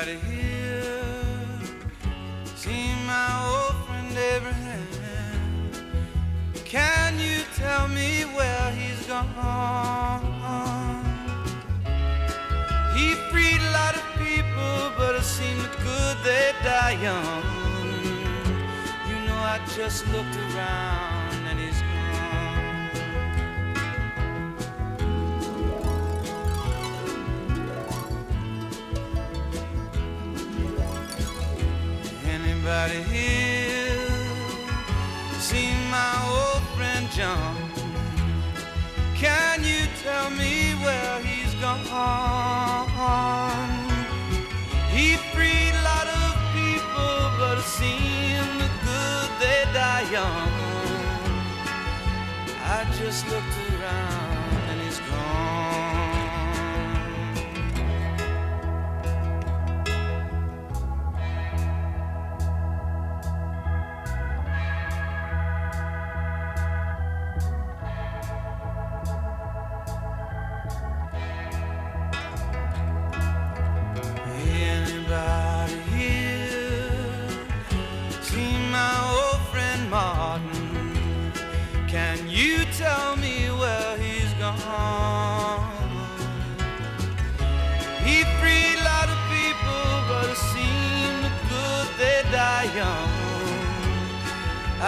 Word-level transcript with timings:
Anybody 0.00 0.32
here 0.32 1.60
seen 2.54 2.94
my 3.04 3.28
old 3.50 3.74
friend 3.84 4.16
Abraham? 4.16 5.72
Can 6.64 7.18
you 7.18 7.42
tell 7.56 7.88
me 7.88 8.22
where 8.36 8.70
he's 8.70 9.04
gone? 9.06 9.26
He 12.94 13.14
freed 13.30 13.60
a 13.60 13.72
lot 13.72 13.96
of 13.96 14.04
people, 14.18 14.92
but 14.96 15.16
it 15.16 15.24
seemed 15.24 15.68
good 15.82 16.16
they 16.22 16.52
die 16.62 16.96
young. 17.02 17.42
You 19.08 19.18
know, 19.26 19.34
I 19.34 19.58
just 19.74 20.06
looked 20.12 20.36
around 20.54 21.17
tell 40.08 40.30
me 40.30 40.54
where 40.84 41.14
he's 41.28 41.54
gone? 41.64 41.84
He 44.94 45.06
freed 45.32 45.74
a 45.80 45.84
lot 45.92 46.08
of 46.22 46.30
people, 46.58 47.16
but 47.40 47.54
it 47.62 47.68
seemed 47.80 48.62
good 48.86 49.28
they 49.42 49.60
die 49.80 50.06
young. 50.18 50.52
I 52.76 52.78
just 53.00 53.20
looked 53.32 53.47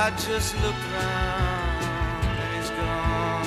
I 0.02 0.08
just 0.12 0.54
looked 0.62 0.84
around 0.94 1.84
and 2.24 2.50
he's 2.56 2.70
gone. 2.70 3.46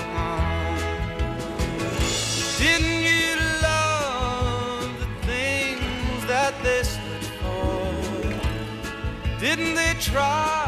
Didn't 2.59 3.02
you 3.02 3.34
love 3.64 4.92
the 5.00 5.09
things 5.26 6.26
that 6.28 6.54
they 6.62 6.84
stood 6.84 7.25
for? 7.42 7.81
Didn't 9.40 9.74
they 9.74 9.96
try 10.00 10.62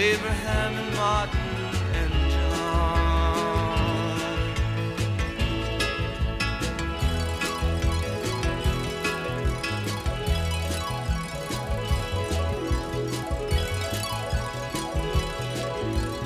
Abraham 0.00 0.74
and 0.76 0.96
Martin 0.96 1.38
and 1.92 2.10
John. 2.30 2.70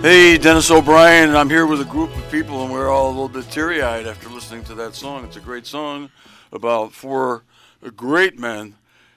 Hey, 0.03 0.39
Dennis 0.39 0.71
O'Brien, 0.71 1.35
I'm 1.35 1.51
here 1.51 1.67
with 1.67 1.81
a 1.81 1.85
group 1.85 2.17
of 2.17 2.31
people, 2.31 2.63
and 2.63 2.73
we're 2.73 2.89
all 2.89 3.09
a 3.09 3.11
little 3.11 3.29
bit 3.29 3.51
teary 3.51 3.83
eyed 3.83 4.07
after 4.07 4.29
listening 4.29 4.63
to 4.65 4.77
that 4.77 4.95
song. 4.95 5.25
It's 5.25 5.37
a 5.37 5.41
great 5.41 5.67
song 5.67 6.11
about 6.53 6.93
four 6.93 7.43
great 7.97 8.39
men, 8.39 8.77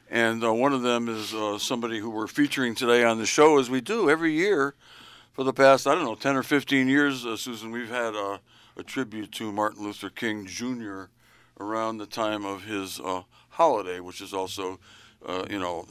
and 0.09 0.44
uh, 0.44 0.53
one 0.53 0.73
of 0.73 0.81
them 0.81 1.09
is 1.09 1.34
uh, 1.34 1.57
somebody 1.57 2.00
who 2.00 2.09
we're 2.09 2.28
featuring 2.28 2.75
today 2.75 3.03
on 3.03 3.18
the 3.18 3.25
show, 3.25 3.59
as 3.59 3.69
we 3.69 3.81
do 3.81 4.09
every 4.09 4.34
year 4.34 4.73
for 5.34 5.44
the 5.44 5.53
past, 5.53 5.85
I 5.85 5.95
don't 5.95 6.06
know, 6.06 6.16
10 6.16 6.35
or 6.35 6.44
15 6.44 6.88
years, 6.88 7.25
uh, 7.25 7.35
Susan. 7.35 7.72
We've 7.72 7.90
had 7.90 8.16
uh, 8.16 8.38
a 8.78 8.84
tribute 8.84 9.31
to 9.34 9.51
Martin 9.51 9.84
Luther 9.84 10.09
King 10.09 10.45
Jr. 10.45 11.06
around 11.59 11.97
the 11.97 12.06
time 12.06 12.45
of 12.45 12.63
his 12.63 13.00
uh, 13.00 13.23
holiday, 13.50 14.00
which 14.00 14.22
is 14.22 14.34
also. 14.34 14.79
Uh, 15.25 15.44
you 15.50 15.57
know, 15.57 15.84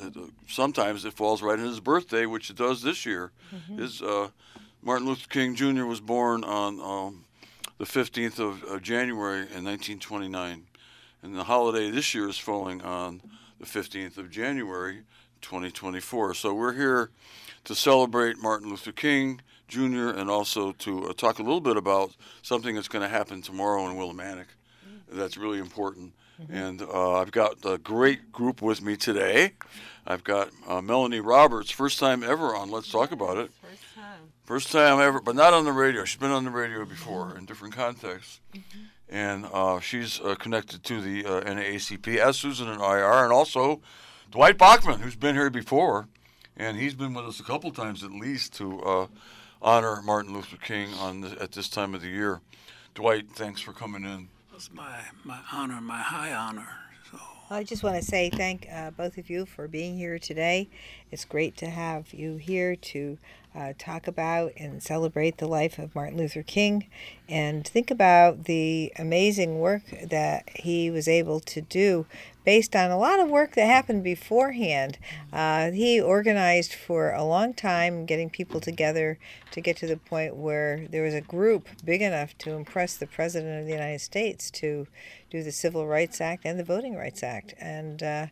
sometimes 0.47 1.05
it 1.05 1.13
falls 1.13 1.43
right 1.43 1.59
in 1.59 1.65
his 1.65 1.81
birthday, 1.81 2.27
which 2.27 2.49
it 2.49 2.57
does 2.57 2.81
this 2.81 3.05
year. 3.05 3.33
His 3.77 4.01
uh, 4.01 4.29
Martin 4.83 5.09
Luther 5.09 5.27
King 5.29 5.57
Jr. 5.57 5.85
was 5.85 5.99
born 5.99 6.45
on 6.45 6.81
um, 6.81 7.25
the 7.77 7.85
15th 7.85 8.39
of, 8.39 8.63
of 8.63 8.83
January 8.83 9.41
in 9.41 9.65
1929, 9.65 10.67
and 11.23 11.35
the 11.35 11.43
holiday 11.43 11.91
this 11.91 12.15
year 12.15 12.29
is 12.29 12.39
falling 12.39 12.81
on 12.83 13.21
the 13.59 13.67
15th 13.67 14.19
of 14.19 14.31
January 14.31 15.03
2024. 15.43 16.35
So 16.35 16.55
we're 16.55 16.75
here 16.75 17.11
to 17.65 17.75
celebrate 17.75 18.39
Martin 18.39 18.71
Luther 18.71 18.93
King 18.93 19.41
Jr. 19.69 20.09
and 20.11 20.31
also 20.31 20.73
to 20.73 21.09
uh, 21.09 21.13
talk 21.13 21.39
a 21.39 21.43
little 21.43 21.61
bit 21.61 21.77
about 21.77 22.15
something 22.43 22.75
that's 22.75 22.89
going 22.89 23.03
to 23.03 23.09
happen 23.09 23.43
tomorrow 23.43 23.87
in 23.89 23.97
Willimantic. 23.97 24.47
That's 25.11 25.37
really 25.37 25.59
important. 25.59 26.13
And 26.51 26.83
uh, 26.83 27.15
I've 27.15 27.33
got 27.33 27.65
a 27.65 27.79
great 27.79 28.31
group 28.31 28.61
with 28.61 28.83
me 28.83 28.97
today. 28.97 29.53
I've 30.07 30.23
got 30.23 30.51
uh, 30.69 30.83
Melanie 30.83 31.21
Roberts, 31.21 31.71
first 31.71 31.99
time 31.99 32.23
ever 32.23 32.55
on 32.55 32.71
Let's 32.71 32.91
Talk 32.91 33.11
About 33.11 33.39
It. 33.39 33.51
First 33.63 33.83
time. 33.95 34.33
First 34.45 34.73
time 34.73 35.01
ever, 35.01 35.21
but 35.21 35.35
not 35.35 35.55
on 35.55 35.65
the 35.65 35.73
radio. 35.73 36.05
She's 36.05 36.21
been 36.21 36.31
on 36.31 36.45
the 36.45 36.51
radio 36.51 36.85
before 36.85 37.37
in 37.37 37.47
different 37.47 37.75
contexts. 37.75 38.41
And 39.09 39.47
uh, 39.53 39.81
she's 39.81 40.21
uh, 40.21 40.35
connected 40.35 40.83
to 40.85 41.01
the 41.01 41.25
uh, 41.25 41.41
NAACP, 41.43 42.17
as 42.17 42.37
Susan 42.37 42.69
and 42.69 42.83
I 42.83 43.01
are, 43.01 43.25
and 43.25 43.33
also 43.33 43.81
Dwight 44.31 44.59
Bachman, 44.59 45.01
who's 45.01 45.17
been 45.17 45.37
here 45.37 45.51
before. 45.51 46.09
And 46.57 46.77
he's 46.77 46.95
been 46.95 47.15
with 47.15 47.27
us 47.27 47.39
a 47.39 47.45
couple 47.45 47.71
times 47.71 48.03
at 48.03 48.11
least 48.11 48.55
to 48.55 48.81
uh, 48.81 49.07
honor 49.63 50.01
Martin 50.03 50.33
Luther 50.35 50.57
King 50.57 50.93
on 50.95 51.21
the, 51.21 51.41
at 51.41 51.53
this 51.53 51.69
time 51.69 51.95
of 51.95 52.01
the 52.01 52.09
year. 52.09 52.41
Dwight, 52.95 53.31
thanks 53.31 53.61
for 53.61 53.73
coming 53.73 54.05
in. 54.05 54.29
It's 54.55 54.73
my, 54.73 55.03
my 55.23 55.41
honor, 55.53 55.81
my 55.83 56.01
high 56.01 56.33
honor. 56.33 56.69
So 57.11 57.19
I 57.51 57.63
just 57.63 57.83
want 57.83 57.97
to 57.97 58.03
say 58.03 58.31
thank 58.31 58.67
uh, 58.73 58.91
both 58.91 59.19
of 59.19 59.29
you 59.29 59.45
for 59.45 59.69
being 59.69 59.99
here 59.99 60.19
today. 60.19 60.69
It's 61.11 61.27
great 61.27 61.57
to 61.59 61.69
have 61.69 62.15
you 62.15 62.37
here 62.37 62.75
to 62.75 63.19
uh, 63.57 63.73
talk 63.79 64.07
about 64.07 64.53
and 64.59 64.83
celebrate 64.83 65.39
the 65.39 65.47
life 65.47 65.79
of 65.79 65.95
Martin 65.95 66.19
Luther 66.19 66.43
King 66.43 66.87
and 67.29 67.67
think 67.67 67.91
about 67.91 68.45
the 68.45 68.93
amazing 68.99 69.59
work 69.59 69.83
that 70.05 70.49
he 70.57 70.91
was 70.91 71.09
able 71.09 71.41
to 71.41 71.61
do 71.61 72.07
based 72.45 72.77
on 72.77 72.91
a 72.91 72.99
lot 72.99 73.19
of 73.19 73.29
work 73.29 73.55
that 73.55 73.67
happened 73.67 74.05
beforehand. 74.05 74.99
Uh, 75.33 75.71
he 75.73 76.01
organized 76.01 76.73
for 76.73 77.13
a 77.13 77.25
long 77.25 77.53
time, 77.53 78.07
getting 78.07 78.31
people 78.31 78.61
together 78.61 79.19
to 79.51 79.61
get 79.61 79.77
to 79.77 79.87
the 79.87 79.97
point 79.97 80.37
where 80.37 80.87
there 80.91 81.03
was 81.03 81.15
a 81.15 81.21
group 81.21 81.67
big 81.85 82.03
enough 82.03 82.39
to 82.39 82.53
impress 82.53 82.97
the 82.97 83.07
President 83.07 83.61
of 83.61 83.67
the 83.67 83.73
United 83.73 84.01
States 84.01 84.51
to 84.51 84.87
do 85.29 85.43
the 85.43 85.51
Civil 85.51 85.89
Rights 85.89 86.21
Act 86.21 86.45
and 86.45 86.59
the 86.59 86.65
Voting 86.65 86.95
Rights 86.95 87.23
Act. 87.25 87.55
And, 87.59 88.03
uh, 88.03 88.27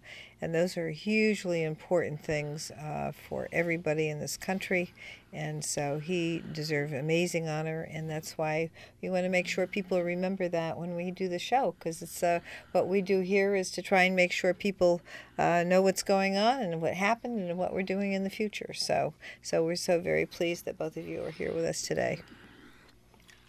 and 0.44 0.54
those 0.54 0.76
are 0.76 0.90
hugely 0.90 1.64
important 1.64 2.22
things 2.22 2.70
uh, 2.72 3.12
for 3.28 3.48
everybody 3.50 4.10
in 4.10 4.20
this 4.20 4.36
country. 4.36 4.92
And 5.32 5.64
so 5.64 5.98
he 5.98 6.44
deserved 6.52 6.92
amazing 6.92 7.48
honor, 7.48 7.88
and 7.90 8.10
that's 8.10 8.36
why 8.36 8.68
we 9.00 9.08
want 9.08 9.24
to 9.24 9.30
make 9.30 9.48
sure 9.48 9.66
people 9.66 10.02
remember 10.02 10.46
that 10.48 10.76
when 10.76 10.94
we 10.96 11.10
do 11.10 11.30
the 11.30 11.38
show, 11.38 11.74
because 11.78 12.02
it's 12.02 12.22
uh, 12.22 12.40
what 12.72 12.88
we 12.88 13.00
do 13.00 13.20
here 13.20 13.54
is 13.54 13.70
to 13.70 13.80
try 13.80 14.02
and 14.02 14.14
make 14.14 14.32
sure 14.32 14.52
people 14.52 15.00
uh, 15.38 15.64
know 15.66 15.80
what's 15.80 16.02
going 16.02 16.36
on 16.36 16.60
and 16.60 16.82
what 16.82 16.92
happened 16.92 17.48
and 17.48 17.58
what 17.58 17.72
we're 17.72 17.82
doing 17.82 18.12
in 18.12 18.22
the 18.22 18.28
future. 18.28 18.74
So, 18.74 19.14
so 19.40 19.64
we're 19.64 19.76
so 19.76 19.98
very 19.98 20.26
pleased 20.26 20.66
that 20.66 20.76
both 20.76 20.98
of 20.98 21.08
you 21.08 21.24
are 21.24 21.30
here 21.30 21.54
with 21.54 21.64
us 21.64 21.80
today. 21.80 22.20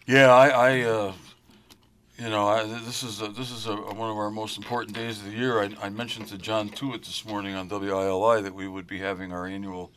Yeah, 0.08 0.34
I, 0.34 0.48
I 0.48 0.82
uh, 0.84 1.14
you 2.18 2.30
know, 2.30 2.48
I, 2.48 2.64
this 2.64 3.04
is 3.04 3.22
a, 3.22 3.28
this 3.28 3.52
is 3.52 3.68
a, 3.68 3.76
one 3.76 4.10
of 4.10 4.18
our 4.18 4.32
most 4.32 4.58
important 4.58 4.96
days 4.96 5.20
of 5.20 5.26
the 5.26 5.38
year. 5.38 5.60
I, 5.62 5.76
I 5.82 5.90
mentioned 5.90 6.28
to 6.30 6.38
John 6.38 6.70
Tewitt 6.70 7.06
this 7.06 7.26
morning 7.26 7.56
on 7.56 7.68
WILI 7.68 8.42
that 8.42 8.56
we 8.56 8.68
would 8.68 8.88
be 8.88 9.00
having 9.00 9.34
our 9.34 9.46
annual 9.46 9.92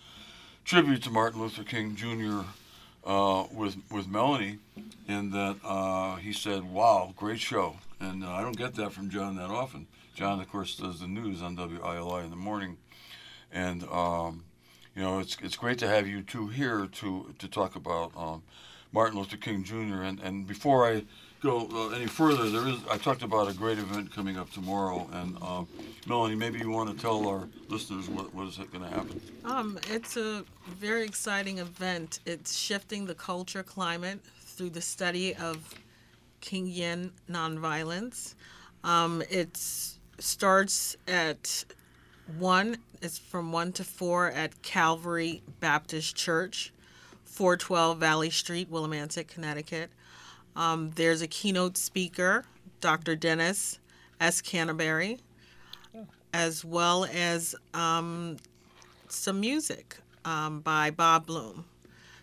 tribute 0.65 1.03
to 1.05 1.11
Martin 1.11 1.41
Luther 1.41 1.63
King 1.63 1.95
Jr. 1.95 2.41
Uh, 3.05 3.45
with 3.53 3.77
with 3.91 4.09
Melanie, 4.09 4.59
and 5.07 5.33
that 5.33 5.57
uh, 5.65 6.17
he 6.17 6.33
said, 6.33 6.65
"Wow, 6.65 7.15
great 7.17 7.39
show." 7.39 7.77
And 8.01 8.25
uh, 8.25 8.33
I 8.33 8.43
don't 8.43 8.57
get 8.57 8.75
that 8.75 8.93
from 8.93 9.09
John 9.11 9.37
that 9.37 9.51
often. 9.51 9.87
John, 10.15 10.41
of 10.41 10.51
course, 10.51 10.77
does 10.77 10.99
the 10.99 11.07
news 11.07 11.41
on 11.41 11.57
WILI 11.57 12.25
in 12.25 12.31
the 12.31 12.37
morning, 12.37 12.77
and 13.53 13.85
um, 13.85 14.45
you 14.97 15.03
know, 15.03 15.21
it's 15.21 15.37
it's 15.41 15.57
great 15.57 15.79
to 15.79 15.87
have 15.87 16.09
you 16.09 16.23
two 16.23 16.49
here 16.49 16.87
to 16.87 17.35
to 17.39 17.49
talk 17.49 17.77
about 17.77 18.11
um, 18.17 18.43
Martin 18.93 19.19
Luther 19.19 19.37
King 19.37 19.63
Jr. 19.63 20.03
And 20.03 20.19
and 20.19 20.47
before 20.47 20.85
I 20.85 21.05
go 21.41 21.69
uh, 21.73 21.95
any 21.95 22.07
further, 22.07 22.49
there 22.51 22.67
is 22.69 22.79
I 22.91 22.99
talked 22.99 23.23
about 23.23 23.49
a 23.49 23.55
great 23.55 23.79
event 23.79 24.13
coming 24.13 24.37
up 24.37 24.51
tomorrow, 24.51 25.09
and 25.13 25.37
uh, 25.41 25.65
Melanie, 26.07 26.35
maybe 26.35 26.59
you 26.59 26.71
want 26.71 26.91
to 26.91 27.01
tell 27.01 27.27
our 27.29 27.49
listeners 27.69 28.09
what 28.09 28.35
what 28.35 28.49
is 28.49 28.57
going 28.57 28.85
to 28.85 28.91
happen. 28.91 29.21
Um, 29.45 29.79
it's 29.91 30.17
a 30.17 30.45
very 30.67 31.05
exciting 31.05 31.59
event. 31.59 32.21
It's 32.27 32.57
shifting 32.57 33.07
the 33.07 33.15
culture 33.15 33.63
climate 33.63 34.21
through 34.41 34.71
the 34.71 34.81
study 34.81 35.35
of 35.37 35.75
Kingian 36.43 37.11
nonviolence. 37.31 38.35
Um, 38.85 39.23
it 39.31 39.57
starts 40.19 40.97
at 41.07 41.65
one. 42.39 42.79
It's 43.01 43.19
from 43.19 43.53
one 43.53 43.73
to 43.73 43.85
four 43.85 44.31
at 44.31 44.61
Calvary 44.63 45.43
Baptist 45.61 46.17
Church, 46.17 46.73
412 47.25 47.99
Valley 47.99 48.31
Street, 48.31 48.71
Willimantic, 48.71 49.29
Connecticut. 49.29 49.91
Um, 50.59 50.91
there's 50.97 51.23
a 51.23 51.29
keynote 51.29 51.77
speaker, 51.77 52.45
Dr. 52.81 53.15
Dennis 53.15 53.79
S. 54.21 54.41
Canterbury, 54.41 55.21
as 56.35 56.65
well 56.65 57.05
as 57.05 57.55
um, 57.73 58.39
some 59.07 59.39
music 59.39 59.99
um, 60.25 60.59
by 60.59 60.91
Bob 60.91 61.27
Bloom. 61.27 61.65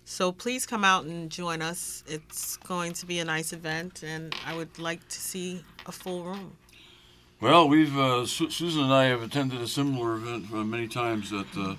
So 0.03 0.33
please 0.33 0.65
come 0.65 0.83
out 0.83 1.05
and 1.05 1.31
join 1.31 1.61
us. 1.61 2.03
It's 2.07 2.57
going 2.57 2.91
to 2.93 3.05
be 3.05 3.19
a 3.19 3.25
nice 3.25 3.53
event, 3.53 4.03
and 4.03 4.35
I 4.45 4.53
would 4.53 4.77
like 4.79 5.07
to 5.07 5.17
see 5.17 5.63
a 5.85 5.93
full 5.93 6.25
room. 6.25 6.57
Well, 7.39 7.69
we've 7.69 7.97
uh, 7.97 8.25
Su- 8.25 8.49
Susan 8.49 8.83
and 8.83 8.93
I 8.93 9.05
have 9.05 9.23
attended 9.23 9.61
a 9.61 9.67
similar 9.67 10.15
event 10.15 10.47
uh, 10.53 10.57
many 10.57 10.89
times 10.89 11.31
at 11.31 11.47
uh, 11.57 11.75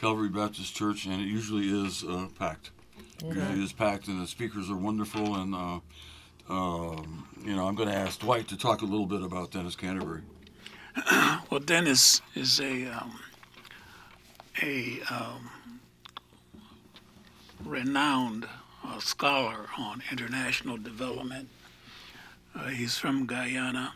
Calvary 0.00 0.30
Baptist 0.30 0.74
Church, 0.74 1.04
and 1.04 1.20
it 1.20 1.26
usually 1.26 1.68
is 1.68 2.02
uh, 2.02 2.28
packed. 3.18 3.34
Usually 3.34 3.64
is 3.64 3.72
packed, 3.72 4.08
and 4.08 4.22
the 4.22 4.26
speakers 4.26 4.70
are 4.70 4.76
wonderful. 4.76 5.36
And 5.36 5.54
uh, 5.54 5.80
um, 6.48 7.28
you 7.44 7.54
know, 7.54 7.66
I'm 7.66 7.74
going 7.74 7.88
to 7.88 7.94
ask 7.94 8.20
Dwight 8.20 8.48
to 8.48 8.56
talk 8.56 8.82
a 8.82 8.86
little 8.86 9.06
bit 9.06 9.22
about 9.22 9.50
Dennis 9.50 9.76
Canterbury. 9.76 10.22
Well, 11.50 11.60
Dennis 11.60 12.20
is 12.34 12.60
a 12.60 12.86
um, 12.88 13.18
a 14.62 15.00
um, 15.10 15.50
renowned 17.64 18.46
uh, 18.84 18.98
scholar 19.00 19.66
on 19.78 20.02
international 20.10 20.76
development. 20.76 21.48
Uh, 22.54 22.68
he's 22.68 22.98
from 22.98 23.26
Guyana. 23.26 23.94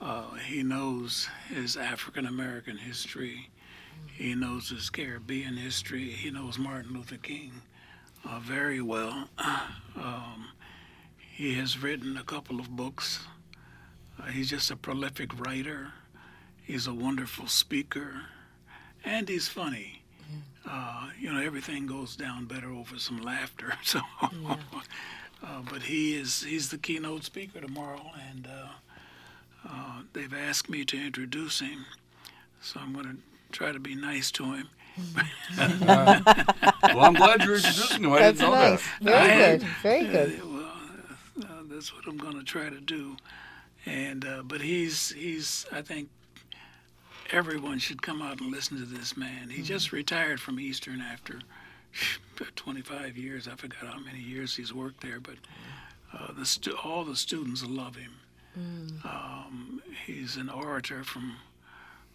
Uh, 0.00 0.34
he 0.34 0.62
knows 0.62 1.28
his 1.48 1.76
African 1.76 2.24
American 2.24 2.78
history. 2.78 3.50
He 4.06 4.34
knows 4.34 4.70
his 4.70 4.90
Caribbean 4.90 5.56
history. 5.56 6.10
He 6.10 6.30
knows 6.30 6.58
Martin 6.58 6.92
Luther 6.92 7.16
King 7.16 7.52
uh, 8.24 8.40
very 8.40 8.80
well. 8.80 9.28
Um, 9.96 10.50
he 11.18 11.54
has 11.54 11.82
written 11.82 12.16
a 12.16 12.22
couple 12.22 12.60
of 12.60 12.70
books. 12.76 13.26
Uh, 14.16 14.26
he's 14.26 14.48
just 14.48 14.70
a 14.70 14.76
prolific 14.76 15.36
writer. 15.40 15.92
He's 16.62 16.86
a 16.86 16.94
wonderful 16.94 17.48
speaker, 17.48 18.26
and 19.04 19.28
he's 19.28 19.48
funny. 19.48 20.02
Uh, 20.64 21.08
you 21.18 21.32
know, 21.32 21.40
everything 21.40 21.86
goes 21.86 22.14
down 22.14 22.44
better 22.44 22.70
over 22.70 22.96
some 22.98 23.20
laughter. 23.20 23.72
So, 23.82 24.00
uh, 24.22 25.62
but 25.68 25.82
he 25.82 26.14
is 26.14 26.44
he's 26.44 26.68
the 26.70 26.78
keynote 26.78 27.24
speaker 27.24 27.60
tomorrow, 27.60 28.12
and 28.30 28.46
uh, 28.46 29.68
uh, 29.68 30.02
they've 30.12 30.34
asked 30.34 30.68
me 30.70 30.84
to 30.84 30.96
introduce 30.96 31.58
him. 31.58 31.86
So 32.60 32.78
I'm 32.78 32.92
going 32.92 33.06
to 33.06 33.16
try 33.52 33.72
to 33.72 33.80
be 33.80 33.94
nice 33.94 34.30
to 34.32 34.44
him. 34.54 34.68
Well, 35.56 37.04
I'm 37.04 37.14
glad 37.14 37.42
you're 37.44 37.56
introducing 37.56 38.04
him. 38.04 38.12
I 38.12 38.18
That's 38.20 38.38
didn't 38.38 38.52
know 38.52 38.58
nice. 38.70 38.82
that. 38.82 39.02
Very 39.02 39.30
I- 39.30 39.36
good. 39.56 39.62
Very 39.82 40.04
good. 40.06 40.40
Uh, 40.40 40.46
well, 40.46 40.70
uh, 41.42 41.62
that's 41.68 41.94
what 41.94 42.06
I'm 42.06 42.16
going 42.16 42.36
to 42.38 42.42
try 42.44 42.68
to 42.68 42.80
do. 42.80 43.16
And 43.86 44.24
uh, 44.26 44.42
but 44.44 44.60
he's 44.60 45.10
he's 45.12 45.66
I 45.72 45.82
think 45.82 46.08
everyone 47.30 47.78
should 47.78 48.02
come 48.02 48.20
out 48.22 48.40
and 48.40 48.50
listen 48.50 48.76
to 48.78 48.84
this 48.84 49.16
man. 49.16 49.50
He 49.50 49.62
just 49.62 49.92
retired 49.92 50.40
from 50.40 50.58
Eastern 50.58 51.00
after 51.00 51.40
25 52.56 53.16
years. 53.16 53.46
I 53.48 53.54
forgot 53.54 53.86
how 53.92 54.00
many 54.00 54.18
years 54.20 54.56
he's 54.56 54.74
worked 54.74 55.00
there, 55.02 55.20
but 55.20 55.36
uh, 56.12 56.32
the 56.32 56.44
stu- 56.46 56.76
all 56.82 57.04
the 57.04 57.16
students 57.16 57.64
love 57.64 57.96
him. 57.96 58.12
Um, 59.04 59.80
he's 60.06 60.36
an 60.36 60.48
orator 60.48 61.04
from 61.04 61.36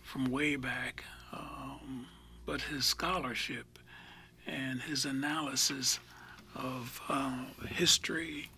from 0.01 0.25
way 0.29 0.57
back, 0.57 1.05
um, 1.33 2.05
but 2.45 2.61
his 2.61 2.85
scholarship 2.85 3.65
and 4.47 4.81
his 4.81 5.05
analysis 5.05 5.99
of 6.55 7.01
uh, 7.09 7.45
history, 7.67 8.49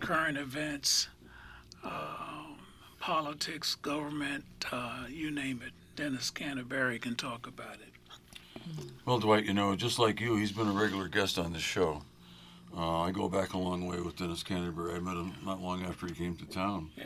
current 0.00 0.38
events, 0.38 1.08
uh, 1.84 2.44
politics, 3.00 3.74
government, 3.76 4.44
uh, 4.72 5.04
you 5.08 5.30
name 5.30 5.60
it. 5.64 5.72
Dennis 5.96 6.30
Canterbury 6.30 6.98
can 6.98 7.14
talk 7.14 7.46
about 7.46 7.74
it. 7.74 7.92
Well, 9.04 9.18
Dwight, 9.18 9.44
you 9.44 9.54
know, 9.54 9.76
just 9.76 9.98
like 9.98 10.20
you, 10.20 10.36
he's 10.36 10.52
been 10.52 10.68
a 10.68 10.72
regular 10.72 11.08
guest 11.08 11.38
on 11.38 11.52
this 11.52 11.62
show. 11.62 12.02
Uh, 12.76 13.02
I 13.02 13.12
go 13.12 13.28
back 13.28 13.52
a 13.52 13.58
long 13.58 13.86
way 13.86 14.00
with 14.00 14.16
Dennis 14.16 14.42
Canterbury. 14.42 14.94
I 14.94 14.98
met 14.98 15.14
him 15.14 15.32
not 15.44 15.60
long 15.60 15.84
after 15.84 16.06
he 16.06 16.12
came 16.12 16.36
to 16.36 16.44
town, 16.46 16.90
Yeah, 16.96 17.04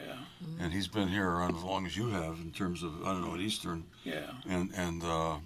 and 0.60 0.72
he's 0.72 0.88
been 0.88 1.08
here 1.08 1.28
around 1.28 1.56
as 1.56 1.62
long 1.62 1.84
as 1.84 1.94
you 1.94 2.08
have 2.08 2.38
in 2.38 2.52
terms 2.52 2.82
of 2.82 3.02
I 3.04 3.12
don't 3.12 3.22
know 3.22 3.34
at 3.34 3.40
Eastern, 3.40 3.84
yeah, 4.02 4.30
and 4.48 4.70
and 4.74 5.02
uh, 5.04 5.36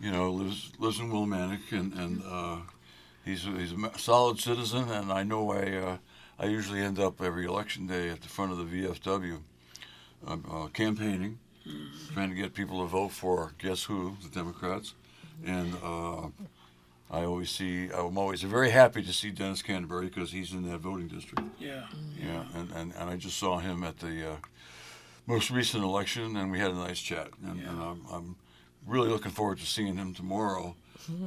you 0.00 0.10
know 0.10 0.32
lives 0.32 0.72
lives 0.80 0.98
in 0.98 1.10
Willimantic, 1.12 1.70
and 1.70 1.92
and 1.92 2.22
uh, 2.26 2.56
he's 3.24 3.46
a, 3.46 3.50
he's 3.50 3.72
a 3.72 3.98
solid 3.98 4.40
citizen, 4.40 4.90
and 4.90 5.12
I 5.12 5.22
know 5.22 5.52
I 5.52 5.76
uh, 5.76 5.96
I 6.40 6.46
usually 6.46 6.80
end 6.80 6.98
up 6.98 7.22
every 7.22 7.44
election 7.46 7.86
day 7.86 8.08
at 8.08 8.22
the 8.22 8.28
front 8.28 8.50
of 8.50 8.58
the 8.58 8.64
VFW, 8.64 9.38
uh, 10.26 10.36
uh, 10.50 10.66
campaigning, 10.68 11.38
trying 12.14 12.30
to 12.30 12.34
get 12.36 12.52
people 12.52 12.80
to 12.80 12.86
vote 12.86 13.12
for 13.12 13.52
guess 13.58 13.84
who, 13.84 14.16
the 14.22 14.28
Democrats, 14.28 14.94
and. 15.44 15.72
I 17.10 17.24
always 17.24 17.50
see. 17.50 17.88
I'm 17.90 18.18
always 18.18 18.42
very 18.42 18.70
happy 18.70 19.02
to 19.02 19.12
see 19.12 19.30
Dennis 19.30 19.62
Canterbury 19.62 20.06
because 20.06 20.32
he's 20.32 20.52
in 20.52 20.68
that 20.70 20.78
voting 20.78 21.08
district. 21.08 21.42
yeah. 21.58 21.84
Yeah, 22.20 22.44
and, 22.54 22.70
and, 22.72 22.92
and 22.94 23.10
I 23.10 23.16
just 23.16 23.38
saw 23.38 23.58
him 23.58 23.84
at 23.84 23.98
the 23.98 24.32
uh, 24.32 24.36
most 25.26 25.50
recent 25.50 25.84
election, 25.84 26.36
and 26.36 26.50
we 26.50 26.58
had 26.58 26.70
a 26.72 26.74
nice 26.74 27.00
chat. 27.00 27.28
And, 27.44 27.60
and 27.60 27.80
I'm, 27.80 28.02
I'm 28.10 28.36
really 28.86 29.08
looking 29.08 29.30
forward 29.30 29.58
to 29.58 29.66
seeing 29.66 29.96
him 29.96 30.14
tomorrow. 30.14 30.74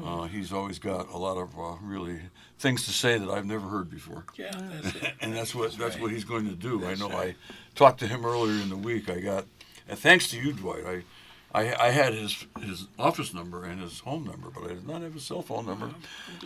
Uh, 0.03 0.23
he's 0.23 0.51
always 0.51 0.77
got 0.79 1.07
a 1.09 1.17
lot 1.17 1.37
of 1.37 1.57
uh, 1.57 1.77
really 1.81 2.19
things 2.57 2.83
to 2.85 2.91
say 2.91 3.17
that 3.17 3.29
I've 3.29 3.45
never 3.45 3.65
heard 3.69 3.89
before, 3.89 4.25
Yeah, 4.35 4.51
that's 4.53 4.95
it. 4.95 5.13
and 5.21 5.33
that's 5.33 5.55
what 5.55 5.71
that's, 5.77 5.95
right. 5.95 6.01
what 6.01 6.11
he's 6.11 6.25
going 6.25 6.49
to 6.49 6.55
do. 6.55 6.85
I 6.85 6.95
know. 6.95 7.07
right. 7.09 7.35
I 7.49 7.53
talked 7.75 7.99
to 8.01 8.07
him 8.07 8.25
earlier 8.25 8.61
in 8.61 8.67
the 8.67 8.75
week. 8.75 9.09
I 9.09 9.21
got, 9.21 9.45
and 9.87 9.97
thanks 9.97 10.27
to 10.31 10.37
you, 10.37 10.51
Dwight. 10.51 10.83
I. 10.85 11.03
I, 11.51 11.73
I 11.87 11.89
had 11.89 12.13
his 12.13 12.45
his 12.61 12.87
office 12.99 13.33
number 13.33 13.63
and 13.63 13.81
his 13.81 13.99
home 13.99 14.23
number, 14.25 14.49
but 14.51 14.65
I 14.65 14.67
did 14.67 14.87
not 14.87 15.01
have 15.01 15.13
his 15.13 15.23
cell 15.23 15.41
phone 15.41 15.65
number. 15.65 15.89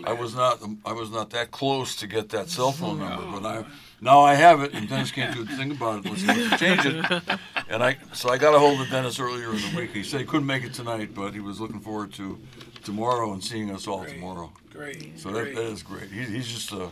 I 0.06 0.14
was 0.14 0.34
not 0.34 0.62
I 0.86 0.94
was 0.94 1.10
not 1.12 1.30
that 1.32 1.52
close 1.52 1.96
to 1.98 2.08
get 2.08 2.30
that 2.30 2.50
cell 2.50 2.72
phone 2.72 3.00
number, 3.00 3.40
but 3.40 3.46
I 3.46 3.66
now 4.00 4.22
I 4.22 4.36
have 4.36 4.62
it, 4.62 4.74
and 4.74 4.88
Dennis 4.88 5.12
can't 5.12 5.36
do 5.36 5.42
a 5.44 5.46
thing 5.46 5.72
about 5.72 6.06
it. 6.06 6.10
Let's, 6.10 6.26
let's 6.26 6.60
change 6.60 6.86
it. 6.86 7.24
And 7.70 7.84
I 7.84 7.98
so 8.14 8.30
I 8.30 8.38
got 8.38 8.54
a 8.54 8.60
hold 8.60 8.80
of 8.82 8.90
Dennis 8.90 9.20
earlier 9.20 9.50
in 9.50 9.58
the 9.58 9.74
week. 9.76 9.92
He 9.92 10.04
said 10.04 10.20
he 10.22 10.26
couldn't 10.26 10.46
make 10.46 10.64
it 10.64 10.74
tonight, 10.74 11.14
but 11.16 11.34
he 11.34 11.40
was 11.40 11.60
looking 11.60 11.80
forward 11.80 12.14
to 12.14 12.38
tomorrow 12.84 13.34
and 13.34 13.44
seeing 13.44 13.72
us 13.72 13.88
all 13.88 14.02
Great. 14.04 14.14
tomorrow. 14.16 14.52
Great, 14.72 15.20
So 15.20 15.32
that, 15.32 15.54
that 15.56 15.64
is 15.66 15.82
great. 15.84 16.10
He, 16.12 16.24
he's 16.24 16.48
just 16.48 16.72
a 16.72 16.90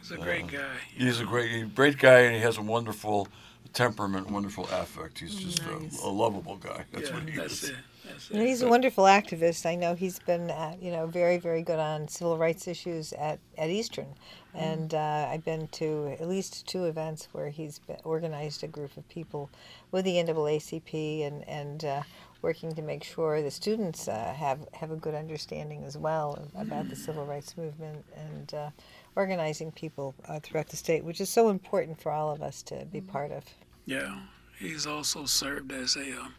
He's 0.00 0.10
a 0.12 0.16
great 0.16 0.44
uh, 0.44 0.46
guy. 0.48 0.76
he's 0.96 1.20
a 1.20 1.24
great 1.24 1.74
great 1.74 1.98
guy, 1.98 2.20
and 2.20 2.34
he 2.34 2.40
has 2.42 2.56
a 2.58 2.62
wonderful 2.62 3.28
temperament, 3.72 4.30
wonderful 4.30 4.66
affect. 4.70 5.20
He's 5.20 5.34
just 5.34 5.62
Nice. 5.66 6.02
a, 6.02 6.06
a 6.06 6.10
lovable 6.10 6.56
guy. 6.56 6.84
That's 6.92 7.10
yeah, 7.10 7.14
what 7.16 7.28
he 7.28 7.36
that's 7.36 7.62
is. 7.64 7.70
it. 7.70 7.76
That's 8.04 8.30
And 8.30 8.42
he's 8.42 8.62
a 8.62 8.68
wonderful 8.68 9.04
activist. 9.04 9.66
I 9.66 9.76
know 9.76 9.94
he's 9.94 10.18
been, 10.18 10.50
uh, 10.50 10.76
you 10.80 10.90
know, 10.92 11.06
very, 11.06 11.38
very 11.38 11.62
good 11.62 11.78
on 11.78 12.08
civil 12.08 12.38
rights 12.38 12.68
issues 12.68 13.12
at, 13.14 13.38
at 13.58 13.70
Eastern. 13.70 14.08
And 14.54 14.94
uh, 14.94 15.28
I've 15.30 15.44
been 15.44 15.68
to 15.68 16.16
at 16.20 16.28
least 16.28 16.66
two 16.66 16.84
events 16.84 17.28
where 17.32 17.50
he's 17.50 17.78
been, 17.80 17.98
organized 18.04 18.64
a 18.64 18.68
group 18.68 18.96
of 18.96 19.08
people 19.08 19.50
with 19.92 20.04
the 20.04 20.16
NAACP 20.16 21.26
and, 21.26 21.48
and 21.48 21.84
uh, 21.84 22.02
working 22.42 22.74
to 22.74 22.82
make 22.82 23.04
sure 23.04 23.42
the 23.42 23.50
students 23.50 24.08
uh, 24.08 24.34
have 24.36 24.66
have 24.74 24.90
a 24.90 24.96
good 24.96 25.14
understanding 25.14 25.84
as 25.84 25.96
well 25.98 26.48
about 26.56 26.88
the 26.88 26.96
civil 26.96 27.26
rights 27.26 27.56
movement 27.56 28.04
and 28.16 28.54
uh, 28.54 28.70
organizing 29.16 29.72
people 29.72 30.14
uh, 30.28 30.40
throughout 30.40 30.68
the 30.68 30.76
state, 30.76 31.04
which 31.04 31.20
is 31.20 31.28
so 31.28 31.48
important 31.48 32.00
for 32.00 32.12
all 32.12 32.30
of 32.30 32.42
us 32.42 32.62
to 32.62 32.84
be 32.86 33.00
part 33.00 33.30
of. 33.32 33.44
Yeah, 33.86 34.20
he's 34.58 34.86
also 34.86 35.24
served 35.26 35.72
as 35.72 35.96
a 35.96 36.12
um, 36.20 36.34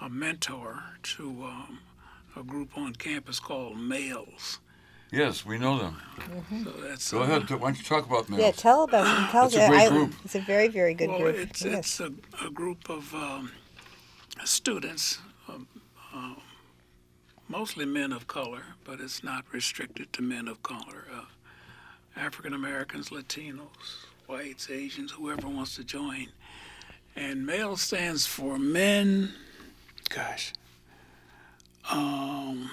a 0.00 0.08
mentor 0.08 0.82
to 1.02 1.44
um, 1.44 1.78
a 2.36 2.42
group 2.42 2.76
on 2.76 2.92
campus 2.94 3.40
called 3.40 3.78
Males. 3.78 4.58
Yes, 5.12 5.46
we 5.46 5.58
know 5.58 5.78
them. 5.78 5.96
So 6.64 6.70
that's 6.82 7.12
Go 7.12 7.20
uh, 7.20 7.24
ahead. 7.24 7.48
Why 7.50 7.58
don't 7.58 7.78
you 7.78 7.84
talk 7.84 8.04
about 8.06 8.28
Males? 8.28 8.42
Yeah, 8.42 8.50
tell 8.50 8.82
about 8.84 9.04
them. 9.04 9.28
tell 9.30 9.46
It's 9.46 9.54
a 9.56 9.68
great 9.68 9.82
I- 9.82 9.88
group. 9.88 10.12
It's 10.24 10.34
a 10.34 10.40
very 10.40 10.68
very 10.68 10.94
good 10.94 11.08
well, 11.08 11.18
group. 11.20 11.36
it's 11.36 11.64
yes. 11.64 12.00
it's 12.00 12.00
a, 12.00 12.46
a 12.46 12.50
group 12.50 12.90
of 12.90 13.14
um, 13.14 13.52
students, 14.44 15.18
um, 15.48 15.68
uh, 16.14 16.34
mostly 17.48 17.84
men 17.86 18.12
of 18.12 18.26
color, 18.26 18.62
but 18.84 19.00
it's 19.00 19.22
not 19.22 19.44
restricted 19.52 20.12
to 20.14 20.22
men 20.22 20.48
of 20.48 20.62
color. 20.62 21.06
Uh, 21.12 21.24
African 22.16 22.54
Americans, 22.54 23.10
Latinos, 23.10 24.06
whites, 24.26 24.70
Asians, 24.70 25.12
whoever 25.12 25.48
wants 25.48 25.76
to 25.76 25.84
join. 25.84 26.28
And 27.16 27.46
male 27.46 27.76
stands 27.76 28.26
for 28.26 28.58
men. 28.58 29.32
Gosh. 30.08 30.52
Um, 31.90 32.70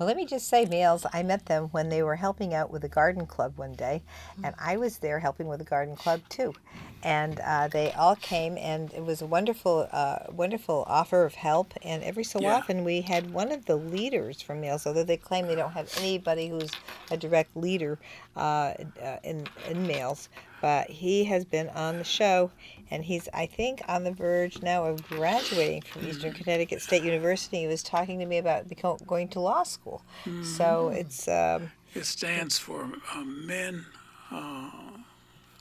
Well, 0.00 0.06
let 0.06 0.16
me 0.16 0.24
just 0.24 0.48
say, 0.48 0.64
males, 0.64 1.04
I 1.12 1.22
met 1.22 1.44
them 1.44 1.64
when 1.72 1.90
they 1.90 2.02
were 2.02 2.16
helping 2.16 2.54
out 2.54 2.70
with 2.70 2.80
the 2.80 2.88
garden 2.88 3.26
club 3.26 3.58
one 3.58 3.74
day, 3.74 4.02
and 4.42 4.54
I 4.58 4.78
was 4.78 4.96
there 4.96 5.18
helping 5.18 5.46
with 5.46 5.58
the 5.58 5.64
garden 5.66 5.94
club 5.94 6.22
too. 6.30 6.54
And 7.02 7.40
uh, 7.40 7.68
they 7.68 7.92
all 7.92 8.16
came, 8.16 8.58
and 8.58 8.92
it 8.92 9.04
was 9.04 9.22
a 9.22 9.26
wonderful, 9.26 9.88
uh, 9.90 10.18
wonderful 10.30 10.84
offer 10.86 11.24
of 11.24 11.34
help. 11.34 11.72
And 11.82 12.02
every 12.04 12.24
so 12.24 12.40
Yeah. 12.40 12.56
often, 12.58 12.84
we 12.84 13.00
had 13.02 13.32
one 13.32 13.50
of 13.52 13.64
the 13.64 13.76
leaders 13.76 14.42
from 14.42 14.60
males, 14.60 14.86
although 14.86 15.04
they 15.04 15.16
claim 15.16 15.46
they 15.46 15.54
don't 15.54 15.72
have 15.72 15.88
anybody 15.96 16.48
who's 16.48 16.76
a 17.10 17.16
direct 17.16 17.56
leader 17.56 17.98
uh, 18.36 18.74
uh, 19.02 19.16
in 19.24 19.50
in 19.64 19.86
males. 19.86 20.28
But 20.60 20.90
he 20.90 21.24
has 21.24 21.46
been 21.46 21.70
on 21.70 21.98
the 21.98 22.04
show, 22.04 22.52
and 22.90 23.04
he's, 23.04 23.28
I 23.32 23.46
think, 23.46 23.80
on 23.88 24.04
the 24.04 24.12
verge 24.12 24.60
now 24.62 24.84
of 24.84 25.02
graduating 25.02 25.82
from 25.82 26.04
Eastern 26.04 26.32
Connecticut 26.34 26.82
State 26.82 27.02
University. 27.02 27.60
He 27.60 27.66
was 27.66 27.82
talking 27.82 28.18
to 28.18 28.26
me 28.26 28.36
about 28.38 28.66
going 29.06 29.28
to 29.30 29.40
law 29.40 29.62
school. 29.62 30.04
So 30.42 30.88
it's 30.90 31.26
um, 31.28 31.70
it 31.94 32.04
stands 32.04 32.58
for 32.58 32.92
uh, 33.14 33.24
men, 33.24 33.86
uh, 34.30 34.98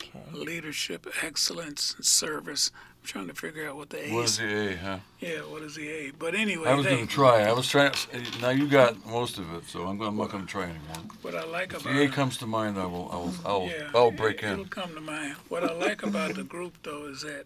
okay. 0.02 0.20
leadership, 0.34 1.08
excellence, 1.22 1.94
and 1.96 2.06
service. 2.06 2.72
I'm 3.02 3.08
trying 3.08 3.28
to 3.28 3.34
figure 3.34 3.68
out 3.68 3.76
what 3.78 3.90
the 3.90 4.10
A 4.10 4.14
What 4.14 4.26
is 4.26 4.32
is. 4.32 4.38
the 4.40 4.74
A, 4.74 4.76
huh? 4.78 4.98
Yeah, 5.20 5.38
what 5.40 5.62
is 5.62 5.76
the 5.76 5.88
A? 5.90 6.12
But 6.12 6.36
anyway, 6.36 6.68
I 6.70 6.74
was 6.76 6.86
going 6.86 7.08
to 7.08 7.14
try. 7.14 7.44
I 7.44 7.54
was 7.54 7.68
trying. 7.68 7.94
Now 8.42 8.50
you 8.50 8.68
got 8.68 9.06
most 9.06 9.38
of 9.38 9.54
it, 9.54 9.66
so 9.68 9.88
I'm, 9.88 10.02
I'm 10.02 10.18
not 10.18 10.30
going 10.32 10.46
to 10.46 10.50
try 10.52 10.64
anymore. 10.64 10.96
what 11.22 11.36
I 11.36 11.46
like 11.46 11.74
If 11.74 11.82
about 11.82 11.94
the 11.94 12.04
A 12.04 12.10
comes 12.10 12.38
to 12.40 12.46
mind, 12.48 12.78
I 12.78 12.86
will. 12.86 13.10
I 13.12 13.16
will. 13.18 13.34
I 13.46 13.54
will. 13.54 13.68
yeah, 13.68 13.90
I'll 13.96 14.12
break 14.12 14.44
it, 14.44 14.48
It'll 14.52 14.64
in. 14.64 14.70
come 14.70 14.94
to 14.96 15.02
mind. 15.02 15.36
What 15.48 15.64
I 15.64 15.74
like 15.74 16.04
about 16.04 16.36
the 16.36 16.44
group, 16.44 16.74
though, 16.84 17.06
is 17.08 17.22
that 17.22 17.46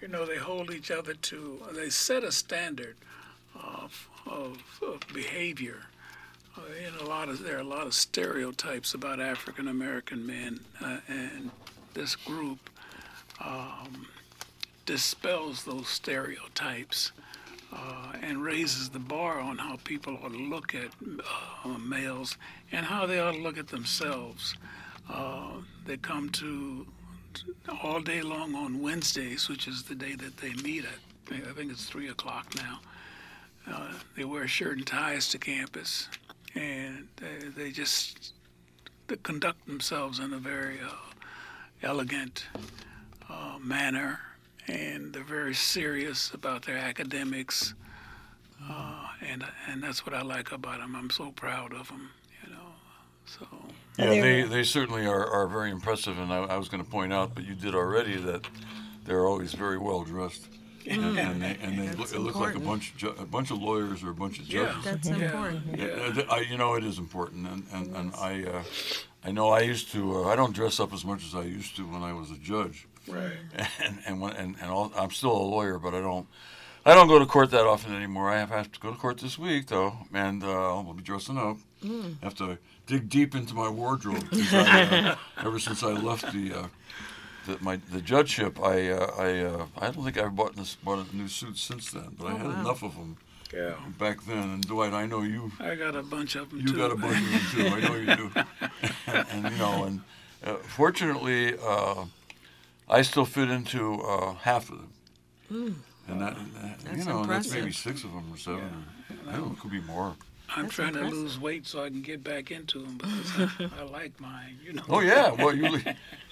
you 0.00 0.08
know 0.08 0.24
they 0.24 0.38
hold 0.38 0.70
each 0.72 0.90
other 0.90 1.12
to. 1.14 1.62
They 1.72 1.90
set 1.90 2.24
a 2.24 2.32
standard 2.32 2.96
of 3.54 4.08
of, 4.26 4.62
of 4.82 5.00
behavior. 5.12 5.82
Uh, 6.56 6.62
in 6.86 7.06
a 7.06 7.08
lot 7.08 7.28
of 7.28 7.42
there 7.42 7.56
are 7.56 7.60
a 7.60 7.64
lot 7.64 7.86
of 7.86 7.94
stereotypes 7.94 8.94
about 8.94 9.20
African 9.20 9.68
American 9.68 10.26
men, 10.26 10.60
uh, 10.82 10.98
and 11.06 11.50
this 11.94 12.16
group 12.16 12.70
um, 13.44 14.06
dispels 14.86 15.64
those 15.64 15.88
stereotypes. 15.88 17.12
Uh, 17.72 18.14
and 18.20 18.42
raises 18.42 18.88
the 18.88 18.98
bar 18.98 19.38
on 19.38 19.56
how 19.56 19.76
people 19.84 20.18
ought 20.24 20.32
to 20.32 20.36
look 20.36 20.74
at 20.74 20.90
uh, 21.64 21.78
males 21.78 22.36
and 22.72 22.84
how 22.84 23.06
they 23.06 23.20
ought 23.20 23.30
to 23.30 23.38
look 23.38 23.56
at 23.56 23.68
themselves. 23.68 24.56
Uh, 25.08 25.52
they 25.86 25.96
come 25.96 26.28
to 26.30 26.84
all 27.82 28.00
day 28.00 28.22
long 28.22 28.54
on 28.54 28.80
Wednesdays, 28.82 29.48
which 29.48 29.68
is 29.68 29.84
the 29.84 29.94
day 29.94 30.14
that 30.16 30.36
they 30.38 30.52
meet 30.54 30.84
at. 30.84 30.98
I 31.32 31.52
think 31.52 31.70
it's 31.70 31.84
three 31.84 32.08
o'clock 32.08 32.52
now. 32.56 32.80
Uh, 33.70 33.92
they 34.16 34.24
wear 34.24 34.48
shirt 34.48 34.78
and 34.78 34.86
ties 34.86 35.28
to 35.28 35.38
campus, 35.38 36.08
and 36.54 37.06
they, 37.16 37.48
they 37.56 37.70
just 37.70 38.32
conduct 39.22 39.64
themselves 39.66 40.18
in 40.18 40.32
a 40.32 40.38
very 40.38 40.78
uh, 40.80 40.90
elegant 41.90 42.46
uh, 43.28 43.58
manner, 43.60 44.20
and 44.68 45.12
they're 45.12 45.24
very 45.24 45.54
serious 45.54 46.30
about 46.32 46.62
their 46.64 46.76
academics, 46.78 47.74
uh, 48.70 49.06
and 49.28 49.44
and 49.68 49.82
that's 49.82 50.06
what 50.06 50.14
I 50.14 50.22
like 50.22 50.52
about 50.52 50.78
them. 50.78 50.94
I'm 50.94 51.10
so 51.10 51.32
proud 51.32 51.72
of 51.74 51.88
them, 51.88 52.10
you 52.44 52.52
know. 52.54 52.68
So. 53.26 53.46
Yeah, 53.98 54.10
They 54.22 54.42
they, 54.42 54.62
certainly 54.62 55.04
are, 55.06 55.26
are 55.26 55.48
very 55.48 55.70
impressive, 55.70 56.16
and 56.18 56.32
I, 56.32 56.38
I 56.54 56.56
was 56.56 56.68
going 56.68 56.82
to 56.82 56.88
point 56.88 57.12
out, 57.12 57.34
but 57.34 57.44
you 57.44 57.54
did 57.54 57.74
already 57.74 58.16
that 58.18 58.46
they're 59.04 59.26
always 59.26 59.52
very 59.52 59.76
well 59.76 60.04
dressed, 60.04 60.46
and, 60.86 61.18
and 61.18 61.42
they, 61.42 61.56
and 61.60 61.76
they 61.76 61.90
look, 61.96 62.14
it 62.14 62.20
looks 62.20 62.36
like 62.36 62.54
a 62.54 62.60
bunch 62.60 62.92
of 62.92 62.96
ju- 62.98 63.14
a 63.18 63.26
bunch 63.26 63.50
of 63.50 63.58
lawyers 63.60 64.04
or 64.04 64.10
a 64.10 64.14
bunch 64.14 64.38
of 64.38 64.46
judges. 64.46 64.76
Yeah. 64.76 64.92
judges. 64.92 65.10
That's 65.10 65.22
important. 65.22 65.62
Yeah, 65.76 66.12
Yeah. 66.14 66.22
I, 66.30 66.38
you 66.50 66.56
know, 66.56 66.74
it 66.74 66.84
is 66.84 66.98
important, 66.98 67.48
and 67.48 67.66
and, 67.72 67.96
and 67.96 68.14
I, 68.14 68.44
uh, 68.44 68.62
I 69.24 69.32
know 69.32 69.50
I 69.50 69.60
used 69.60 69.90
to. 69.92 70.24
Uh, 70.24 70.28
I 70.28 70.36
don't 70.36 70.54
dress 70.54 70.80
up 70.80 70.92
as 70.92 71.04
much 71.04 71.24
as 71.26 71.34
I 71.34 71.42
used 71.42 71.76
to 71.76 71.82
when 71.86 72.02
I 72.02 72.12
was 72.12 72.30
a 72.30 72.36
judge, 72.38 72.86
Right. 73.06 73.32
and 73.84 73.98
and 74.06 74.20
when, 74.20 74.32
and, 74.36 74.56
and 74.60 74.70
all, 74.70 74.92
I'm 74.96 75.10
still 75.10 75.32
a 75.36 75.42
lawyer, 75.56 75.78
but 75.78 75.94
I 75.94 76.00
don't. 76.00 76.26
I 76.86 76.94
don't 76.94 77.08
go 77.08 77.18
to 77.18 77.26
court 77.26 77.50
that 77.50 77.66
often 77.66 77.94
anymore. 77.94 78.30
I 78.30 78.38
have, 78.38 78.48
have 78.48 78.72
to 78.72 78.80
go 78.80 78.90
to 78.90 78.96
court 78.96 79.18
this 79.18 79.38
week 79.38 79.66
though, 79.66 79.98
and 80.14 80.42
uh, 80.42 80.48
I'll 80.78 80.94
be 80.94 81.02
dressing 81.02 81.36
up. 81.36 81.58
I 81.84 82.24
have 82.24 82.34
to 82.36 82.56
dig 82.86 83.10
deep 83.10 83.34
into 83.34 83.54
my 83.54 83.68
wardrobe. 83.68 84.26
I, 84.32 84.82
uh, 84.82 85.16
ever 85.46 85.58
since 85.58 85.82
I 85.82 85.92
left 85.92 86.32
the, 86.32 86.54
uh, 86.54 86.66
the 87.46 87.58
my 87.60 87.76
the 87.92 88.00
judgeship, 88.00 88.58
I 88.62 88.88
uh, 88.92 89.12
I 89.18 89.38
uh, 89.40 89.66
I 89.76 89.90
don't 89.90 90.04
think 90.04 90.16
I've 90.16 90.34
bought 90.34 90.56
this 90.56 90.76
bought 90.82 91.06
a 91.06 91.14
new 91.14 91.28
suit 91.28 91.58
since 91.58 91.90
then. 91.90 92.16
But 92.18 92.28
I 92.28 92.32
Oh, 92.32 92.36
had 92.38 92.46
wow. 92.46 92.60
enough 92.60 92.82
of 92.82 92.94
them 92.96 93.18
Yeah. 93.52 93.74
back 93.98 94.22
then. 94.24 94.50
And 94.50 94.66
Dwight, 94.66 94.92
I 94.92 95.06
know 95.06 95.22
you 95.22 95.50
I 95.60 95.74
got 95.74 95.96
a 95.96 96.02
bunch 96.02 96.36
of 96.36 96.50
them 96.50 96.60
you 96.60 96.66
too. 96.68 96.76
got 96.76 96.92
a 96.92 96.96
bunch 96.96 97.16
of 97.16 97.30
them 97.30 97.40
too. 97.70 97.74
I 97.76 97.80
know 97.80 97.94
you 97.96 98.16
do. 98.16 98.30
and, 98.36 99.26
and, 99.46 99.52
you 99.52 99.58
know, 99.58 99.84
and 99.84 100.00
uh, 100.44 100.54
fortunately, 100.56 101.56
uh, 101.62 102.04
I 102.88 103.02
still 103.02 103.24
fit 103.24 103.50
into 103.50 104.00
uh, 104.02 104.34
half 104.34 104.70
of 104.70 104.78
them. 104.78 105.82
And 106.08 106.20
that, 106.20 106.36
and 106.36 106.54
that- 106.54 106.96
you 106.96 107.04
know, 107.04 107.20
and 107.22 107.30
that's 107.30 107.50
maybe 107.52 107.72
six 107.72 108.04
of 108.04 108.12
them 108.12 108.32
or 108.32 108.36
seven. 108.36 108.60
Or, 108.64 109.30
I 109.30 109.36
don't 109.36 109.46
know, 109.48 109.52
it 109.52 109.60
could 109.60 109.70
be 109.70 109.80
more. 109.80 110.14
I'm 110.56 110.62
That's 110.64 110.74
trying 110.74 110.88
impressive. 110.88 111.10
to 111.12 111.16
lose 111.20 111.38
weight 111.40 111.66
so 111.66 111.84
I 111.84 111.88
can 111.88 112.02
get 112.02 112.24
back 112.24 112.50
into 112.50 112.80
them 112.80 112.96
because 112.98 113.32
I, 113.60 113.70
I 113.80 113.82
like 113.84 114.18
mine. 114.20 114.58
You 114.64 114.72
know. 114.74 114.82
Oh 114.88 115.00
yeah, 115.00 115.30
well 115.30 115.54
you 115.54 115.68
look, 115.68 115.82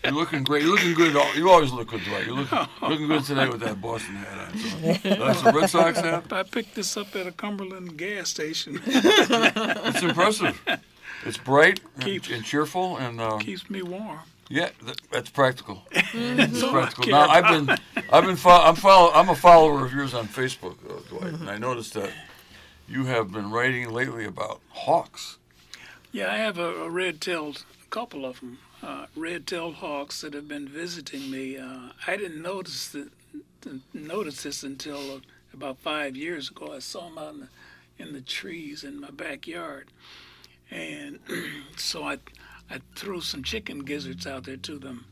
you're 0.04 0.12
looking 0.12 0.44
great. 0.44 0.62
You're 0.64 0.72
looking 0.74 0.94
good. 0.94 1.14
You 1.36 1.50
always 1.50 1.70
look 1.72 1.88
good, 1.88 2.02
Dwight. 2.04 2.26
You're 2.26 2.36
looking, 2.36 2.58
looking 2.82 3.06
good 3.06 3.24
today 3.24 3.48
with 3.48 3.60
that 3.60 3.80
Boston 3.80 4.16
hat 4.16 4.48
on. 4.48 4.58
So. 4.58 5.16
That's 5.16 5.42
a 5.42 5.52
Red 5.52 5.70
Sox 5.70 6.00
hat. 6.00 6.32
I 6.32 6.42
picked 6.42 6.74
this 6.74 6.96
up 6.96 7.14
at 7.16 7.26
a 7.26 7.32
Cumberland 7.32 7.96
gas 7.96 8.28
station. 8.30 8.80
It's 8.86 10.02
impressive. 10.02 10.60
It's 11.24 11.38
bright 11.38 11.80
and, 11.96 12.04
Keeps- 12.04 12.30
and 12.30 12.44
cheerful, 12.44 12.96
and 12.96 13.20
uh, 13.20 13.38
Keeps 13.38 13.68
me 13.70 13.82
warm. 13.82 14.20
Yeah, 14.50 14.70
that, 14.84 15.00
that's 15.10 15.30
practical. 15.30 15.82
Mm-hmm. 16.08 16.36
That's 16.36 16.62
practical. 16.70 17.10
Now 17.10 17.28
I've 17.28 17.66
been, 17.66 17.76
I've 18.10 18.24
been, 18.24 18.36
fo- 18.36 18.48
I'm 18.62 18.74
follow, 18.76 19.12
I'm 19.12 19.28
a 19.28 19.34
follower 19.36 19.84
of 19.84 19.92
yours 19.92 20.14
on 20.14 20.26
Facebook, 20.26 20.76
uh, 20.88 21.00
Dwight, 21.10 21.34
and 21.34 21.50
I 21.50 21.58
noticed 21.58 21.92
that 21.94 22.10
you 22.88 23.04
have 23.04 23.32
been 23.32 23.50
writing 23.50 23.90
lately 23.92 24.24
about 24.24 24.60
hawks. 24.70 25.38
Yeah, 26.10 26.32
I 26.32 26.38
have 26.38 26.58
a, 26.58 26.84
a 26.84 26.90
red-tailed, 26.90 27.64
a 27.82 27.90
couple 27.90 28.24
of 28.24 28.40
them, 28.40 28.58
uh, 28.82 29.06
red-tailed 29.14 29.74
hawks 29.74 30.22
that 30.22 30.32
have 30.32 30.48
been 30.48 30.66
visiting 30.66 31.30
me. 31.30 31.58
Uh, 31.58 31.90
I 32.06 32.16
didn't 32.16 32.40
notice 32.40 32.88
that, 32.88 33.10
notice 33.92 34.42
this 34.42 34.62
until 34.62 35.20
about 35.52 35.78
five 35.78 36.16
years 36.16 36.50
ago. 36.50 36.72
I 36.72 36.78
saw 36.78 37.08
them 37.08 37.18
out 37.18 37.34
in 37.34 37.40
the, 37.40 37.48
in 37.98 38.12
the 38.14 38.20
trees 38.22 38.84
in 38.84 39.00
my 39.00 39.10
backyard, 39.10 39.88
and 40.70 41.18
so 41.76 42.04
I, 42.04 42.18
I 42.70 42.80
threw 42.96 43.20
some 43.20 43.42
chicken 43.42 43.80
gizzards 43.80 44.26
out 44.26 44.44
there 44.44 44.56
to 44.56 44.78
them, 44.78 45.04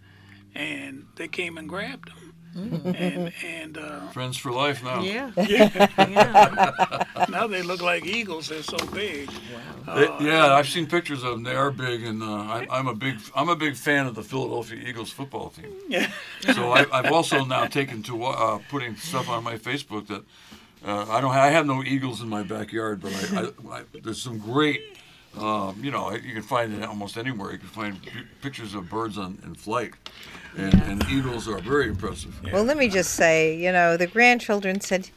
and 0.54 1.06
they 1.16 1.28
came 1.28 1.58
and 1.58 1.68
grabbed 1.68 2.08
them. 2.08 2.25
And 2.56 3.32
and 3.44 3.78
uh, 3.78 4.08
Friends 4.12 4.36
for 4.36 4.50
life 4.50 4.82
now. 4.82 5.00
Yeah. 5.02 5.30
yeah, 5.48 5.88
Yeah. 5.98 7.24
now 7.28 7.46
they 7.46 7.62
look 7.62 7.82
like 7.82 8.06
eagles. 8.06 8.48
They're 8.48 8.62
so 8.62 8.78
big. 8.92 9.30
They- 9.86 10.16
yeah, 10.20 10.54
I've 10.54 10.68
seen 10.68 10.86
pictures 10.86 11.22
of 11.22 11.30
them. 11.32 11.42
They 11.42 11.54
are 11.54 11.70
big, 11.70 12.02
and 12.04 12.22
uh, 12.22 12.26
I, 12.26 12.66
I'm 12.70 12.88
a 12.88 12.94
big, 12.94 13.16
I'm 13.34 13.48
a 13.48 13.56
big 13.56 13.76
fan 13.76 14.06
of 14.06 14.14
the 14.14 14.22
Philadelphia 14.22 14.80
Eagles 14.86 15.10
football 15.10 15.50
team. 15.50 15.72
Yeah. 15.88 16.10
So 16.54 16.72
I, 16.72 16.86
I've 16.92 17.12
also 17.12 17.44
now 17.44 17.66
taken 17.66 18.02
to 18.04 18.24
uh, 18.24 18.58
putting 18.70 18.96
stuff 18.96 19.28
on 19.28 19.44
my 19.44 19.58
Facebook 19.58 20.06
that 20.08 20.22
uh, 20.86 21.06
I 21.10 21.20
don't, 21.20 21.32
I 21.32 21.48
have 21.50 21.66
no 21.66 21.82
eagles 21.84 22.22
in 22.22 22.28
my 22.28 22.42
backyard, 22.42 23.00
but 23.00 23.12
I, 23.12 23.40
I, 23.40 23.78
I, 23.78 23.82
there's 24.02 24.20
some 24.22 24.38
great 24.38 24.80
Um, 25.36 25.76
you 25.84 25.90
know, 25.90 26.10
you 26.12 26.32
can 26.32 26.42
find 26.42 26.72
it 26.72 26.82
almost 26.82 27.18
anywhere. 27.18 27.52
You 27.52 27.58
can 27.58 27.68
find 27.68 28.02
p- 28.02 28.24
pictures 28.40 28.74
of 28.74 28.88
birds 28.88 29.18
on 29.18 29.38
in 29.44 29.54
flight, 29.54 29.92
and, 30.56 30.74
and 30.82 31.04
eagles 31.10 31.48
are 31.48 31.58
very 31.58 31.88
impressive. 31.88 32.34
Well, 32.52 32.64
let 32.64 32.76
me 32.76 32.88
just 32.88 33.14
say, 33.14 33.56
you 33.56 33.72
know, 33.72 33.96
the 33.96 34.06
grandchildren 34.06 34.80
said, 34.80 35.10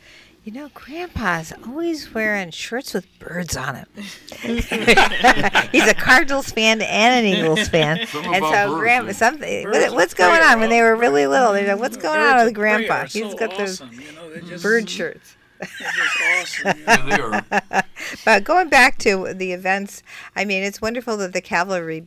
you 0.44 0.54
know, 0.54 0.70
Grandpa's 0.74 1.54
always 1.68 2.14
wearing 2.14 2.50
shirts 2.52 2.94
with 2.94 3.06
birds 3.20 3.56
on 3.58 3.76
them. 3.76 3.88
He's 4.42 5.88
a 5.88 5.94
Cardinals 5.98 6.52
fan 6.52 6.82
and 6.82 7.26
an 7.26 7.34
Eagles 7.34 7.68
fan, 7.68 8.06
Something 8.08 8.36
and 8.36 8.46
about 8.46 8.54
so 8.54 8.70
birds, 8.72 8.80
Grandpa, 8.80 9.10
eh? 9.10 9.14
something. 9.14 9.64
Birds 9.64 9.78
what- 9.78 9.88
of 9.88 9.94
what's 9.94 10.14
going 10.14 10.40
prey 10.40 10.48
on? 10.48 10.60
When 10.60 10.70
they 10.70 10.82
were 10.82 10.96
really 10.96 11.28
little, 11.28 11.54
they're 11.54 11.68
like, 11.68 11.80
"What's 11.80 11.98
going 11.98 12.20
on 12.20 12.46
with 12.46 12.54
Grandpa? 12.56 13.02
are 13.02 13.06
He's 13.06 13.32
so 13.32 13.36
got 13.38 13.58
those 13.58 13.82
awesome, 13.82 14.00
you 14.00 14.12
know, 14.14 14.42
just, 14.48 14.64
bird 14.64 14.90
shirts." 14.90 15.36
Just 15.62 16.64
awesome. 16.66 16.80
Yeah. 16.88 17.82
But 18.26 18.44
going 18.46 18.70
back 18.70 18.98
to 19.00 19.34
the 19.34 19.52
events, 19.52 20.02
I 20.36 20.46
mean, 20.46 20.64
it's 20.64 20.82
wonderful 20.82 21.18
that 21.18 21.34
the 21.34 21.42
Calvary 21.42 22.00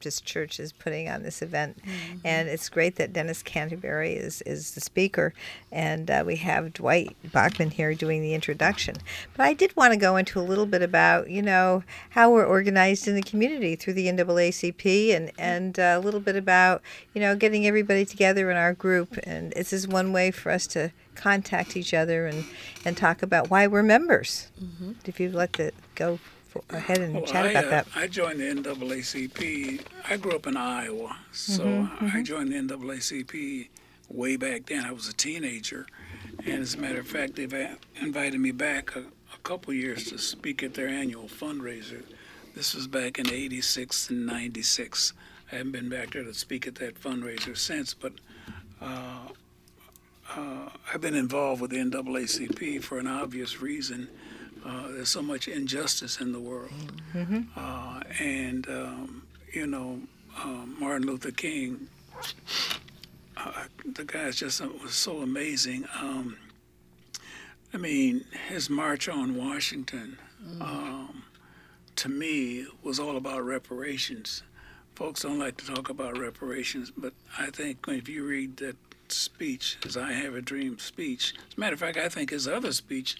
Baptist 0.00 0.24
Church 0.24 0.58
is 0.58 0.72
putting 0.72 1.10
on 1.10 1.22
this 1.22 1.42
event, 1.42 1.76
and 2.24 2.48
it's 2.48 2.70
great 2.70 2.96
that 2.96 3.12
Dennis 3.12 3.42
Canterbury 3.42 4.14
is, 4.14 4.40
is 4.46 4.70
the 4.70 4.80
speaker, 4.80 5.34
and 5.70 6.10
uh, 6.10 6.24
we 6.26 6.36
have 6.36 6.72
Dwight 6.72 7.14
Bachman 7.30 7.70
here 7.70 7.92
doing 7.92 8.22
the 8.22 8.32
introduction. 8.32 8.96
But 9.36 9.44
I 9.44 9.52
did 9.52 9.76
want 9.76 9.92
to 9.92 9.98
go 9.98 10.16
into 10.16 10.40
a 10.40 10.42
little 10.42 10.64
bit 10.64 10.80
about, 10.80 11.28
you 11.28 11.42
know, 11.42 11.84
how 12.08 12.30
we're 12.30 12.46
organized 12.46 13.08
in 13.08 13.14
the 13.14 13.20
community 13.20 13.76
through 13.76 13.92
the 13.92 14.06
NAACP, 14.06 15.14
and 15.14 15.32
and 15.36 15.78
uh, 15.78 15.96
a 15.98 16.00
little 16.00 16.20
bit 16.20 16.34
about, 16.34 16.80
you 17.12 17.20
know, 17.20 17.36
getting 17.36 17.66
everybody 17.66 18.06
together 18.06 18.50
in 18.50 18.56
our 18.56 18.72
group, 18.72 19.18
and 19.24 19.52
this 19.52 19.70
is 19.70 19.86
one 19.86 20.14
way 20.14 20.30
for 20.30 20.50
us 20.50 20.66
to 20.68 20.92
contact 21.14 21.76
each 21.76 21.92
other 21.92 22.26
and 22.26 22.46
and 22.86 22.96
talk 22.96 23.22
about 23.22 23.50
why 23.50 23.66
we're 23.66 23.82
members. 23.82 24.48
If 25.04 25.20
you'd 25.20 25.34
like 25.34 25.52
to 25.52 25.72
go 25.94 26.18
ahead 26.70 26.98
and 26.98 27.14
Well, 27.14 27.26
chat 27.26 27.46
I, 27.46 27.50
about 27.50 27.64
uh, 27.64 27.70
that. 27.70 27.86
I 27.94 28.06
joined 28.06 28.40
the 28.40 28.44
NAACP. 28.44 29.80
I 30.08 30.16
grew 30.16 30.32
up 30.32 30.46
in 30.46 30.56
Iowa, 30.56 31.16
so 31.32 31.64
Mm-hmm, 31.64 32.08
I 32.16 32.22
joined 32.22 32.52
the 32.52 32.56
NAACP 32.56 33.68
way 34.08 34.36
back 34.36 34.66
then. 34.66 34.84
I 34.84 34.92
was 34.92 35.08
a 35.08 35.12
teenager, 35.14 35.86
and 36.44 36.62
as 36.62 36.74
a 36.74 36.78
matter 36.78 37.00
of 37.00 37.06
fact, 37.06 37.36
they've 37.36 37.52
a- 37.52 37.76
invited 38.00 38.40
me 38.40 38.50
back 38.52 38.96
a, 38.96 39.00
a 39.00 39.38
couple 39.42 39.72
years 39.72 40.04
to 40.10 40.18
speak 40.18 40.62
at 40.62 40.74
their 40.74 40.88
annual 40.88 41.28
fundraiser. 41.28 42.02
This 42.54 42.74
was 42.74 42.86
back 42.86 43.18
in 43.18 43.30
'86 43.30 44.10
and 44.10 44.26
'96. 44.26 45.12
I 45.52 45.56
haven't 45.56 45.72
been 45.72 45.88
back 45.88 46.12
there 46.12 46.24
to 46.24 46.34
speak 46.34 46.66
at 46.66 46.76
that 46.76 47.00
fundraiser 47.00 47.56
since, 47.56 47.94
but 47.94 48.12
uh, 48.80 49.28
uh, 50.36 50.68
I've 50.92 51.00
been 51.00 51.14
involved 51.16 51.60
with 51.60 51.70
the 51.72 51.78
NAACP 51.78 52.82
for 52.82 52.98
an 52.98 53.06
obvious 53.06 53.60
reason. 53.60 54.08
Uh, 54.64 54.88
there's 54.88 55.08
so 55.08 55.22
much 55.22 55.48
injustice 55.48 56.20
in 56.20 56.32
the 56.32 56.40
world. 56.40 56.72
Uh, 57.56 58.00
and, 58.20 58.68
um, 58.68 59.22
you 59.52 59.66
know, 59.66 60.00
um, 60.42 60.76
Martin 60.78 61.06
Luther 61.06 61.30
King, 61.30 61.88
uh, 63.36 63.64
the 63.94 64.04
guy's 64.04 64.36
just 64.36 64.60
uh, 64.60 64.68
was 64.82 64.94
so 64.94 65.18
amazing. 65.20 65.84
Um, 66.00 66.36
I 67.72 67.76
mean, 67.78 68.24
his 68.48 68.68
march 68.68 69.08
on 69.08 69.36
Washington, 69.36 70.18
um, 70.60 71.22
to 71.96 72.08
me, 72.08 72.66
was 72.82 72.98
all 72.98 73.16
about 73.16 73.44
reparations. 73.44 74.42
Folks 74.94 75.22
don't 75.22 75.38
like 75.38 75.56
to 75.58 75.66
talk 75.66 75.88
about 75.88 76.18
reparations, 76.18 76.90
but 76.94 77.12
I 77.38 77.46
think 77.50 77.78
if 77.88 78.08
you 78.08 78.26
read 78.26 78.58
that 78.58 78.76
speech, 79.08 79.78
his 79.82 79.96
I 79.96 80.12
Have 80.12 80.34
a 80.34 80.42
Dream 80.42 80.78
speech, 80.78 81.34
as 81.50 81.56
a 81.56 81.60
matter 81.60 81.74
of 81.74 81.80
fact, 81.80 81.96
I 81.96 82.08
think 82.08 82.30
his 82.30 82.46
other 82.46 82.72
speech, 82.72 83.16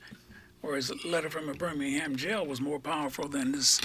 or 0.63 0.77
his 0.77 1.05
letter 1.05 1.31
from 1.31 1.49
a 1.49 1.55
Birmingham 1.55 2.17
jail, 2.17 2.47
was 2.47 2.61
more 2.61 2.79
powerful 2.79 3.29
than 3.29 3.53
this 3.53 3.81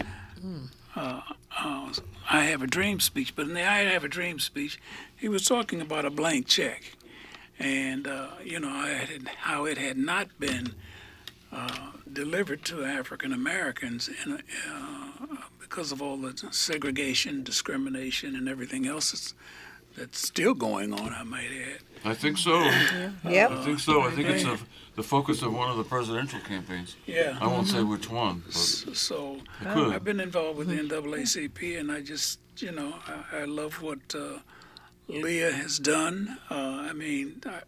uh, 0.96 1.22
uh, 1.58 1.94
I 2.30 2.46
Have 2.46 2.62
a 2.62 2.68
Dream 2.68 3.00
speech. 3.00 3.36
But 3.36 3.48
in 3.48 3.54
the 3.54 3.64
I 3.64 3.80
Have 3.80 4.04
a 4.04 4.10
Dream 4.10 4.40
speech, 4.40 4.80
he 5.16 5.30
was 5.30 5.46
talking 5.46 5.82
about 5.82 6.06
a 6.06 6.10
blank 6.10 6.48
check 6.48 6.96
and, 7.60 8.08
uh, 8.08 8.28
you 8.44 8.60
know, 8.60 8.70
had, 8.70 9.28
how 9.38 9.66
it 9.66 9.78
had 9.78 9.98
not 9.98 10.28
been 10.40 10.74
uh, 11.52 11.92
delivered 12.12 12.64
to 12.66 12.84
African 12.84 13.32
Americans 13.32 14.10
in 14.26 14.34
uh, 14.70 15.12
because 15.60 15.92
of 15.92 16.02
all 16.02 16.18
the 16.18 16.34
segregation, 16.52 17.44
discrimination, 17.44 18.36
and 18.36 18.48
everything 18.48 18.88
else 18.88 19.12
that's, 19.12 19.34
that's 19.96 20.20
still 20.20 20.54
going 20.54 20.94
on, 20.94 21.14
I 21.14 21.24
might 21.24 21.50
add. 21.52 21.80
I 22.04 22.14
think 22.14 22.38
so. 22.38 22.60
Yep. 23.24 23.52
I 23.52 23.66
think 23.66 23.80
so. 23.80 24.02
I 24.02 24.12
think 24.12 24.30
it's 24.30 24.44
the, 24.44 24.60
the 24.96 25.04
focus 25.04 25.42
of 25.42 25.54
one 25.54 25.72
of 25.72 25.78
the 25.78 25.84
presidential 25.84 26.40
campaigns. 26.42 26.96
Yeah. 27.06 27.38
I 27.42 27.48
won't 27.48 27.68
say 27.68 27.82
which 27.82 28.10
one, 28.10 28.44
but 28.46 28.54
So 28.54 29.40
it 29.62 29.74
could. 29.74 29.94
I've 29.94 30.04
been 30.04 30.20
involved 30.20 30.60
with 30.60 30.68
the 30.68 30.78
NAACP, 30.78 31.80
and 31.80 31.92
I 31.92 32.02
just, 32.02 32.40
you 32.58 32.72
know, 32.72 32.94
I, 33.08 33.42
I 33.42 33.46
love 33.46 33.82
what 33.82 34.00
uh, 34.14 34.40
Leah 35.08 35.52
has 35.52 35.80
done. 35.80 36.38
Uh, 36.50 36.88
I 36.90 36.94
mean, 36.94 37.42
I, 37.46 37.62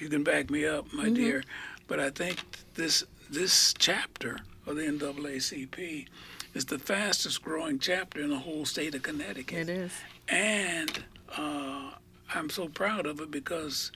you 0.00 0.08
can 0.08 0.24
back 0.24 0.50
me 0.50 0.66
up, 0.66 0.92
my 0.92 1.10
dear, 1.10 1.44
but 1.86 2.00
I 2.00 2.10
think 2.10 2.42
this 2.74 3.04
this 3.30 3.74
chapter 3.78 4.38
of 4.66 4.76
the 4.76 4.82
NAACP 4.82 6.06
is 6.54 6.66
the 6.66 6.78
fastest 6.78 7.42
growing 7.42 7.78
chapter 7.78 8.20
in 8.20 8.30
the 8.30 8.38
whole 8.38 8.64
state 8.64 8.94
of 8.94 9.02
Connecticut 9.02 9.68
It 9.68 9.68
is. 9.68 9.92
And 10.28 11.04
uh, 11.36 11.90
I'm 12.34 12.50
so 12.50 12.68
proud 12.68 13.06
of 13.06 13.20
it 13.20 13.30
because 13.30 13.92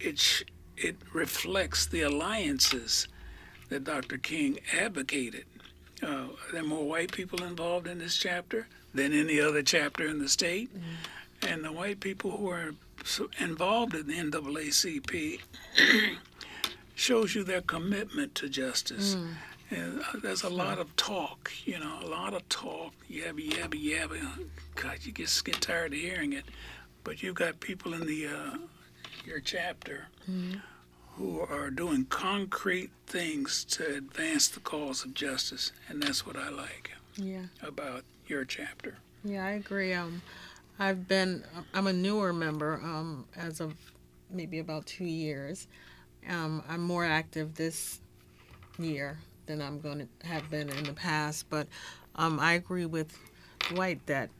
it 0.00 0.18
sh- 0.18 0.44
it 0.76 0.96
reflects 1.12 1.86
the 1.86 2.02
alliances 2.02 3.06
that 3.68 3.84
Dr. 3.84 4.18
King 4.18 4.58
advocated. 4.78 5.44
Uh, 6.02 6.26
there 6.52 6.62
are 6.62 6.66
more 6.66 6.86
white 6.88 7.12
people 7.12 7.42
involved 7.44 7.86
in 7.86 7.98
this 7.98 8.16
chapter 8.16 8.66
than 8.94 9.12
any 9.12 9.40
other 9.40 9.62
chapter 9.62 10.06
in 10.06 10.18
the 10.18 10.28
state, 10.28 10.70
and 11.46 11.64
the 11.64 11.70
white 11.72 12.00
people 12.00 12.32
who 12.32 12.48
are 12.50 12.74
involved 13.38 13.94
in 13.94 14.06
the 14.08 14.14
NAACP 14.14 15.40
shows 16.94 17.34
you 17.34 17.44
their 17.44 17.60
commitment 17.62 18.34
to 18.36 18.48
justice. 18.48 19.16
And 19.72 20.00
uh, 20.00 20.18
there's 20.22 20.42
a 20.42 20.48
lot 20.50 20.78
of 20.78 20.94
talk, 20.96 21.50
you 21.64 21.78
know, 21.78 21.98
a 22.02 22.06
lot 22.06 22.34
of 22.34 22.46
talk, 22.48 22.92
yabba, 23.10 23.48
yabba, 23.50 23.82
yabba. 23.82 24.44
God, 24.74 24.98
you 25.02 25.12
just 25.12 25.44
get 25.44 25.60
tired 25.60 25.92
of 25.94 25.98
hearing 25.98 26.34
it. 26.34 26.44
But 27.04 27.22
you've 27.22 27.34
got 27.36 27.58
people 27.60 27.94
in 27.94 28.06
the 28.06 28.26
uh, 28.26 28.56
your 29.24 29.40
chapter 29.40 30.06
who 31.16 31.40
are 31.40 31.70
doing 31.70 32.04
concrete 32.06 32.90
things 33.06 33.64
to 33.64 33.96
advance 33.96 34.48
the 34.48 34.60
cause 34.60 35.04
of 35.04 35.14
justice, 35.14 35.72
and 35.88 36.02
that's 36.02 36.26
what 36.26 36.36
I 36.36 36.48
like 36.50 36.90
Yeah. 37.16 37.46
about 37.62 38.04
your 38.26 38.44
chapter. 38.44 38.96
Yeah, 39.24 39.44
I 39.44 39.52
agree. 39.52 39.92
Um, 39.94 40.22
I've 40.78 41.06
been, 41.08 41.44
I'm 41.74 41.86
a 41.86 41.92
newer 41.92 42.32
member 42.32 42.74
um, 42.82 43.26
as 43.36 43.60
of 43.60 43.74
maybe 44.30 44.58
about 44.58 44.86
two 44.86 45.04
years. 45.04 45.66
Um, 46.28 46.62
I'm 46.68 46.82
more 46.82 47.04
active 47.04 47.54
this 47.56 48.00
year 48.78 49.18
than 49.46 49.60
I'm 49.60 49.80
going 49.80 49.98
to 49.98 50.26
have 50.26 50.50
been 50.50 50.68
in 50.70 50.84
the 50.84 50.92
past, 50.92 51.46
but 51.50 51.66
um, 52.16 52.38
I 52.38 52.54
agree 52.54 52.86
with 52.86 53.16
Dwight 53.68 54.04
that 54.06 54.30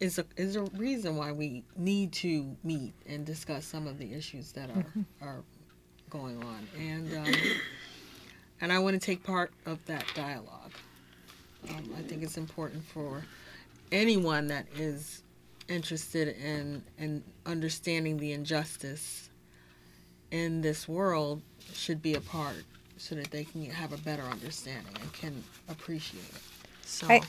is 0.00 0.18
a 0.18 0.24
is 0.36 0.56
a 0.56 0.62
reason 0.76 1.16
why 1.16 1.30
we 1.32 1.62
need 1.76 2.12
to 2.12 2.56
meet 2.64 2.94
and 3.06 3.24
discuss 3.24 3.66
some 3.66 3.86
of 3.86 3.98
the 3.98 4.12
issues 4.14 4.52
that 4.52 4.70
are 4.70 4.86
are 5.20 5.42
going 6.08 6.42
on, 6.42 6.66
and 6.78 7.16
um, 7.16 7.34
and 8.60 8.72
I 8.72 8.78
want 8.78 9.00
to 9.00 9.04
take 9.04 9.22
part 9.22 9.52
of 9.66 9.84
that 9.86 10.04
dialogue. 10.14 10.72
Um, 11.68 11.94
I 11.98 12.02
think 12.02 12.22
it's 12.22 12.38
important 12.38 12.82
for 12.84 13.24
anyone 13.92 14.46
that 14.48 14.66
is 14.76 15.22
interested 15.68 16.28
in 16.28 16.82
in 16.98 17.22
understanding 17.46 18.16
the 18.16 18.32
injustice 18.32 19.30
in 20.30 20.62
this 20.62 20.88
world 20.88 21.42
should 21.72 22.00
be 22.00 22.14
a 22.14 22.20
part 22.20 22.64
so 23.00 23.14
that 23.14 23.30
they 23.30 23.44
can 23.44 23.64
have 23.64 23.92
a 23.94 23.96
better 23.98 24.22
understanding 24.24 24.92
and 25.00 25.12
can 25.14 25.42
appreciate 25.70 26.20
it. 26.20 26.59
So 26.90 27.06
I, 27.08 27.20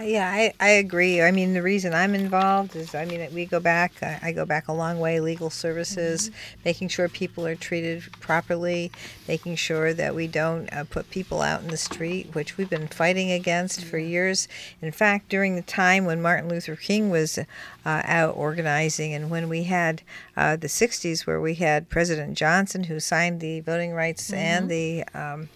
yeah, 0.00 0.30
I, 0.30 0.54
I 0.58 0.68
agree. 0.70 1.20
I 1.20 1.30
mean, 1.32 1.52
the 1.52 1.62
reason 1.62 1.92
I'm 1.92 2.14
involved 2.14 2.74
is, 2.74 2.94
I 2.94 3.04
mean, 3.04 3.28
we 3.34 3.44
go 3.44 3.60
back, 3.60 3.92
I, 4.02 4.18
I 4.22 4.32
go 4.32 4.46
back 4.46 4.68
a 4.68 4.72
long 4.72 4.98
way, 5.00 5.20
legal 5.20 5.50
services, 5.50 6.30
making 6.64 6.88
sure 6.88 7.08
people 7.08 7.46
are 7.46 7.54
treated 7.54 8.02
properly, 8.20 8.90
making 9.28 9.56
sure 9.56 9.92
that 9.92 10.14
we 10.14 10.26
don't 10.26 10.72
uh, 10.72 10.84
put 10.84 11.10
people 11.10 11.42
out 11.42 11.62
in 11.62 11.68
the 11.68 11.76
street, 11.76 12.34
which 12.34 12.56
we've 12.56 12.70
been 12.70 12.88
fighting 12.88 13.30
against 13.30 13.84
for 13.84 13.98
years. 13.98 14.48
In 14.80 14.92
fact, 14.92 15.28
during 15.28 15.56
the 15.56 15.62
time 15.62 16.06
when 16.06 16.22
Martin 16.22 16.48
Luther 16.48 16.74
King 16.74 17.10
was 17.10 17.38
uh, 17.38 17.44
out 17.84 18.34
organizing 18.34 19.12
and 19.12 19.30
when 19.30 19.48
we 19.48 19.64
had 19.64 20.02
uh, 20.36 20.56
the 20.56 20.68
60s 20.68 21.26
where 21.26 21.40
we 21.40 21.54
had 21.54 21.90
President 21.90 22.36
Johnson 22.36 22.84
who 22.84 22.98
signed 22.98 23.40
the 23.40 23.60
Voting 23.60 23.92
Rights 23.92 24.32
and 24.32 24.70
the 24.70 25.04
um, 25.14 25.48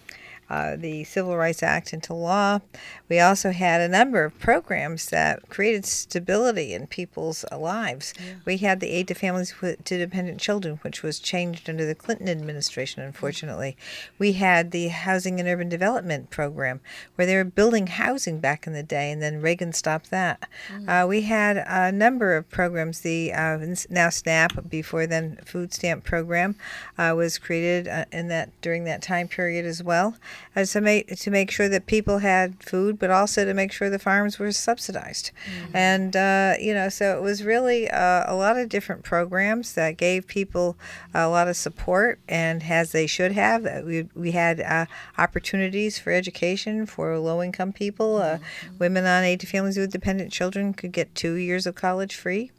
uh, 0.49 0.77
the 0.77 1.05
Civil 1.05 1.37
Rights 1.37 1.63
Act 1.63 1.93
into 1.93 2.15
law. 2.15 2.61
We 3.09 3.21
also 3.21 3.51
had 3.53 3.81
a 3.81 3.89
number 3.89 4.25
of 4.25 4.39
programs 4.39 5.11
that 5.11 5.49
created 5.49 5.85
stability 5.85 6.75
in 6.75 6.87
people's 6.87 7.45
lives. 7.53 8.15
We 8.45 8.59
had 8.59 8.81
the 8.81 8.91
Aid 8.91 9.09
to 9.09 9.15
Families 9.15 9.61
with, 9.61 9.85
to 9.85 9.99
Dependent 9.99 10.41
Children, 10.41 10.79
which 10.83 11.03
was 11.03 11.19
changed 11.19 11.69
under 11.69 11.85
the 11.87 11.95
Clinton 11.95 12.29
administration, 12.29 13.03
unfortunately. 13.03 13.77
We 14.19 14.33
had 14.33 14.71
the 14.71 14.89
Housing 14.89 15.39
and 15.41 15.49
Urban 15.49 15.69
Development 15.69 16.31
Program, 16.31 16.81
where 17.15 17.27
they 17.27 17.37
were 17.37 17.45
building 17.45 17.87
housing 17.89 18.41
back 18.41 18.67
in 18.67 18.73
the 18.73 18.83
day, 18.83 19.11
and 19.11 19.23
then 19.23 19.41
Reagan 19.41 19.73
stopped 19.73 20.11
that. 20.11 20.49
Uh, 20.89 21.07
we 21.07 21.23
had 21.23 21.57
a 21.57 21.93
number 21.93 22.37
of 22.37 22.49
programs. 22.51 23.01
The 23.01 23.33
uh, 23.33 23.59
now 23.91 24.11
SNAP, 24.11 24.69
before 24.69 25.07
then 25.07 25.37
food 25.45 25.73
stamp 25.73 26.05
program, 26.05 26.57
uh, 26.99 27.15
was 27.17 27.39
created 27.39 27.89
uh, 27.89 28.05
in 28.13 28.29
that 28.29 28.51
during 28.61 28.85
that 28.85 29.03
time 29.03 29.29
period 29.29 29.65
as 29.65 29.83
well, 29.83 30.17
uh, 30.55 30.65
to 30.65 30.81
make 30.81 31.17
to 31.19 31.31
make 31.31 31.51
sure 31.51 31.69
that 31.69 31.87
people 31.87 32.19
had 32.19 32.63
food, 32.63 32.99
but 32.99 33.11
also 33.11 33.45
to 33.45 33.55
make 33.55 33.73
sure 33.73 33.91
the 33.91 33.99
farms 33.99 34.39
were 34.39 34.53
subsidized. 34.53 35.31
And 35.75 36.17
uh, 36.17 36.55
you 36.61 36.75
know, 36.75 36.89
so 36.89 37.17
it 37.17 37.23
was 37.23 37.43
really 37.43 37.91
uh, 37.91 38.25
a 38.27 38.35
lot 38.35 38.57
of 38.57 38.69
different 38.69 39.03
programs 39.03 39.75
that 39.75 39.97
gave 39.97 40.27
people 40.27 40.77
a 41.15 41.29
lot 41.29 41.49
of 41.49 41.57
support, 41.57 42.19
and 42.29 42.65
as 42.65 42.93
they 42.93 43.07
should 43.07 43.33
have. 43.33 43.65
We 43.85 44.09
we 44.15 44.33
had 44.33 44.61
uh, 44.61 44.87
opportunities 45.19 45.99
for 45.99 46.13
education 46.13 46.87
for 46.87 47.19
low 47.19 47.43
income 47.43 47.73
people. 47.73 48.17
Uh, 48.17 48.39
women 48.79 49.05
on 49.07 49.25
aid 49.25 49.41
to 49.41 49.47
families 49.47 49.77
with 49.77 49.93
dependent 49.93 50.33
children 50.33 50.73
could 50.73 50.93
get 50.93 51.15
two 51.15 51.35
years 51.35 51.67
of 51.67 51.75
college 51.75 52.15
free. 52.15 52.51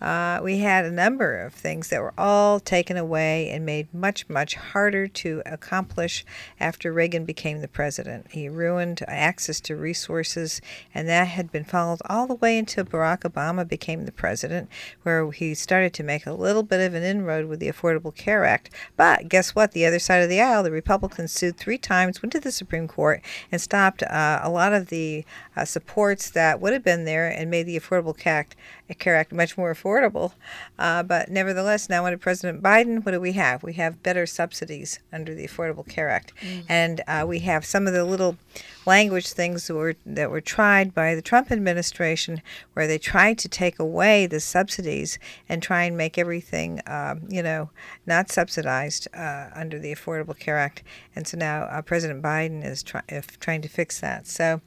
Uh, 0.00 0.40
we 0.42 0.58
had 0.58 0.84
a 0.84 0.90
number 0.90 1.40
of 1.40 1.54
things 1.54 1.88
that 1.88 2.02
were 2.02 2.12
all 2.18 2.60
taken 2.60 2.96
away 2.96 3.48
and 3.50 3.64
made 3.64 3.92
much, 3.94 4.28
much 4.28 4.54
harder 4.54 5.06
to 5.08 5.42
accomplish 5.46 6.24
after 6.60 6.92
Reagan 6.92 7.24
became 7.24 7.60
the 7.60 7.68
president. 7.68 8.26
He 8.30 8.48
ruined 8.48 9.02
access 9.08 9.60
to 9.62 9.76
resources, 9.76 10.60
and 10.94 11.08
that 11.08 11.28
had 11.28 11.50
been 11.50 11.64
followed 11.64 12.00
all 12.08 12.26
the 12.26 12.34
way 12.34 12.58
until 12.58 12.84
Barack 12.84 13.20
Obama 13.20 13.66
became 13.66 14.04
the 14.04 14.12
president, 14.12 14.68
where 15.02 15.30
he 15.30 15.54
started 15.54 15.94
to 15.94 16.02
make 16.02 16.26
a 16.26 16.32
little 16.32 16.62
bit 16.62 16.80
of 16.80 16.94
an 16.94 17.02
inroad 17.02 17.46
with 17.46 17.60
the 17.60 17.70
Affordable 17.70 18.14
Care 18.14 18.44
Act. 18.44 18.70
But 18.96 19.28
guess 19.28 19.54
what? 19.54 19.72
The 19.72 19.86
other 19.86 19.98
side 19.98 20.22
of 20.22 20.28
the 20.28 20.40
aisle, 20.40 20.62
the 20.62 20.70
Republicans 20.70 21.32
sued 21.32 21.56
three 21.56 21.78
times, 21.78 22.22
went 22.22 22.32
to 22.32 22.40
the 22.40 22.52
Supreme 22.52 22.88
Court, 22.88 23.22
and 23.50 23.60
stopped 23.60 24.02
uh, 24.02 24.40
a 24.42 24.50
lot 24.50 24.72
of 24.72 24.88
the 24.88 25.24
uh, 25.56 25.64
supports 25.64 26.30
that 26.30 26.60
would 26.60 26.72
have 26.72 26.84
been 26.84 27.04
there 27.04 27.28
and 27.28 27.50
made 27.50 27.64
the 27.64 27.78
Affordable 27.78 28.16
Care 28.16 28.36
Act, 28.36 28.56
Care 28.98 29.16
Act 29.16 29.32
much 29.32 29.45
more 29.58 29.74
affordable. 29.74 30.32
Uh, 30.78 31.02
but 31.02 31.28
nevertheless, 31.30 31.88
now 31.90 32.06
under 32.06 32.16
President 32.18 32.62
Biden, 32.62 33.04
what 33.04 33.12
do 33.12 33.20
we 33.20 33.32
have? 33.32 33.62
We 33.62 33.74
have 33.74 34.02
better 34.02 34.24
subsidies 34.26 34.98
under 35.12 35.34
the 35.34 35.46
Affordable 35.46 35.86
Care 35.86 36.08
Act, 36.08 36.32
and 36.68 37.02
uh, 37.06 37.24
we 37.28 37.40
have 37.40 37.66
some 37.66 37.86
of 37.86 37.92
the 37.92 38.04
little 38.04 38.38
language 38.86 39.32
things 39.32 39.66
that 39.66 39.74
were 39.74 39.96
that 40.04 40.30
were 40.30 40.40
tried 40.40 40.94
by 40.94 41.14
the 41.14 41.22
Trump 41.22 41.50
administration, 41.50 42.40
where 42.74 42.86
they 42.86 42.98
tried 42.98 43.38
to 43.38 43.48
take 43.48 43.78
away 43.78 44.26
the 44.26 44.40
subsidies 44.40 45.18
and 45.48 45.62
try 45.62 45.84
and 45.84 45.96
make 45.96 46.18
everything, 46.18 46.80
um, 46.86 47.22
you 47.28 47.42
know, 47.42 47.70
not 48.06 48.30
subsidized 48.30 49.08
uh, 49.14 49.48
under 49.54 49.78
the 49.78 49.94
Affordable 49.94 50.38
Care 50.38 50.58
Act. 50.58 50.82
And 51.14 51.26
so 51.26 51.36
now 51.36 51.64
uh, 51.64 51.82
President 51.82 52.22
Biden 52.22 52.64
is 52.64 52.82
try- 52.82 53.02
if 53.08 53.38
trying 53.40 53.62
to 53.62 53.68
fix 53.68 54.00
that. 54.00 54.26
So 54.26 54.60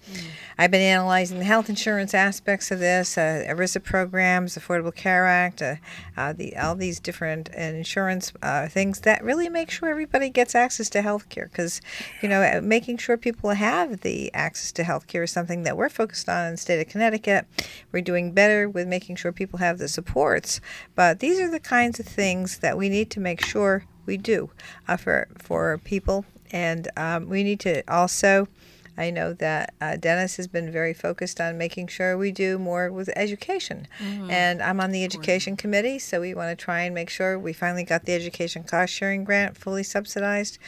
I've 0.58 0.72
been 0.72 0.82
analyzing 0.82 1.40
the 1.40 1.46
health 1.46 1.70
insurance 1.70 2.14
aspects 2.14 2.72
of 2.72 2.80
this, 2.80 3.18
uh, 3.18 3.46
ERISA 3.48 3.84
programs, 3.84 4.58
Affordable 4.58 4.96
Care 4.96 5.26
Act, 5.26 5.62
uh, 5.62 5.76
uh, 6.18 6.34
the 6.34 6.56
all 6.58 6.76
these 6.76 7.00
different 7.00 7.50
uh, 7.58 7.62
insurance 7.62 8.34
uh, 8.42 8.68
things 8.68 9.02
that 9.02 9.24
really 9.24 9.50
make 9.50 9.72
sure 9.72 9.90
everybody 9.90 10.30
gets 10.30 10.56
access 10.56 10.90
to 10.90 11.02
health 11.02 11.30
care. 11.30 11.46
Because, 11.46 11.82
you 12.22 12.28
know, 12.28 12.42
uh, 12.42 12.62
making 12.62 12.98
sure 12.98 13.16
people 13.16 13.52
have 13.52 14.02
the 14.02 14.09
access 14.34 14.72
to 14.74 14.84
health 14.84 15.08
care 15.08 15.24
is 15.24 15.32
something 15.32 15.64
that 15.64 15.78
we're 15.78 15.90
focused 15.90 16.30
on 16.30 16.46
in 16.46 16.52
the 16.54 16.58
state 16.58 16.80
of 16.80 16.88
Connecticut. 16.88 17.46
We're 17.92 18.02
doing 18.02 18.34
better 18.34 18.70
with 18.70 18.88
making 18.88 19.18
sure 19.18 19.32
people 19.32 19.60
have 19.60 19.78
the 19.78 19.88
supports. 19.88 20.62
But 20.96 21.20
these 21.20 21.40
are 21.40 21.50
the 21.50 21.60
kinds 21.60 22.00
of 22.00 22.06
things 22.06 22.60
that 22.60 22.78
we 22.78 22.90
need 22.90 23.10
to 23.12 23.20
make 23.20 23.44
sure 23.44 23.86
we 24.06 24.18
do 24.18 24.52
uh, 24.88 24.98
for, 24.98 25.28
for 25.38 25.78
people. 25.80 26.26
And 26.52 26.88
um, 26.98 27.30
we 27.30 27.44
need 27.44 27.60
to 27.62 27.84
also 27.92 28.48
I 29.00 29.12
know 29.12 29.32
that 29.36 29.74
uh, 29.80 29.96
Dennis 29.96 30.36
has 30.36 30.48
been 30.48 30.70
very 30.70 30.94
focused 30.94 31.40
on 31.40 31.58
making 31.58 31.88
sure 31.88 32.18
we 32.18 32.32
do 32.34 32.60
more 32.60 32.92
with 32.92 33.10
education. 33.16 33.88
And 34.30 34.62
I'm 34.62 34.82
on 34.82 34.92
the 34.92 35.06
education 35.06 35.56
committee, 35.56 36.00
so 36.00 36.20
we 36.20 36.34
want 36.34 36.58
to 36.58 36.62
try 36.62 36.82
and 36.82 36.94
make 36.94 37.10
sure 37.10 37.40
we 37.40 37.54
finally 37.54 37.86
got 37.86 38.04
the 38.04 38.14
education 38.14 38.64
cost 38.66 38.92
sharing 38.92 39.24
grant 39.24 39.56
fully 39.56 39.84
subsidized 39.84 40.60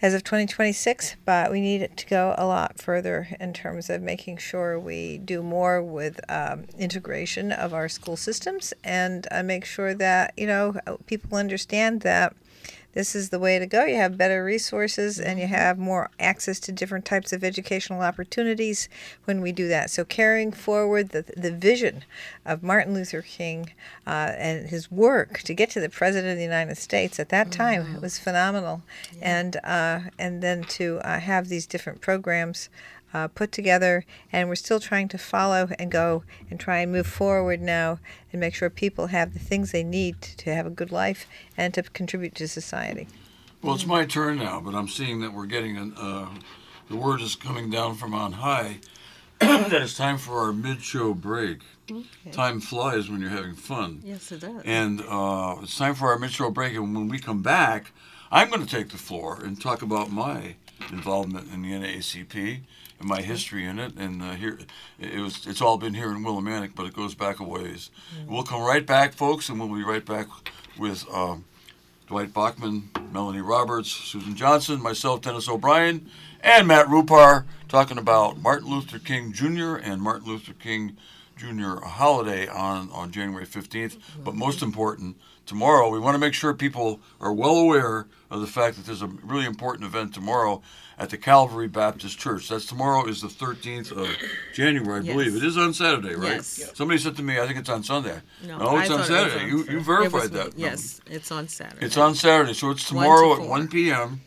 as 0.00 0.14
of 0.14 0.22
2026, 0.22 1.16
but 1.24 1.50
we 1.50 1.60
need 1.60 1.96
to 1.96 2.06
go 2.06 2.34
a 2.38 2.46
lot 2.46 2.78
further 2.78 3.28
in 3.40 3.52
terms 3.52 3.90
of 3.90 4.00
making 4.00 4.36
sure 4.36 4.78
we 4.78 5.18
do 5.18 5.42
more 5.42 5.82
with 5.82 6.20
um, 6.28 6.64
integration 6.78 7.50
of 7.50 7.74
our 7.74 7.88
school 7.88 8.16
systems 8.16 8.72
and 8.84 9.26
uh, 9.30 9.42
make 9.42 9.64
sure 9.64 9.94
that, 9.94 10.32
you 10.36 10.46
know, 10.46 10.76
people 11.06 11.36
understand 11.36 12.02
that 12.02 12.34
this 12.94 13.14
is 13.14 13.28
the 13.28 13.38
way 13.38 13.58
to 13.58 13.66
go. 13.66 13.84
You 13.84 13.96
have 13.96 14.16
better 14.16 14.42
resources 14.42 15.20
and 15.20 15.38
you 15.38 15.46
have 15.46 15.78
more 15.78 16.10
access 16.18 16.58
to 16.60 16.72
different 16.72 17.04
types 17.04 17.32
of 17.32 17.44
educational 17.44 18.00
opportunities 18.00 18.88
when 19.24 19.40
we 19.40 19.52
do 19.52 19.68
that. 19.68 19.90
So, 19.90 20.04
carrying 20.04 20.52
forward 20.52 21.10
the, 21.10 21.24
the 21.36 21.52
vision 21.52 22.04
of 22.46 22.62
Martin 22.62 22.94
Luther 22.94 23.22
King 23.22 23.72
uh, 24.06 24.32
and 24.36 24.68
his 24.68 24.90
work 24.90 25.40
to 25.40 25.54
get 25.54 25.70
to 25.70 25.80
the 25.80 25.88
President 25.88 26.32
of 26.32 26.38
the 26.38 26.42
United 26.42 26.76
States 26.76 27.20
at 27.20 27.28
that 27.28 27.52
time 27.52 27.96
it 27.96 28.02
was 28.02 28.18
phenomenal. 28.18 28.82
And, 29.20 29.56
uh, 29.64 30.00
and 30.18 30.42
then 30.42 30.64
to 30.64 31.00
uh, 31.04 31.20
have 31.20 31.48
these 31.48 31.66
different 31.66 32.00
programs 32.00 32.68
uh, 33.14 33.28
put 33.28 33.52
together, 33.52 34.04
and 34.32 34.48
we're 34.48 34.54
still 34.54 34.80
trying 34.80 35.08
to 35.08 35.18
follow 35.18 35.70
and 35.78 35.90
go 35.90 36.24
and 36.50 36.60
try 36.60 36.78
and 36.78 36.92
move 36.92 37.06
forward 37.06 37.60
now 37.60 37.98
and 38.32 38.40
make 38.40 38.54
sure 38.54 38.70
people 38.70 39.08
have 39.08 39.32
the 39.32 39.38
things 39.38 39.72
they 39.72 39.84
need 39.84 40.20
to 40.20 40.54
have 40.54 40.66
a 40.66 40.70
good 40.70 40.92
life 40.92 41.26
and 41.56 41.72
to 41.74 41.82
contribute 41.82 42.34
to 42.34 42.48
society. 42.48 43.08
Well, 43.62 43.74
it's 43.74 43.86
my 43.86 44.04
turn 44.04 44.38
now, 44.38 44.60
but 44.60 44.74
I'm 44.74 44.88
seeing 44.88 45.20
that 45.20 45.32
we're 45.32 45.46
getting 45.46 45.76
an, 45.76 45.94
uh, 45.96 46.28
the 46.88 46.96
word 46.96 47.20
is 47.20 47.34
coming 47.34 47.70
down 47.70 47.96
from 47.96 48.14
on 48.14 48.32
high 48.32 48.78
that 49.40 49.72
it's 49.72 49.96
time 49.96 50.18
for 50.18 50.40
our 50.40 50.52
mid-show 50.52 51.14
break. 51.14 51.60
Time 52.32 52.60
flies 52.60 53.08
when 53.08 53.20
you're 53.20 53.30
having 53.30 53.54
fun. 53.54 54.02
Yes, 54.04 54.30
it 54.30 54.40
does. 54.40 54.62
And 54.64 55.00
uh, 55.08 55.56
it's 55.62 55.76
time 55.76 55.94
for 55.94 56.08
our 56.08 56.18
mid-show 56.18 56.50
break, 56.50 56.74
and 56.74 56.94
when 56.94 57.08
we 57.08 57.18
come 57.18 57.42
back, 57.42 57.92
I'm 58.30 58.50
going 58.50 58.64
to 58.64 58.68
take 58.68 58.90
the 58.90 58.98
floor 58.98 59.40
and 59.42 59.60
talk 59.60 59.80
about 59.80 60.10
my 60.10 60.56
involvement 60.90 61.50
in 61.52 61.62
the 61.62 61.70
NAACP 61.70 62.34
and 62.34 62.64
my 63.00 63.22
history 63.22 63.64
in 63.64 63.78
it. 63.78 63.94
And 63.96 64.22
uh, 64.22 64.32
here, 64.32 64.58
it 64.98 65.20
was 65.20 65.46
it's 65.46 65.60
all 65.60 65.78
been 65.78 65.94
here 65.94 66.10
in 66.10 66.24
Willimantic, 66.24 66.72
but 66.74 66.86
it 66.86 66.94
goes 66.94 67.14
back 67.14 67.40
a 67.40 67.44
ways. 67.44 67.90
We'll 68.26 68.42
come 68.42 68.62
right 68.62 68.84
back, 68.84 69.12
folks, 69.12 69.48
and 69.48 69.58
we'll 69.58 69.74
be 69.74 69.84
right 69.84 70.04
back 70.04 70.26
with 70.78 71.04
um, 71.12 71.44
Dwight 72.06 72.32
Bachman, 72.32 72.90
Melanie 73.12 73.40
Roberts, 73.40 73.90
Susan 73.90 74.34
Johnson, 74.34 74.82
myself, 74.82 75.20
Dennis 75.20 75.48
O'Brien, 75.48 76.08
and 76.40 76.66
Matt 76.66 76.86
Rupar 76.86 77.44
talking 77.68 77.98
about 77.98 78.38
Martin 78.38 78.68
Luther 78.68 78.98
King 78.98 79.32
Jr. 79.32 79.76
and 79.76 80.00
Martin 80.00 80.26
Luther 80.26 80.54
King 80.54 80.96
Jr. 81.36 81.84
holiday 81.84 82.48
on, 82.48 82.90
on 82.92 83.12
January 83.12 83.46
15th. 83.46 83.98
But 84.24 84.34
most 84.34 84.62
important, 84.62 85.16
tomorrow, 85.46 85.88
we 85.90 85.98
want 85.98 86.14
to 86.14 86.18
make 86.18 86.34
sure 86.34 86.54
people 86.54 87.00
are 87.20 87.32
well 87.32 87.56
aware 87.56 88.06
of 88.30 88.40
the 88.40 88.46
fact 88.46 88.76
that 88.76 88.86
there's 88.86 89.02
a 89.02 89.06
really 89.06 89.46
important 89.46 89.84
event 89.84 90.14
tomorrow 90.14 90.62
at 90.98 91.10
the 91.10 91.16
Calvary 91.18 91.68
Baptist 91.68 92.18
Church. 92.18 92.48
That's 92.48 92.66
tomorrow 92.66 93.06
is 93.06 93.20
the 93.22 93.28
13th 93.28 93.92
of 93.92 94.08
January, 94.52 95.00
I 95.00 95.02
Yes. 95.04 95.12
believe. 95.14 95.36
It 95.36 95.44
is 95.44 95.56
on 95.56 95.72
Saturday, 95.72 96.14
right? 96.16 96.32
Yes. 96.36 96.58
Yeah. 96.58 96.66
Somebody 96.74 96.98
said 96.98 97.16
to 97.16 97.22
me, 97.22 97.38
I 97.38 97.46
think 97.46 97.58
it's 97.60 97.68
on 97.68 97.84
Sunday. 97.84 98.20
no, 98.44 98.58
No, 98.58 98.78
it's 98.78 98.90
I 98.90 98.94
on 98.94 99.00
thought 99.00 99.10
it 99.10 99.12
Saturday. 99.12 99.44
on 99.44 99.48
You, 99.48 99.64
you 99.64 99.80
verified 99.80 100.12
was- 100.12 100.30
that. 100.32 100.58
No. 100.58 100.64
Yes, 100.66 101.00
it's 101.06 101.30
on 101.30 101.46
Saturday. 101.48 101.86
It's 101.86 101.96
on 101.96 102.14
Saturday, 102.16 102.52
so 102.54 102.70
it's 102.70 102.90
One 102.90 103.04
tomorrow 103.04 103.36
to 103.36 103.42
at 103.42 103.48
1 103.48 103.68
p.m. 103.68 104.20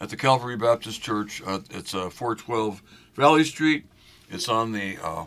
at 0.00 0.08
the 0.08 0.16
Calvary 0.16 0.56
Baptist 0.56 1.02
Church. 1.02 1.42
Uh, 1.44 1.60
it's 1.70 1.94
uh, 1.94 2.10
412 2.10 2.80
Valley 3.16 3.42
Street. 3.44 3.84
It's 4.30 4.48
on 4.48 4.72
the 4.72 4.96
uh, 5.02 5.24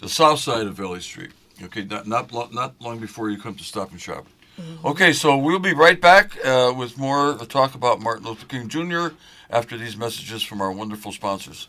the 0.00 0.08
south 0.08 0.40
side 0.40 0.66
of 0.66 0.74
Valley 0.74 1.00
Street. 1.00 1.30
Okay, 1.62 1.84
not 1.84 2.06
not, 2.08 2.52
not 2.52 2.74
long 2.80 2.98
before 2.98 3.30
you 3.30 3.38
come 3.38 3.54
to 3.54 3.62
Stop 3.64 3.90
and 3.92 4.00
Shop. 4.00 4.26
Mm-hmm. 4.60 4.86
Okay, 4.86 5.12
so 5.12 5.36
we'll 5.36 5.58
be 5.58 5.72
right 5.74 6.00
back 6.00 6.36
uh, 6.44 6.72
with 6.76 6.96
more 6.96 7.30
uh, 7.30 7.44
talk 7.46 7.74
about 7.74 8.00
Martin 8.00 8.24
Luther 8.26 8.46
King 8.46 8.68
Jr. 8.68 9.08
after 9.50 9.76
these 9.76 9.96
messages 9.96 10.42
from 10.42 10.60
our 10.60 10.70
wonderful 10.70 11.10
sponsors. 11.12 11.68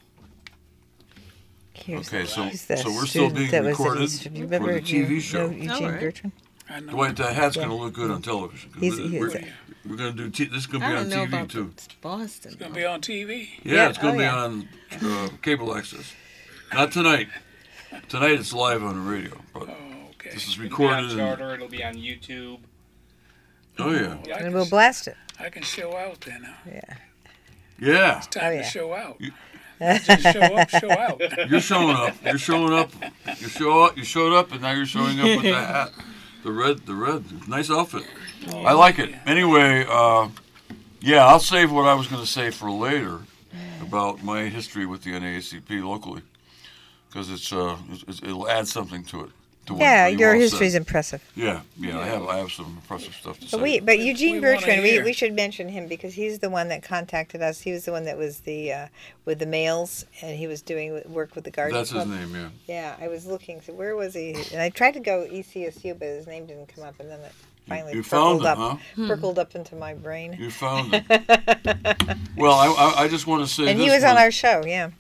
Here's 1.74 2.08
Okay, 2.08 2.26
so 2.26 2.50
so 2.52 2.90
we're 2.92 3.06
still 3.06 3.30
student 3.30 3.36
being 3.36 3.52
that 3.52 3.64
was 3.64 3.68
at 3.80 3.80
recorded 3.80 4.10
for 4.12 4.30
remember 4.30 4.74
the 4.74 4.82
TV 4.82 5.10
you 5.10 5.20
show. 5.20 5.48
know 5.48 5.54
Eugene 5.54 5.72
All 5.72 5.82
right. 5.92 6.00
Gertrude? 6.00 6.32
I 6.70 6.80
know. 6.80 6.92
Dwight, 6.94 7.16
that 7.18 7.36
hat's 7.36 7.56
Yeah. 7.56 7.66
going 7.66 7.78
to 7.78 7.84
look 7.84 7.94
good 7.94 8.12
on 8.12 8.22
television. 8.22 8.72
He's- 8.80 8.96
we're, 8.98 9.08
he's 9.10 9.20
we're, 9.20 9.28
a- 9.38 9.48
we're 9.88 9.96
going 9.98 10.16
to 10.16 10.24
do. 10.24 10.30
T- 10.32 10.46
this 10.46 10.60
is 10.62 10.68
going 10.68 10.82
to 10.82 10.88
be 10.88 10.96
on 11.16 11.28
TV 11.30 11.50
too. 11.50 11.72
Boston. 12.02 12.52
It's 12.54 12.60
gonna 12.60 12.74
be 12.74 12.86
on 12.86 13.02
TV. 13.02 13.50
Yeah, 13.64 13.74
Yeah, 13.74 13.90
it's 13.90 13.98
going 14.00 14.18
to 14.18 14.30
oh, 14.32 14.64
be 14.98 15.04
yeah. 15.04 15.06
on 15.12 15.26
uh, 15.26 15.30
cable 15.42 15.76
access. 15.76 16.14
Not 16.74 16.92
tonight. 16.92 17.28
Tonight 18.10 18.32
it's 18.40 18.52
live 18.54 18.84
on 18.84 18.96
the 19.06 19.12
radio. 19.12 19.38
But 19.54 19.70
Oh, 19.70 19.76
okay. 20.12 20.32
this 20.34 20.48
is 20.48 20.54
It'll 20.54 20.64
be 20.64 20.70
recorded. 20.70 20.96
on 20.98 21.04
and- 21.12 21.18
Charter. 21.20 21.54
It'll 21.54 21.68
be 21.68 21.84
on 21.84 21.94
YouTube. 21.96 22.60
Oh 23.80 23.92
yeah. 23.92 24.18
Yeah, 24.26 24.36
And 24.36 24.46
can, 24.46 24.54
we'll 24.54 24.70
blast 24.70 25.08
it. 25.08 25.16
I 25.40 25.50
can 25.50 25.64
show 25.64 25.96
out 25.96 26.22
there 26.22 26.40
now. 26.40 26.56
Yeah. 26.66 26.82
Yeah, 27.78 28.18
It's 28.20 28.28
Time 28.28 28.54
Oh, 28.54 28.58
to 28.58 28.64
show 28.64 28.94
out. 28.94 29.20
Just 29.80 30.22
show 30.22 30.40
up, 30.42 30.70
show 30.70 30.92
out. 30.92 31.22
you're 31.50 31.60
showing 31.60 31.96
up. 31.96 32.16
You're 32.24 32.38
showing 32.38 32.74
up. 32.74 32.92
You 33.42 33.48
show 33.50 33.84
up. 33.84 33.98
You 33.98 34.04
showed 34.06 34.34
up, 34.34 34.52
and 34.54 34.62
now 34.62 34.72
you're 34.72 34.86
showing 34.86 35.20
up 35.20 35.26
with 35.26 35.42
the 35.44 35.54
hat, 35.56 35.92
the 36.44 36.52
red, 36.52 36.86
the 36.86 36.96
red. 36.96 37.26
Nice 37.50 37.70
outfit. 37.70 38.06
I 38.54 38.72
like 38.72 38.98
it. 39.00 39.14
Anyway, 39.26 39.86
uh, 39.90 40.30
yeah, 41.02 41.26
I'll 41.26 41.42
save 41.42 41.72
what 41.74 41.86
I 41.86 41.94
was 41.96 42.08
going 42.08 42.22
to 42.22 42.28
say 42.28 42.50
for 42.52 42.72
later 42.72 43.20
about 43.82 44.24
my 44.24 44.44
history 44.44 44.86
with 44.86 45.04
the 45.04 45.12
NAACP 45.12 45.84
locally, 45.84 46.22
because 47.10 47.30
it's 47.30 47.52
uh, 47.52 47.76
it's, 48.08 48.22
it'll 48.24 48.48
add 48.50 48.70
something 48.70 49.04
to 49.06 49.26
it. 49.26 49.30
To 49.66 49.74
what 49.74 49.82
Yeah, 49.82 50.08
you 50.08 50.18
your 50.18 50.36
history 50.36 50.68
is 50.68 50.76
impressive. 50.76 51.24
Yeah, 51.36 51.62
yeah, 51.78 52.00
I 52.00 52.06
have 52.06 52.28
I 52.28 52.38
have 52.38 52.52
some 52.52 52.66
impressive 52.68 53.14
stuff 53.16 53.40
to 53.40 53.48
say. 53.48 53.58
But 53.58 53.64
we, 53.64 53.80
but 53.80 54.00
Eugene 54.00 54.36
we 54.36 54.40
Bertrand, 54.42 54.84
we, 54.84 55.02
we 55.02 55.14
should 55.14 55.34
mention 55.34 55.70
him 55.70 55.88
because 55.88 56.14
he's 56.14 56.40
the 56.40 56.50
one 56.50 56.68
that 56.70 56.84
contacted 56.84 57.42
us. 57.42 57.62
He 57.62 57.72
was 57.72 57.86
the 57.86 57.92
one 57.92 58.06
that 58.06 58.18
was 58.18 58.42
the 58.42 58.72
uh, 58.72 58.88
with 59.26 59.40
the 59.40 59.46
males, 59.48 60.06
and 60.22 60.38
he 60.38 60.46
was 60.48 60.62
doing 60.62 61.02
work 61.08 61.34
with 61.36 61.46
the 61.46 61.52
garden 61.52 61.76
That's 61.76 61.90
his 61.90 62.06
name, 62.06 62.36
yeah. 62.36 62.50
Yeah, 62.68 62.96
I 63.04 63.08
was 63.08 63.26
looking. 63.26 63.62
So 63.62 63.74
where 63.74 63.96
was 63.96 64.14
he? 64.14 64.34
And 64.52 64.62
I 64.62 64.70
tried 64.70 64.94
to 64.94 65.00
go 65.00 65.28
ECSU, 65.32 65.98
but 65.98 66.08
his 66.08 66.28
name 66.28 66.46
didn't 66.46 66.68
come 66.68 66.84
up, 66.84 67.00
and 67.00 67.10
then 67.10 67.20
it 67.22 67.32
finally 67.68 67.94
You 67.94 68.04
found 68.04 68.42
percoled 68.42 68.42
it, 68.42 68.46
up, 68.46 68.58
huh? 68.58 68.78
percoled 68.98 69.38
up 69.40 69.56
into 69.56 69.76
my 69.76 69.94
brain. 69.94 70.34
You 70.40 70.52
found 70.52 70.94
him. 70.94 71.06
well, 72.38 72.54
I, 72.54 72.68
I, 72.78 73.04
I 73.04 73.08
just 73.08 73.26
want 73.28 73.48
to 73.48 73.52
say 73.52 73.70
And 73.70 73.80
this 73.80 73.88
he 73.88 73.92
was 73.92 74.04
on 74.04 74.18
our 74.18 74.32
show. 74.32 74.64
Yeah. 74.66 74.92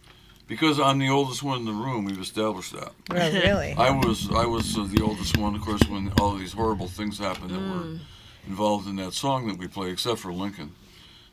Because 0.48 0.80
I'm 0.80 1.00
the 1.00 1.10
oldest 1.10 1.44
one 1.44 1.60
in 1.60 1.66
the 1.66 1.72
room. 1.72 2.06
We've 2.06 2.20
established 2.22 2.74
that. 2.74 2.92
Oh, 3.12 3.16
really? 3.16 3.74
I 3.78 3.90
was 3.92 4.30
I 4.32 4.46
was 4.46 4.78
uh, 4.78 4.84
the 4.90 5.02
oldest 5.04 5.38
one, 5.38 5.56
of 5.56 5.62
course, 5.62 5.82
when 5.90 6.12
all 6.20 6.36
these 6.36 6.54
horrible 6.54 6.88
things 6.88 7.18
happened 7.20 7.52
that 7.52 7.60
were 7.60 8.00
involved 8.48 8.88
in 8.88 8.96
that 8.98 9.14
song 9.14 9.48
that 9.48 9.58
we 9.58 9.68
play, 9.68 9.90
except 9.92 10.20
for 10.20 10.32
Lincoln. 10.34 10.74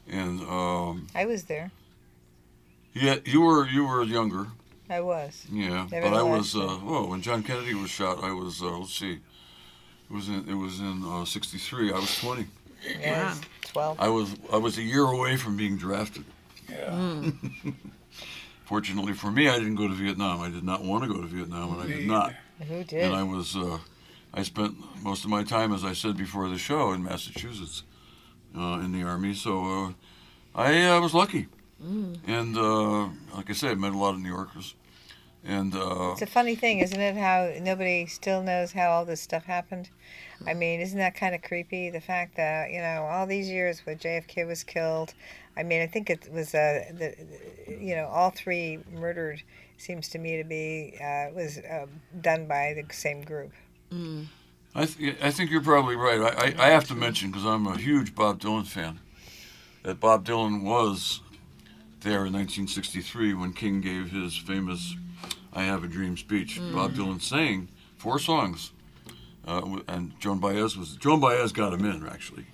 And 0.09 0.41
um, 0.43 1.07
I 1.15 1.27
was 1.27 1.45
there. 1.45 1.71
yeah, 2.95 3.17
you 3.25 3.41
were 3.41 3.67
you 3.67 3.87
were 3.87 4.03
younger, 4.03 4.49
I 4.91 5.01
was. 5.01 5.47
yeah. 5.51 5.87
But 5.91 6.13
I 6.15 6.23
was 6.23 6.57
uh, 6.57 6.61
oh, 6.61 7.07
when 7.09 7.23
John 7.23 7.43
Kennedy 7.43 7.75
was 7.75 7.91
shot, 7.91 8.23
I 8.25 8.33
was 8.33 8.61
uh, 8.63 8.79
let's 8.79 8.95
see, 8.95 9.13
it 10.11 10.13
was 10.13 10.29
in 10.29 10.49
it 10.49 10.55
was 10.55 10.81
in 10.81 11.03
uh, 11.07 11.25
'63. 11.25 11.93
I 11.93 11.99
was 11.99 12.19
20. 12.19 12.47
Yeah, 13.01 13.15
I 13.15 13.29
was 13.29 13.41
Wow. 13.41 13.41
Twelve. 13.73 14.01
I 14.01 14.09
was 14.09 14.35
I 14.53 14.57
was 14.57 14.77
a 14.79 14.83
year 14.83 15.05
away 15.05 15.37
from 15.37 15.57
being 15.57 15.77
drafted. 15.77 16.25
Yeah. 16.69 17.31
Fortunately 18.73 19.13
for 19.13 19.31
me, 19.31 19.51
I 19.51 19.59
didn't 19.59 19.75
go 19.75 19.87
to 19.87 19.93
Vietnam. 19.93 20.41
I 20.41 20.49
did 20.49 20.65
not 20.65 20.83
want 20.83 21.05
to 21.05 21.09
go 21.15 21.21
to 21.21 21.27
Vietnam, 21.27 21.75
and 21.75 21.83
I 21.83 21.87
did 21.95 22.07
not. 22.07 22.33
Who 22.67 22.83
did? 22.83 23.03
And 23.05 23.15
I 23.15 23.23
was, 23.23 23.55
uh, 23.55 23.77
I 24.33 24.43
spent 24.45 24.77
most 25.03 25.25
of 25.25 25.31
my 25.31 25.45
time, 25.45 25.75
as 25.75 25.85
I 25.85 25.93
said 25.93 26.17
before 26.17 26.49
the 26.49 26.57
show, 26.57 26.93
in 26.95 27.05
Massachusetts, 27.05 27.83
uh, 28.57 28.81
in 28.83 28.93
the 28.93 29.03
army. 29.03 29.35
So 29.35 29.53
uh, 29.67 29.93
I 30.55 30.87
uh, 30.87 31.03
was 31.03 31.13
lucky, 31.13 31.49
and 32.27 32.57
uh, 32.57 33.09
like 33.37 33.51
I 33.51 33.53
said, 33.53 33.73
I 33.73 33.75
met 33.75 33.93
a 33.93 33.99
lot 33.99 34.15
of 34.15 34.21
New 34.21 34.31
Yorkers, 34.31 34.75
and 35.45 35.75
uh, 35.75 36.13
It's 36.13 36.23
a 36.23 36.27
funny 36.27 36.55
thing, 36.55 36.79
isn't 36.79 36.99
it? 36.99 37.15
How 37.15 37.53
nobody 37.61 38.07
still 38.07 38.43
knows 38.43 38.73
how 38.73 38.89
all 38.89 39.05
this 39.05 39.21
stuff 39.21 39.45
happened. 39.45 39.91
I 40.47 40.55
mean, 40.55 40.81
isn't 40.81 40.99
that 40.99 41.15
kind 41.15 41.35
of 41.35 41.43
creepy? 41.43 41.91
The 41.91 42.01
fact 42.01 42.37
that 42.39 42.71
you 42.71 42.81
know 42.81 43.03
all 43.03 43.27
these 43.27 43.51
years 43.51 43.85
when 43.85 43.99
JFK 43.99 44.47
was 44.47 44.65
killed. 44.65 45.13
I 45.57 45.63
mean, 45.63 45.83
I 45.83 45.87
think 45.87 46.09
it 46.11 46.29
was 46.33 46.55
uh, 46.55 46.85
the, 46.93 47.15
you 47.69 47.95
know, 47.95 48.07
all 48.07 48.31
three 48.31 48.79
murdered. 48.93 49.43
Seems 49.77 50.09
to 50.11 50.19
me 50.19 50.37
to 50.37 50.45
be 50.45 50.97
uh, 51.01 51.35
was 51.35 51.59
uh, 51.59 51.87
done 52.21 52.47
by 52.47 52.73
the 52.75 52.95
same 52.95 53.23
group. 53.23 53.51
I, 54.75 54.87
th- 54.87 55.17
I 55.21 55.31
think 55.31 55.51
you're 55.51 55.61
probably 55.61 55.97
right. 55.97 56.21
I, 56.21 56.65
I, 56.65 56.67
I 56.69 56.71
have 56.71 56.87
to 56.89 56.95
mention 56.95 57.31
because 57.31 57.45
I'm 57.45 57.67
a 57.67 57.77
huge 57.77 58.15
Bob 58.15 58.41
Dylan 58.41 58.67
fan. 58.67 59.01
That 59.83 59.99
Bob 59.99 60.25
Dylan 60.25 60.63
was 60.63 61.21
there 62.01 62.25
in 62.27 62.33
1963 62.33 63.35
when 63.35 63.53
King 63.53 63.81
gave 63.81 64.11
his 64.13 64.37
famous 64.37 64.95
"I 65.53 65.65
Have 65.65 65.83
a 65.85 65.89
Dream" 65.89 66.17
speech. 66.17 66.61
Bob 66.73 66.95
Dylan 66.95 67.21
sang 67.21 67.69
four 67.99 68.19
songs, 68.21 68.71
uh, 69.47 69.81
and 69.89 70.19
Joan 70.21 70.39
Baez 70.39 70.77
was 70.77 70.97
Joan 70.97 71.19
Baez 71.21 71.51
got 71.53 71.73
him 71.75 71.85
in 71.85 72.07
actually. 72.07 72.47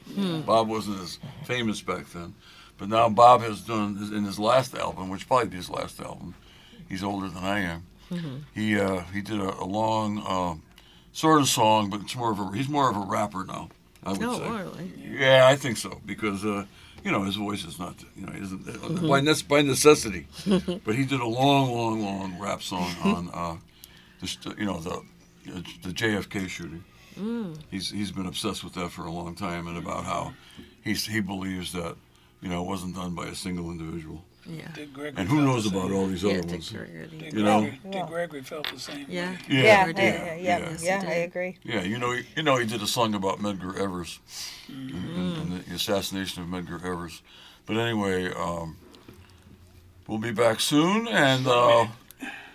Bob 0.47 0.69
wasn't 0.69 1.01
as 1.01 1.19
famous 1.45 1.83
back 1.83 2.09
then, 2.13 2.35
but 2.79 2.89
now 2.89 3.09
Bob 3.09 3.43
has 3.43 3.61
done 3.63 3.99
in 4.15 4.25
his 4.25 4.39
last 4.39 4.75
album, 4.75 5.09
which 5.11 5.27
probably 5.27 5.49
be 5.49 5.57
his 5.57 5.69
last 5.71 6.01
album. 6.01 6.35
He's 6.89 7.03
older 7.05 7.29
than 7.29 7.45
I 7.45 7.61
am. 7.61 8.45
He 8.55 8.79
uh, 8.79 9.03
he 9.13 9.21
did 9.21 9.41
a, 9.41 9.55
a 9.61 9.65
long. 9.67 10.19
Uh, 10.27 10.55
sort 11.13 11.41
of 11.41 11.49
song, 11.49 11.91
but 11.91 12.01
it's 12.03 12.15
more 12.15 12.31
of 12.31 12.39
a 12.39 12.53
he's 12.57 12.69
more 12.69 12.89
of 12.89 12.97
a 12.97 13.01
rapper 13.01 13.45
now. 13.45 13.69
I 14.05 14.13
would 14.13 14.23
Oh, 14.23 14.39
say. 14.39 14.49
really? 14.49 14.93
Yeah, 15.21 15.49
I 15.49 15.57
think 15.57 15.77
so 15.77 16.01
because 16.07 16.45
uh, 16.45 16.65
you 17.05 17.11
know 17.11 17.25
his 17.25 17.35
voice 17.35 17.65
is 17.65 17.77
not 17.79 17.95
you 18.15 18.25
know 18.25 18.33
he 18.33 18.41
isn't 18.41 18.69
uh, 18.69 19.09
by, 19.09 19.21
ne- 19.21 19.43
by 19.49 19.63
necessity, 19.63 20.29
but 20.85 20.95
he 20.95 21.05
did 21.05 21.19
a 21.21 21.27
long, 21.27 21.73
long, 21.75 22.01
long 22.03 22.39
rap 22.39 22.63
song 22.63 22.95
on 23.03 23.31
uh, 23.35 23.57
the 24.21 24.55
you 24.59 24.65
know 24.67 24.79
the 24.79 25.03
the 25.83 25.91
JFK 25.91 26.49
shooting. 26.49 26.85
He's 27.71 27.91
he's 27.91 28.13
been 28.13 28.27
obsessed 28.27 28.63
with 28.63 28.75
that 28.75 28.91
for 28.93 29.05
a 29.07 29.11
long 29.11 29.35
time 29.35 29.67
and 29.67 29.77
about 29.77 30.05
how 30.05 30.35
he's 30.85 31.05
he 31.07 31.21
believes 31.21 31.73
that 31.73 31.97
you 32.41 32.49
know 32.49 32.63
it 32.63 32.67
wasn't 32.67 32.95
done 32.95 33.15
by 33.15 33.27
a 33.27 33.35
single 33.35 33.71
individual. 33.71 34.25
Yeah. 34.47 34.63
Dick 34.75 34.95
Gregory 34.95 35.21
And 35.21 35.29
who 35.29 35.37
felt 35.37 35.47
knows 35.47 35.65
the 35.65 35.77
about 35.77 35.89
same. 35.89 35.97
all 35.97 36.07
these 36.07 36.23
Yeah, 36.23 36.31
other 36.31 36.41
Dick 36.43 36.51
ones? 36.53 36.71
Gregory. 36.73 37.07
Dick 37.19 37.33
you 37.35 37.43
know? 37.43 37.61
Gregory, 37.61 37.81
Yeah. 37.85 37.91
Dick 37.93 38.07
Gregory 38.07 38.43
felt 38.43 38.73
the 38.73 38.81
same. 38.81 39.07
Yeah. 39.09 39.31
way. 39.33 39.39
Yeah, 39.49 39.63
Yeah, 39.63 39.87
we 39.87 39.93
yeah, 39.93 39.93
did. 39.93 39.97
yeah, 39.97 40.35
yeah, 40.35 40.59
yeah. 40.81 41.03
Yeah, 41.03 41.09
I 41.09 41.13
agree. 41.15 41.59
Yeah, 41.65 41.83
you 41.83 41.99
know, 41.99 42.17
you 42.35 42.43
know, 42.43 42.57
he 42.57 42.65
did 42.65 42.81
a 42.83 42.87
song 42.87 43.15
about 43.15 43.41
Medgar 43.41 43.77
Evers 43.79 44.21
and, 44.69 44.91
and, 44.91 45.37
and 45.53 45.65
the 45.65 45.75
assassination 45.75 46.43
of 46.43 46.49
Medgar 46.49 46.83
Evers. 46.83 47.21
But 47.67 47.77
anyway, 47.77 48.33
um, 48.33 48.79
we'll 50.07 50.17
be 50.19 50.33
back 50.33 50.61
soon, 50.61 51.07
and 51.09 51.47
uh, 51.47 51.87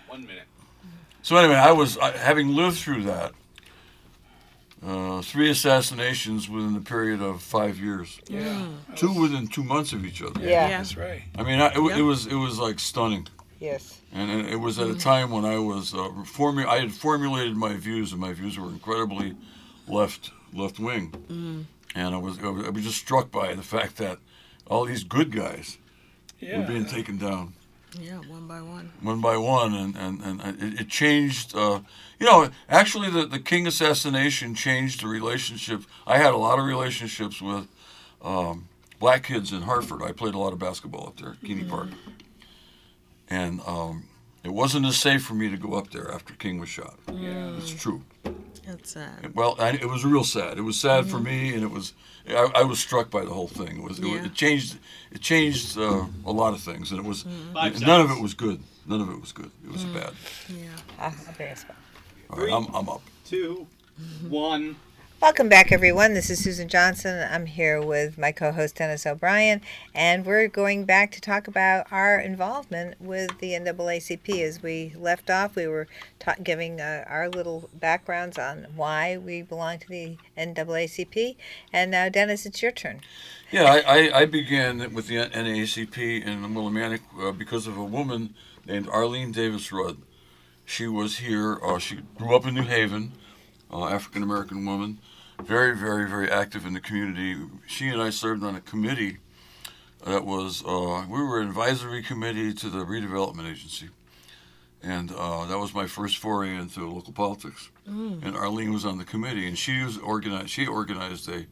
One 0.07 0.25
minute. 0.25 0.47
so 1.21 1.35
anyway, 1.37 1.57
I 1.57 1.73
was 1.73 1.99
I, 1.99 2.17
having 2.17 2.55
lived 2.55 2.77
through 2.79 3.03
that. 3.03 3.33
Uh, 4.85 5.21
three 5.21 5.49
assassinations 5.49 6.49
within 6.49 6.73
the 6.73 6.81
period 6.81 7.21
of 7.21 7.41
five 7.41 7.79
years. 7.79 8.19
Yeah. 8.27 8.67
Two 8.95 9.13
within 9.13 9.47
two 9.47 9.63
months 9.63 9.93
of 9.93 10.05
each 10.05 10.21
other. 10.21 10.41
Yeah. 10.41 10.49
Yeah. 10.67 10.77
That's 10.77 10.97
right. 10.97 11.21
I 11.37 11.43
mean, 11.43 11.59
I, 11.61 11.67
it, 11.67 11.77
Yep. 11.81 11.97
it 11.97 12.01
was 12.01 12.27
it 12.27 12.35
was 12.35 12.59
like 12.59 12.79
stunning. 12.79 13.27
Yes. 13.59 14.01
And 14.11 14.29
it 14.29 14.53
it 14.53 14.55
was 14.57 14.79
at 14.79 14.87
a 14.89 14.95
time 14.95 15.31
when 15.31 15.45
I 15.45 15.57
was 15.57 15.93
uh, 15.93 16.09
formu- 16.25 16.67
I 16.67 16.79
had 16.79 16.91
formulated 16.91 17.55
my 17.55 17.75
views, 17.75 18.11
and 18.11 18.19
my 18.19 18.33
views 18.33 18.57
were 18.59 18.69
incredibly 18.69 19.35
left 19.87 20.31
left 20.53 20.79
wing. 20.79 21.13
And 21.95 22.15
I 22.15 22.17
was 22.17 22.37
I 22.39 22.49
was 22.49 22.65
I 22.65 22.69
was 22.69 22.83
just 22.83 22.97
struck 22.97 23.31
by 23.31 23.53
the 23.55 23.63
fact 23.63 23.95
that 23.97 24.17
all 24.67 24.85
these 24.85 25.03
good 25.05 25.31
guys 25.31 25.77
Yeah. 26.41 26.59
were 26.59 26.67
being 26.67 26.85
taken 26.85 27.17
down 27.17 27.53
Yeah, 27.99 28.17
one 28.27 28.47
by 28.47 28.61
one. 28.61 28.91
one 29.01 29.21
by 29.21 29.37
one, 29.37 29.73
and 29.75 29.95
and, 29.95 30.21
and 30.21 30.61
it, 30.61 30.81
it 30.81 30.89
changed. 30.89 31.55
Uh, 31.55 31.81
you 32.19 32.25
know, 32.25 32.49
actually, 32.67 33.09
the 33.09 33.25
the 33.25 33.39
King 33.39 33.67
assassination 33.67 34.55
changed 34.55 35.03
the 35.03 35.07
relationship. 35.07 35.83
I 36.07 36.17
had 36.17 36.33
a 36.33 36.37
lot 36.37 36.57
of 36.57 36.65
relationships 36.65 37.41
with 37.41 37.67
um, 38.21 38.67
black 38.99 39.23
kids 39.23 39.51
in 39.51 39.63
Hartford. 39.63 40.01
I 40.01 40.11
played 40.11 40.33
a 40.33 40.39
lot 40.39 40.53
of 40.53 40.59
basketball 40.59 41.07
up 41.07 41.19
there 41.19 41.31
at 41.31 41.41
Keeney 41.41 41.65
Park, 41.65 41.89
and 43.29 43.61
um, 43.67 44.05
it 44.43 44.51
wasn't 44.53 44.85
as 44.85 44.97
safe 44.97 45.23
for 45.23 45.33
me 45.33 45.49
to 45.49 45.57
go 45.57 45.73
up 45.73 45.91
there 45.91 46.11
after 46.11 46.33
King 46.33 46.59
was 46.59 46.69
shot. 46.69 46.95
Yeah. 47.11 47.55
It's 47.57 47.71
true. 47.71 48.01
That's 48.65 48.91
sad. 48.91 49.35
Well, 49.35 49.55
I, 49.59 49.71
it 49.71 49.87
was 49.89 50.05
real 50.05 50.23
sad. 50.23 50.57
It 50.57 50.61
was 50.61 50.79
sad 50.79 51.05
for 51.07 51.19
me, 51.19 51.53
and 51.53 51.63
it 51.63 51.71
was. 51.71 51.93
I, 52.29 52.49
I 52.55 52.63
was 52.63 52.79
struck 52.79 53.11
by 53.11 53.25
the 53.25 53.33
whole 53.33 53.49
thing. 53.49 53.77
It 53.79 53.83
was. 53.83 53.99
It, 53.99 54.05
Yeah. 54.05 54.25
it 54.25 54.33
changed. 54.33 54.77
It 55.11 55.19
changed 55.21 55.77
uh, 55.77 56.05
a 56.25 56.31
lot 56.31 56.53
of 56.53 56.61
things, 56.61 56.91
and 56.91 56.99
it 56.99 57.05
was. 57.05 57.25
Five 57.53 57.81
none 57.81 57.99
of 58.01 58.09
it 58.11 58.21
was 58.21 58.33
good. 58.33 58.59
None 58.87 59.01
of 59.01 59.09
it 59.09 59.19
was 59.19 59.31
good. 59.33 59.51
It 59.65 59.71
was 59.71 59.83
bad. 59.85 60.11
Yeah. 60.49 60.67
Ah, 60.99 61.13
I'll 61.27 61.33
bring 61.33 61.51
us 61.51 61.63
back. 61.65 61.77
All 62.29 62.39
right, 62.39 62.51
I'm, 62.53 62.73
I'm 62.73 62.87
up. 62.89 63.01
Two, 63.25 63.67
one. 64.29 64.75
Welcome 65.23 65.47
back, 65.47 65.71
everyone. 65.71 66.15
This 66.15 66.29
is 66.29 66.43
Susan 66.43 66.67
Johnson. 66.67 67.25
I'm 67.31 67.45
here 67.45 67.81
with 67.81 68.17
my 68.17 68.33
co 68.33 68.51
host, 68.51 68.75
Dennis 68.75 69.05
O'Brien, 69.05 69.61
and 69.95 70.25
we're 70.25 70.49
going 70.49 70.83
back 70.83 71.13
to 71.13 71.21
talk 71.21 71.47
about 71.47 71.87
our 71.93 72.19
involvement 72.19 72.99
with 72.99 73.39
the 73.39 73.51
NAACP. 73.53 74.41
As 74.41 74.61
we 74.61 74.93
left 74.97 75.29
off, 75.29 75.55
we 75.55 75.65
were 75.65 75.87
ta- 76.19 76.35
giving 76.43 76.81
uh, 76.81 77.05
our 77.07 77.29
little 77.29 77.69
backgrounds 77.73 78.37
on 78.37 78.67
why 78.75 79.15
we 79.15 79.41
belong 79.41 79.79
to 79.79 79.87
the 79.87 80.17
NAACP. 80.37 81.37
And 81.71 81.89
now, 81.89 82.09
Dennis, 82.09 82.45
it's 82.45 82.61
your 82.61 82.73
turn. 82.73 82.99
Yeah, 83.49 83.63
I, 83.63 83.77
I, 83.79 84.19
I 84.19 84.25
began 84.25 84.93
with 84.93 85.07
the 85.07 85.15
NAACP 85.15 86.25
in 86.25 86.53
Willimantic 86.53 86.99
uh, 87.17 87.31
because 87.31 87.65
of 87.65 87.77
a 87.77 87.85
woman 87.85 88.35
named 88.65 88.89
Arlene 88.89 89.31
Davis 89.31 89.71
Rudd. 89.71 89.99
She 90.65 90.85
was 90.89 91.19
here. 91.19 91.61
Uh, 91.63 91.79
she 91.79 91.99
grew 92.17 92.35
up 92.35 92.45
in 92.45 92.55
New 92.55 92.63
Haven, 92.63 93.13
uh, 93.71 93.85
African 93.85 94.21
American 94.21 94.65
woman, 94.65 94.99
very, 95.43 95.75
very, 95.75 96.09
very 96.09 96.29
active 96.29 96.65
in 96.65 96.73
the 96.73 96.79
community. 96.79 97.35
She 97.67 97.89
and 97.89 98.01
I 98.01 98.09
served 98.09 98.43
on 98.43 98.55
a 98.55 98.61
committee 98.61 99.17
that 100.05 100.25
was 100.25 100.63
uh, 100.65 101.05
we 101.09 101.21
were 101.21 101.39
an 101.39 101.47
advisory 101.47 102.01
committee 102.03 102.53
to 102.53 102.69
the 102.69 102.79
redevelopment 102.85 103.49
agency, 103.49 103.89
and 104.81 105.11
uh, 105.17 105.45
that 105.45 105.57
was 105.57 105.73
my 105.73 105.87
first 105.87 106.17
foray 106.17 106.55
into 106.55 106.89
local 106.89 107.13
politics. 107.13 107.69
And 108.23 108.35
Arlene 108.35 108.73
was 108.73 108.85
on 108.85 108.97
the 108.97 109.05
committee, 109.05 109.47
and 109.47 109.57
she 109.57 109.83
was 109.83 109.97
organized. 109.97 110.49
She 110.49 110.65
organized 110.67 111.29
a 111.29 111.45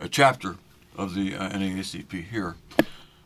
a 0.00 0.08
chapter 0.08 0.56
of 0.96 1.14
the 1.14 1.34
uh, 1.36 1.50
NAACP 1.50 2.24
here. 2.28 2.56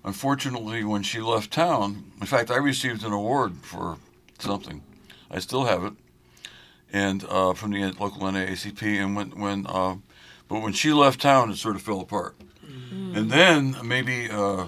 unfortunately, 0.05 0.85
when 0.85 1.03
she 1.03 1.21
left 1.21 1.51
town, 1.51 2.12
in 2.21 2.27
fact, 2.27 2.51
I 2.51 2.57
received 2.57 3.03
an 3.05 3.12
award 3.12 3.57
for 3.62 3.99
something. 4.38 4.83
I 5.31 5.40
still 5.40 5.64
have 5.64 5.83
it, 5.85 5.92
and 6.92 7.25
uh, 7.29 7.53
from 7.55 7.72
the 7.72 7.83
local 7.99 8.22
NAACP. 8.22 8.83
And 8.83 9.16
when 9.16 9.31
when 9.38 9.66
uh, 9.66 9.96
but 10.49 10.61
when 10.62 10.72
she 10.72 10.92
left 10.92 11.20
town, 11.20 11.51
it 11.51 11.57
sort 11.57 11.77
of 11.77 11.83
fell 11.83 12.01
apart. 12.01 12.37
And 12.90 13.31
then 13.31 13.77
maybe 13.85 14.31
uh, 14.31 14.66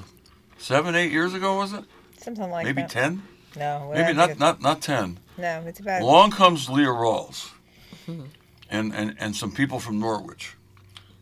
seven, 0.58 0.94
eight 0.94 1.12
years 1.12 1.34
ago, 1.34 1.56
was 1.56 1.72
it? 1.72 1.84
Something 2.18 2.50
like 2.50 2.64
that. 2.64 2.74
maybe 2.74 2.82
that. 2.82 2.90
ten? 2.90 3.22
No, 3.56 3.90
Maybe 3.94 4.12
not 4.12 4.38
not 4.38 4.60
not 4.60 4.80
ten. 4.82 5.18
No, 5.36 5.62
it's 5.66 5.80
about. 5.80 6.02
Along 6.02 6.30
comes 6.30 6.68
Leah 6.68 6.88
Rawls, 6.88 7.50
and, 8.06 8.94
and 8.94 9.16
and 9.18 9.36
some 9.36 9.52
people 9.52 9.80
from 9.80 9.98
Norwich. 9.98 10.56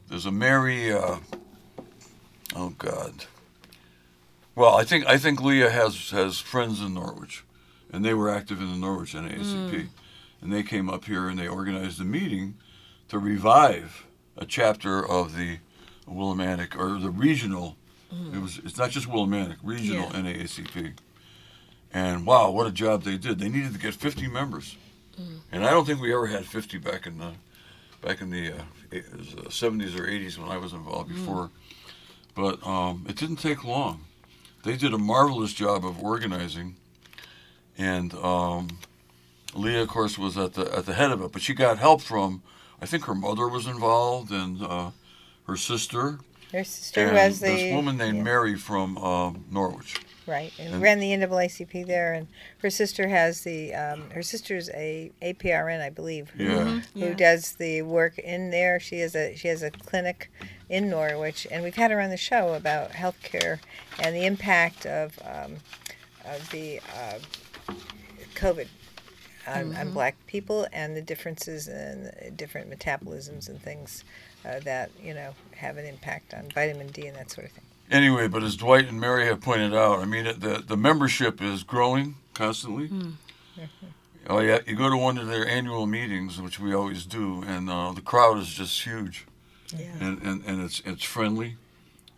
There's 0.09 0.26
a 0.26 0.32
Mary. 0.32 0.92
Uh, 0.92 1.16
oh 2.54 2.70
God. 2.78 3.26
Well, 4.54 4.74
I 4.74 4.85
think 4.85 5.06
I 5.06 5.18
think 5.18 5.40
Leah 5.42 5.70
has 5.70 6.11
has 6.11 6.40
friends 6.40 6.80
in 6.80 6.94
Norwich, 6.94 7.44
and 7.92 8.04
they 8.04 8.14
were 8.14 8.28
active 8.30 8.61
in 8.61 8.70
the 8.70 8.76
Norwich 8.78 9.14
NAACP, 9.14 9.88
and 10.40 10.53
they 10.53 10.62
came 10.62 10.88
up 10.90 11.05
here 11.07 11.29
and 11.29 11.38
they 11.38 11.49
organized 11.49 12.01
a 12.01 12.05
meeting 12.05 12.55
to 13.09 13.18
revive 13.18 14.05
a 14.37 14.44
chapter 14.46 15.05
of 15.07 15.37
the 15.37 15.59
Willimantic 16.09 16.77
or 16.77 16.99
the 16.99 17.11
regional. 17.11 17.77
It 18.33 18.40
was 18.40 18.59
it's 18.64 18.79
not 18.79 18.90
just 18.90 19.09
Willimantic, 19.09 19.57
regional 19.62 20.11
Yeah. 20.12 20.20
NAACP. 20.22 20.94
And 21.92 22.25
wow, 22.27 22.51
what 22.51 22.66
a 22.66 22.72
job 22.72 23.03
they 23.03 23.16
did! 23.18 23.38
They 23.38 23.49
needed 23.49 23.72
to 23.72 23.79
get 23.79 23.94
50 23.94 24.29
members, 24.29 24.77
and 25.53 25.64
I 25.66 25.70
don't 25.70 25.85
think 25.87 26.01
we 26.01 26.12
ever 26.14 26.27
had 26.27 26.44
50 26.46 26.79
back 26.79 27.07
in 27.07 27.18
the 27.18 27.33
back 28.03 28.20
in 28.20 28.31
the 28.31 28.53
uh, 28.53 28.62
eight- 28.92 29.05
it 29.07 29.16
was, 29.18 29.35
uh, 29.35 29.49
70s 29.51 29.99
or 29.99 30.07
80s 30.07 30.38
when 30.38 30.49
I 30.51 30.57
was 30.59 30.72
involved 30.72 31.09
before. 31.09 31.51
But 32.35 32.64
um, 32.66 33.05
it 33.09 33.16
didn't 33.16 33.37
take 33.37 33.64
long. 33.64 34.05
They 34.64 34.77
did 34.77 34.92
a 34.92 34.99
marvelous 34.99 35.53
job 35.55 35.85
of 35.87 36.03
organizing, 36.03 36.77
and 37.79 38.12
um, 38.14 38.68
Leah, 39.59 39.83
of 39.83 39.88
course, 39.88 40.19
was 40.19 40.37
at 40.37 40.55
the 40.55 40.62
at 40.77 40.87
the 40.87 40.95
head 40.95 41.11
of 41.11 41.23
it. 41.23 41.33
But 41.33 41.42
she 41.42 41.55
got 41.55 41.79
help 41.79 42.01
from, 42.03 42.42
I 42.81 42.87
think 42.87 43.05
her 43.05 43.14
mother 43.14 43.49
was 43.49 43.66
involved 43.66 44.31
and 44.31 44.62
uh, 44.62 44.90
her 45.47 45.57
sister 45.57 46.19
Her 46.53 46.64
sister 46.64 47.07
and 47.07 47.14
was 47.14 47.40
the 47.40 47.47
this 47.49 47.73
woman 47.75 47.97
named 47.97 48.19
yeah, 48.19 48.23
Mary 48.23 48.55
from 48.57 48.99
um, 48.99 49.45
Norwich. 49.51 49.97
right, 50.27 50.53
and, 50.59 50.75
and- 50.75 50.83
ran 50.83 50.99
the 51.01 51.11
NAACP 51.12 51.87
there, 51.87 52.12
and 52.14 52.27
her 52.59 52.71
sister 52.71 53.09
has 53.09 53.42
the 53.42 53.75
um, 53.75 54.11
her 54.11 54.23
sister's 54.23 54.69
a 54.71 55.11
APRN, 55.23 55.81
I 55.81 55.90
believe. 55.90 56.31
who- 56.31 56.45
Yeah. 56.45 56.81
Who 56.95 57.01
Yeah. 57.01 57.14
does 57.14 57.53
the 57.57 57.83
work 57.83 58.19
in 58.19 58.51
there? 58.51 58.79
She 58.81 59.01
has 59.01 59.14
a 59.14 59.35
she 59.37 59.49
has 59.49 59.62
a 59.62 59.71
clinic 59.71 60.31
in 60.69 60.90
Norwich, 60.90 61.47
and 61.51 61.62
we've 61.62 61.77
had 61.77 61.90
her 61.92 62.01
on 62.01 62.11
the 62.11 62.16
show 62.16 62.55
about 62.55 62.90
healthcare 62.90 63.61
and 64.01 64.14
the 64.16 64.27
impact 64.27 64.85
of 64.87 65.16
um, 65.25 65.57
of 66.25 66.51
the 66.51 66.81
uh, 66.92 67.19
COVID 68.35 68.66
on, 69.46 69.74
on 69.76 69.92
Black 69.92 70.14
people 70.26 70.66
and 70.72 70.96
the 70.96 71.02
differences 71.02 71.68
in 71.68 72.11
different 72.37 72.70
metabolisms 72.70 73.48
and 73.48 73.61
things 73.61 74.04
uh, 74.44 74.61
that 74.61 74.90
you 75.02 75.14
know 75.14 75.35
have 75.56 75.76
an 75.76 75.85
impact 75.87 76.35
on 76.35 76.48
vitamin 76.54 76.88
D 76.88 77.06
and 77.06 77.16
that 77.16 77.30
sort 77.30 77.46
of 77.46 77.52
thing. 77.52 77.64
Anyway, 77.90 78.26
but 78.28 78.42
as 78.42 78.56
Dwight 78.56 78.88
and 78.88 79.00
Mary 79.00 79.26
have 79.26 79.40
pointed 79.40 79.72
out, 79.74 80.00
I 80.00 80.04
mean, 80.04 80.24
the 80.24 80.62
the 80.66 80.76
membership 80.76 81.40
is 81.40 81.62
growing 81.62 82.16
constantly. 82.35 82.90
Oh 84.28 84.40
yeah, 84.40 84.59
you 84.66 84.74
go 84.74 84.90
to 84.90 84.96
one 84.96 85.18
of 85.18 85.28
their 85.28 85.46
annual 85.46 85.87
meetings, 85.87 86.40
which 86.40 86.59
we 86.59 86.74
always 86.74 87.06
do, 87.06 87.44
and 87.46 87.70
uh, 87.70 87.92
the 87.92 88.00
crowd 88.00 88.38
is 88.38 88.48
just 88.52 88.82
huge, 88.82 89.24
Yeah. 89.72 89.87
and, 90.00 90.20
and, 90.22 90.44
and 90.44 90.62
it's 90.64 90.80
it's 90.85 91.04
friendly, 91.04 91.56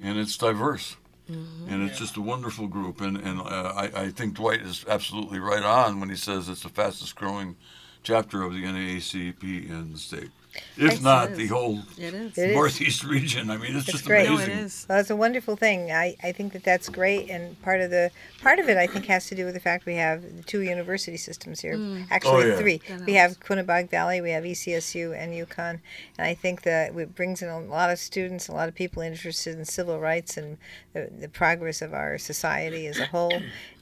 and 0.03 0.19
it's 0.19 0.37
diverse, 0.39 0.97
and 1.29 1.83
it's 1.83 1.99
just 1.99 2.17
a 2.17 2.21
wonderful 2.21 2.67
group. 2.67 3.01
And 3.01 3.17
and 3.17 3.41
uh, 3.41 3.73
I 3.77 3.91
I 3.95 4.11
think 4.11 4.35
Dwight 4.35 4.63
is 4.63 4.85
absolutely 4.89 5.39
right 5.39 5.63
on 5.63 6.01
when 6.01 6.09
he 6.09 6.17
says 6.17 6.49
it's 6.49 6.63
the 6.63 6.69
fastest 6.69 7.17
growing 7.17 7.57
chapter 8.03 8.43
of 8.43 8.53
the 8.53 8.65
NAACP 8.65 9.43
in 9.69 9.93
the 9.93 9.99
state, 9.99 10.31
if 10.77 10.93
Yes, 10.93 11.01
not 11.01 11.35
the 11.35 11.47
whole 11.47 11.81
It 11.99 12.15
is. 12.15 12.39
It 12.39 12.51
is. 12.51 12.55
northeast 12.55 13.05
region. 13.05 13.51
I 13.51 13.57
mean, 13.57 13.77
it's, 13.77 13.85
It's 13.89 13.93
just 13.93 14.05
great. 14.05 14.29
No, 14.29 14.35
amazing. 14.37 14.55
it 14.55 14.59
is. 14.61 14.87
Well, 14.89 14.99
it's 15.01 15.11
a 15.11 15.17
wonderful 15.17 15.57
thing. 15.57 15.91
I, 15.91 16.17
I 16.23 16.33
think 16.33 16.53
that 16.53 16.65
that's 16.65 16.89
great, 16.89 17.29
and 17.31 17.61
part 17.63 17.81
of 17.81 17.91
the 17.91 18.11
part 18.43 18.59
of 18.59 18.69
it 18.69 18.77
I 18.77 18.87
think 18.87 19.07
has 19.07 19.27
to 19.29 19.35
do 19.35 19.45
with 19.45 19.55
the 19.55 19.61
fact 19.61 19.87
we 19.87 19.95
have 19.97 20.25
two 20.47 20.61
university 20.63 21.17
systems 21.17 21.61
here. 21.61 21.75
Actually, 22.11 22.45
Oh, 22.45 22.47
yeah. 22.49 22.57
three. 22.57 22.81
That 22.89 23.07
We 23.07 23.15
have 23.15 23.41
Quinebaug 23.41 23.91
Valley, 23.91 24.21
we 24.21 24.31
have 24.31 24.45
ECSU, 24.45 25.17
and 25.17 25.33
UConn, 25.33 25.81
and 26.19 26.27
I 26.27 26.35
think 26.35 26.63
that 26.63 26.95
it 26.97 27.15
brings 27.15 27.43
in 27.43 27.49
a 27.49 27.61
lot 27.61 27.91
of 27.91 27.99
students, 27.99 28.49
a 28.49 28.53
lot 28.53 28.69
of 28.69 28.75
people 28.75 29.03
interested 29.03 29.59
in 29.59 29.65
civil 29.65 29.99
rights 29.99 30.37
and 30.37 30.59
the, 30.93 31.11
the 31.21 31.29
progress 31.29 31.83
of 31.83 31.93
our 31.95 32.19
society 32.19 32.87
as 32.87 32.99
a 32.99 33.07
whole. 33.07 33.33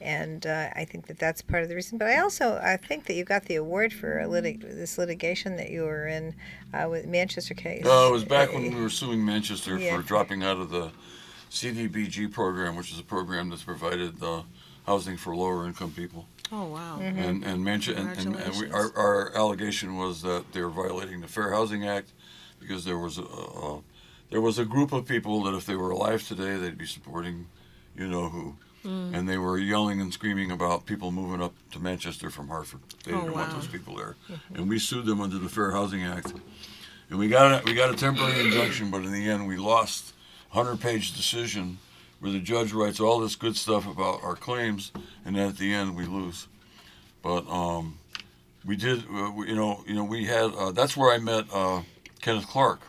And 0.01 0.45
uh, 0.45 0.69
I 0.75 0.85
think 0.85 1.07
that 1.07 1.19
that's 1.19 1.41
part 1.41 1.63
of 1.63 1.69
the 1.69 1.75
reason. 1.75 1.97
But 1.97 2.07
I 2.07 2.19
also 2.19 2.59
I 2.63 2.77
think 2.77 3.05
that 3.05 3.13
you 3.13 3.23
got 3.23 3.45
the 3.45 3.55
award 3.55 3.93
for 3.93 4.19
a 4.19 4.25
litig- 4.25 4.61
this 4.61 4.97
litigation 4.97 5.55
that 5.57 5.69
you 5.69 5.83
were 5.83 6.07
in 6.07 6.35
uh, 6.73 6.87
with 6.89 7.05
Manchester 7.07 7.53
case. 7.53 7.85
Uh, 7.85 8.07
it 8.09 8.11
was 8.11 8.23
back 8.25 8.53
when 8.53 8.63
we 8.73 8.81
were 8.81 8.89
suing 8.89 9.23
Manchester 9.25 9.77
Yeah. 9.77 9.95
for 9.95 10.01
dropping 10.03 10.43
out 10.43 10.57
of 10.57 10.69
the 10.69 10.91
CDBG 11.49 12.31
program, 12.31 12.75
which 12.75 12.91
is 12.91 12.99
a 12.99 13.03
program 13.03 13.49
that's 13.49 13.63
provided 13.63 14.21
uh, 14.21 14.43
housing 14.85 15.17
for 15.17 15.35
lower 15.35 15.65
income 15.65 15.91
people. 15.91 16.27
Oh 16.51 16.65
wow. 16.65 16.97
Mm-hmm. 17.01 17.19
And 17.19 17.43
and, 17.43 17.63
Manche- 17.63 17.89
and, 17.89 18.09
and, 18.17 18.35
and 18.35 18.55
we, 18.59 18.71
our, 18.71 18.91
our 18.97 19.35
allegation 19.35 19.97
was 19.97 20.21
that 20.21 20.45
they 20.53 20.61
were 20.61 20.69
violating 20.69 21.19
the 21.21 21.27
Fair 21.27 21.51
Housing 21.51 21.87
Act 21.87 22.13
because 22.59 22.85
there 22.85 22.97
was 22.97 23.17
a, 23.17 23.23
a 23.23 23.81
there 24.31 24.41
was 24.41 24.57
a 24.59 24.65
group 24.65 24.91
of 24.93 25.05
people 25.05 25.43
that 25.43 25.53
if 25.55 25.65
they 25.65 25.75
were 25.75 25.91
alive 25.91 26.25
today 26.27 26.55
they'd 26.57 26.77
be 26.77 26.85
supporting, 26.85 27.47
you 27.97 28.07
know 28.07 28.29
who. 28.29 28.55
Mm. 28.87 29.13
And 29.13 29.27
they 29.29 29.37
were 29.37 29.57
yelling 29.57 29.99
and 29.99 30.13
screaming 30.13 30.49
about 30.51 30.85
people 30.85 31.11
moving 31.11 31.41
up 31.41 31.53
to 31.71 31.79
Manchester 31.79 32.29
from 32.29 32.47
Hartford. 32.47 32.79
They 33.03 33.11
Oh, 33.11 33.21
didn't 33.21 33.33
want 33.33 33.49
wow. 33.49 33.55
those 33.55 33.67
people 33.67 33.95
there, 33.97 34.15
and 34.53 34.69
we 34.69 34.79
sued 34.79 35.05
them 35.05 35.19
under 35.19 35.37
the 35.37 35.49
Fair 35.49 35.71
Housing 35.71 36.03
Act. 36.03 36.33
And 37.09 37.19
we 37.19 37.27
got 37.27 37.61
a, 37.61 37.65
we 37.65 37.73
got 37.73 37.93
a 37.93 37.97
temporary 37.97 38.39
injunction, 38.45 38.89
but 38.91 39.03
in 39.03 39.11
the 39.11 39.29
end, 39.29 39.47
we 39.47 39.57
lost 39.57 40.13
a 40.51 40.55
hundred-page 40.55 41.15
decision 41.15 41.79
where 42.19 42.31
the 42.31 42.39
judge 42.39 42.71
writes 42.73 42.99
all 42.99 43.19
this 43.19 43.35
good 43.35 43.55
stuff 43.57 43.85
about 43.87 44.23
our 44.23 44.35
claims, 44.35 44.91
and 45.25 45.35
then 45.35 45.47
at 45.49 45.57
the 45.57 45.73
end, 45.73 45.95
we 45.95 46.05
lose. 46.05 46.47
But 47.21 47.47
um, 47.49 47.97
we 48.65 48.75
did, 48.77 49.03
uh, 49.13 49.31
we, 49.35 49.49
you 49.49 49.55
know, 49.55 49.83
you 49.87 49.95
know, 49.95 50.03
we 50.05 50.25
had. 50.25 50.53
Uh, 50.55 50.71
that's 50.71 50.95
where 50.95 51.13
I 51.13 51.17
met 51.17 51.45
uh, 51.53 51.81
Kenneth 52.21 52.47
Clark. 52.47 52.79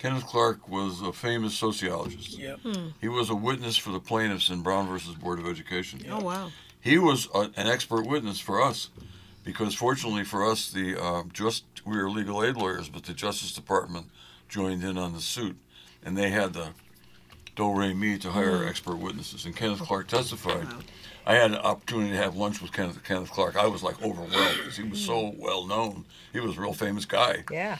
Kenneth 0.00 0.26
Clark 0.26 0.68
was 0.68 1.00
a 1.02 1.12
famous 1.12 1.54
sociologist. 1.54 2.38
Yep. 2.38 2.60
Hmm. 2.60 2.88
He 3.00 3.08
was 3.08 3.30
a 3.30 3.34
witness 3.34 3.76
for 3.76 3.90
the 3.90 4.00
plaintiffs 4.00 4.48
in 4.50 4.62
Brown 4.62 4.88
versus 4.88 5.14
Board 5.14 5.38
of 5.38 5.46
Education 5.46 6.00
Oh 6.10 6.20
wow. 6.20 6.50
he 6.80 6.98
was 6.98 7.28
a, 7.34 7.50
an 7.56 7.68
expert 7.68 8.06
witness 8.06 8.40
for 8.40 8.62
us 8.62 8.88
because 9.44 9.74
fortunately 9.74 10.24
for 10.24 10.44
us 10.50 10.70
the 10.70 10.96
uh, 11.00 11.22
just 11.32 11.64
we 11.84 11.96
were 11.98 12.10
legal 12.10 12.42
aid 12.42 12.56
lawyers 12.56 12.88
but 12.88 13.04
the 13.04 13.12
justice 13.12 13.52
department 13.52 14.06
joined 14.48 14.82
in 14.82 14.96
on 14.98 15.12
the 15.12 15.20
suit 15.20 15.56
and 16.02 16.16
they 16.16 16.30
had 16.30 16.52
the 16.54 16.70
do 17.56 17.70
re 17.74 17.92
mi 17.94 18.16
to 18.18 18.30
hire 18.30 18.58
hmm. 18.62 18.68
expert 18.68 18.96
witnesses 18.96 19.44
and 19.44 19.54
kenneth 19.56 19.80
clark 19.80 20.06
testified 20.08 20.64
Wow. 20.64 20.78
i 21.26 21.34
had 21.34 21.50
an 21.52 21.58
opportunity 21.58 22.10
to 22.10 22.16
have 22.16 22.36
lunch 22.36 22.60
with 22.62 22.72
kenneth, 22.72 23.02
kenneth 23.04 23.30
clark 23.30 23.56
i 23.56 23.66
was 23.66 23.82
like 23.82 24.00
overwhelmed 24.02 24.56
because 24.58 24.76
he 24.76 24.84
was 24.84 25.00
so 25.00 25.30
hmm. 25.30 25.40
well 25.40 25.66
known 25.66 26.04
he 26.32 26.40
was 26.40 26.56
a 26.56 26.60
real 26.60 26.72
famous 26.74 27.04
guy 27.04 27.44
Yeah. 27.50 27.78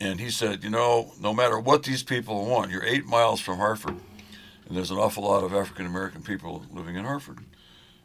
And 0.00 0.20
he 0.20 0.30
said, 0.30 0.62
you 0.64 0.70
know, 0.70 1.12
no 1.20 1.32
matter 1.34 1.58
what 1.58 1.82
these 1.82 2.02
people 2.02 2.46
want, 2.46 2.70
you're 2.70 2.84
eight 2.84 3.06
miles 3.06 3.40
from 3.40 3.58
Hartford, 3.58 3.96
and 4.66 4.76
there's 4.76 4.90
an 4.90 4.98
awful 4.98 5.24
lot 5.24 5.44
of 5.44 5.52
African 5.54 5.86
American 5.86 6.22
people 6.22 6.62
living 6.72 6.96
in 6.96 7.04
Hartford, 7.04 7.38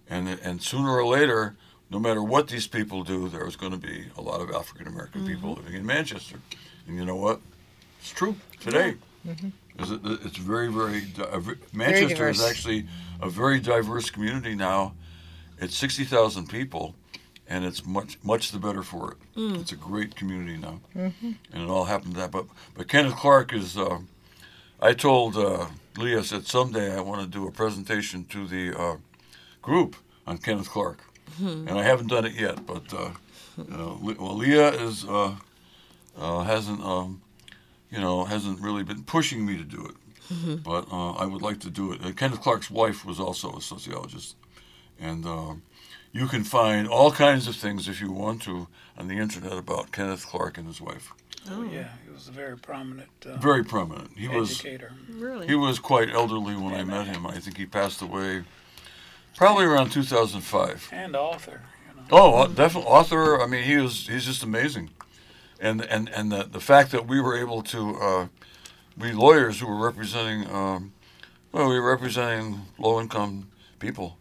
and 0.10 0.28
and 0.28 0.62
sooner 0.62 0.92
or 0.92 1.06
later, 1.06 1.56
no 1.90 2.00
matter 2.00 2.24
what 2.24 2.48
these 2.48 2.68
people 2.68 3.04
do, 3.04 3.30
there's 3.30 3.56
going 3.56 3.72
to 3.72 3.78
be 3.78 4.06
a 4.18 4.22
lot 4.22 4.42
of 4.42 4.50
African 4.52 4.88
American 4.88 5.22
mm-hmm. 5.22 5.34
people 5.34 5.54
living 5.54 5.74
in 5.76 5.86
Manchester, 5.86 6.40
and 6.88 6.98
you 6.98 7.06
know 7.06 7.16
what? 7.16 7.40
It's 8.00 8.12
true 8.12 8.36
today. 8.60 8.96
Mm-hmm. 9.28 9.50
Is 9.82 9.92
it- 9.92 10.02
It's 10.26 10.38
very, 10.38 10.72
very. 10.72 11.02
di- 11.02 11.24
a 11.32 11.40
ve- 11.40 11.56
Manchester 11.74 12.30
is 12.30 12.42
actually 12.44 12.86
a 13.22 13.30
very 13.30 13.60
diverse 13.60 14.10
community 14.10 14.56
now. 14.56 14.94
It's 15.60 15.76
sixty 15.76 16.04
thousand 16.04 16.50
people, 16.50 16.96
and 17.48 17.66
it's 17.66 17.86
much, 17.86 18.18
much 18.24 18.52
the 18.52 18.60
better 18.60 18.84
for 18.84 19.12
it. 19.12 19.18
It's 19.60 19.72
a 19.72 19.76
great 19.76 20.16
community 20.16 20.58
now 20.58 20.80
and 21.52 21.64
it 21.64 21.70
all 21.70 21.86
happened 21.86 22.16
that. 22.16 22.32
But 22.32 22.46
but 22.76 22.88
Kenneth 22.88 23.16
Clark 23.16 23.54
is. 23.54 23.78
Uh, 23.78 24.00
I 24.82 24.94
told 24.94 25.38
uh, 25.38 25.68
Leah 25.98 26.20
I 26.20 26.24
said 26.24 26.46
someday 26.46 26.96
I 26.96 27.00
want 27.02 27.22
to 27.22 27.28
do 27.28 27.48
a 27.48 27.52
presentation 27.52 28.26
to 28.26 28.48
the 28.48 28.78
uh, 28.78 28.98
group 29.62 29.96
on 30.28 30.38
Kenneth 30.38 30.70
Clark, 30.70 31.00
and 31.40 31.70
I 31.72 31.84
haven't 31.84 32.08
done 32.08 32.26
it 32.26 32.34
yet. 32.34 32.66
But 32.66 32.94
uh, 32.94 33.12
uh, 33.60 33.96
Le- 34.02 34.16
well, 34.20 34.36
Leah 34.36 34.72
is 34.88 35.06
uh, 35.06 35.36
uh, 36.18 36.44
hasn't 36.44 36.82
um, 36.84 37.22
you 37.92 38.00
know 38.00 38.26
hasn't 38.26 38.60
really 38.62 38.84
been 38.84 39.04
pushing 39.04 39.46
me 39.46 39.58
to 39.58 39.64
do 39.64 39.86
it, 39.90 40.64
but 40.64 40.86
uh, 40.92 41.12
I 41.14 41.26
would 41.26 41.42
like 41.42 41.60
to 41.62 41.70
do 41.70 41.94
it. 41.94 42.04
Uh, 42.04 42.12
Kenneth 42.12 42.42
Clark's 42.42 42.70
wife 42.72 43.06
was 43.06 43.20
also 43.20 43.56
a 43.58 43.62
sociologist, 43.62 44.36
and. 45.00 45.26
You 46.14 46.28
can 46.28 46.44
find 46.44 46.88
all 46.88 47.12
kinds 47.12 47.48
of 47.48 47.56
things 47.56 47.88
if 47.88 48.00
you 48.00 48.12
want 48.12 48.44
to 48.44 48.68
on 48.98 49.08
the 49.08 49.18
internet 49.18 49.54
about 49.58 49.92
Kenneth 49.92 50.26
Clark 50.28 50.58
and 50.60 50.68
his 50.68 50.80
wife. 50.80 51.12
Oh, 51.50 51.64
Yeah, 51.64 51.88
he 52.06 52.12
was 52.14 52.28
a 52.28 52.32
very 52.32 52.56
prominent 52.56 53.10
uh, 53.26 53.36
Very 53.38 53.64
prominent. 53.66 54.12
He 54.16 54.28
was 54.28 54.52
educator. 54.52 54.92
really? 55.10 55.48
he 55.48 55.56
was 55.56 55.80
quite 55.80 56.10
elderly 56.10 56.56
when 56.56 56.74
I 56.76 56.84
met 56.84 57.08
him. 57.08 57.26
I 57.26 57.40
think 57.40 57.58
he 57.58 57.66
passed 57.66 58.02
away 58.02 58.44
probably 59.36 59.66
around 59.66 59.90
2005. 59.92 60.90
and 60.94 61.16
author. 61.16 61.62
You 61.90 61.96
know. 62.02 62.08
Oh, 62.12 62.48
definitely 62.48 62.90
author. 62.90 63.42
I 63.42 63.48
mean, 63.48 63.64
he 63.64 63.78
was 63.78 64.08
he's 64.08 64.26
just 64.26 64.44
amazing, 64.44 64.92
and 65.60 65.82
and 65.82 66.08
and 66.10 66.32
the 66.32 66.44
the 66.44 66.62
fact 66.62 66.92
that 66.92 67.08
we 67.08 67.20
were 67.20 67.36
able 67.36 67.62
to, 67.64 67.96
uh, 68.00 68.28
we 68.98 69.12
lawyers 69.12 69.60
who 69.60 69.68
were 69.68 69.84
representing, 69.84 70.48
um, 70.50 70.94
well, 71.52 71.68
we 71.68 71.78
were 71.80 71.90
representing 71.90 72.62
low 72.78 73.02
income 73.02 73.50
people, 73.80 74.18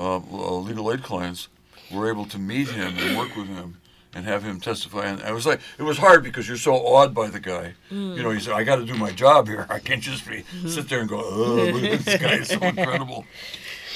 uh, 0.00 0.16
uh, 0.16 0.56
legal 0.58 0.90
aid 0.92 1.02
clients, 1.02 1.48
were 1.92 2.10
able 2.10 2.24
to 2.26 2.38
meet 2.38 2.68
him 2.68 2.96
and 2.98 3.18
work 3.18 3.36
with 3.36 3.48
him. 3.48 3.76
And 4.12 4.24
have 4.24 4.42
him 4.42 4.58
testify, 4.58 5.06
and 5.06 5.22
I 5.22 5.30
was 5.30 5.46
like, 5.46 5.60
it 5.78 5.84
was 5.84 5.96
hard 5.96 6.24
because 6.24 6.48
you're 6.48 6.56
so 6.56 6.74
awed 6.74 7.14
by 7.14 7.28
the 7.28 7.38
guy. 7.38 7.74
You 7.90 8.20
know, 8.24 8.30
he 8.30 8.40
said, 8.40 8.54
"I 8.54 8.64
got 8.64 8.76
to 8.82 8.84
do 8.84 8.94
my 8.94 9.12
job 9.12 9.46
here. 9.46 9.68
I 9.76 9.78
can't 9.78 10.02
just 10.02 10.28
be 10.28 10.42
sit 10.66 10.88
there 10.88 10.98
and 10.98 11.08
go, 11.08 11.20
oh, 11.22 11.70
look 11.72 11.84
at 11.84 12.00
this 12.00 12.20
guy 12.20 12.34
is 12.42 12.48
so 12.48 12.60
incredible." 12.74 13.24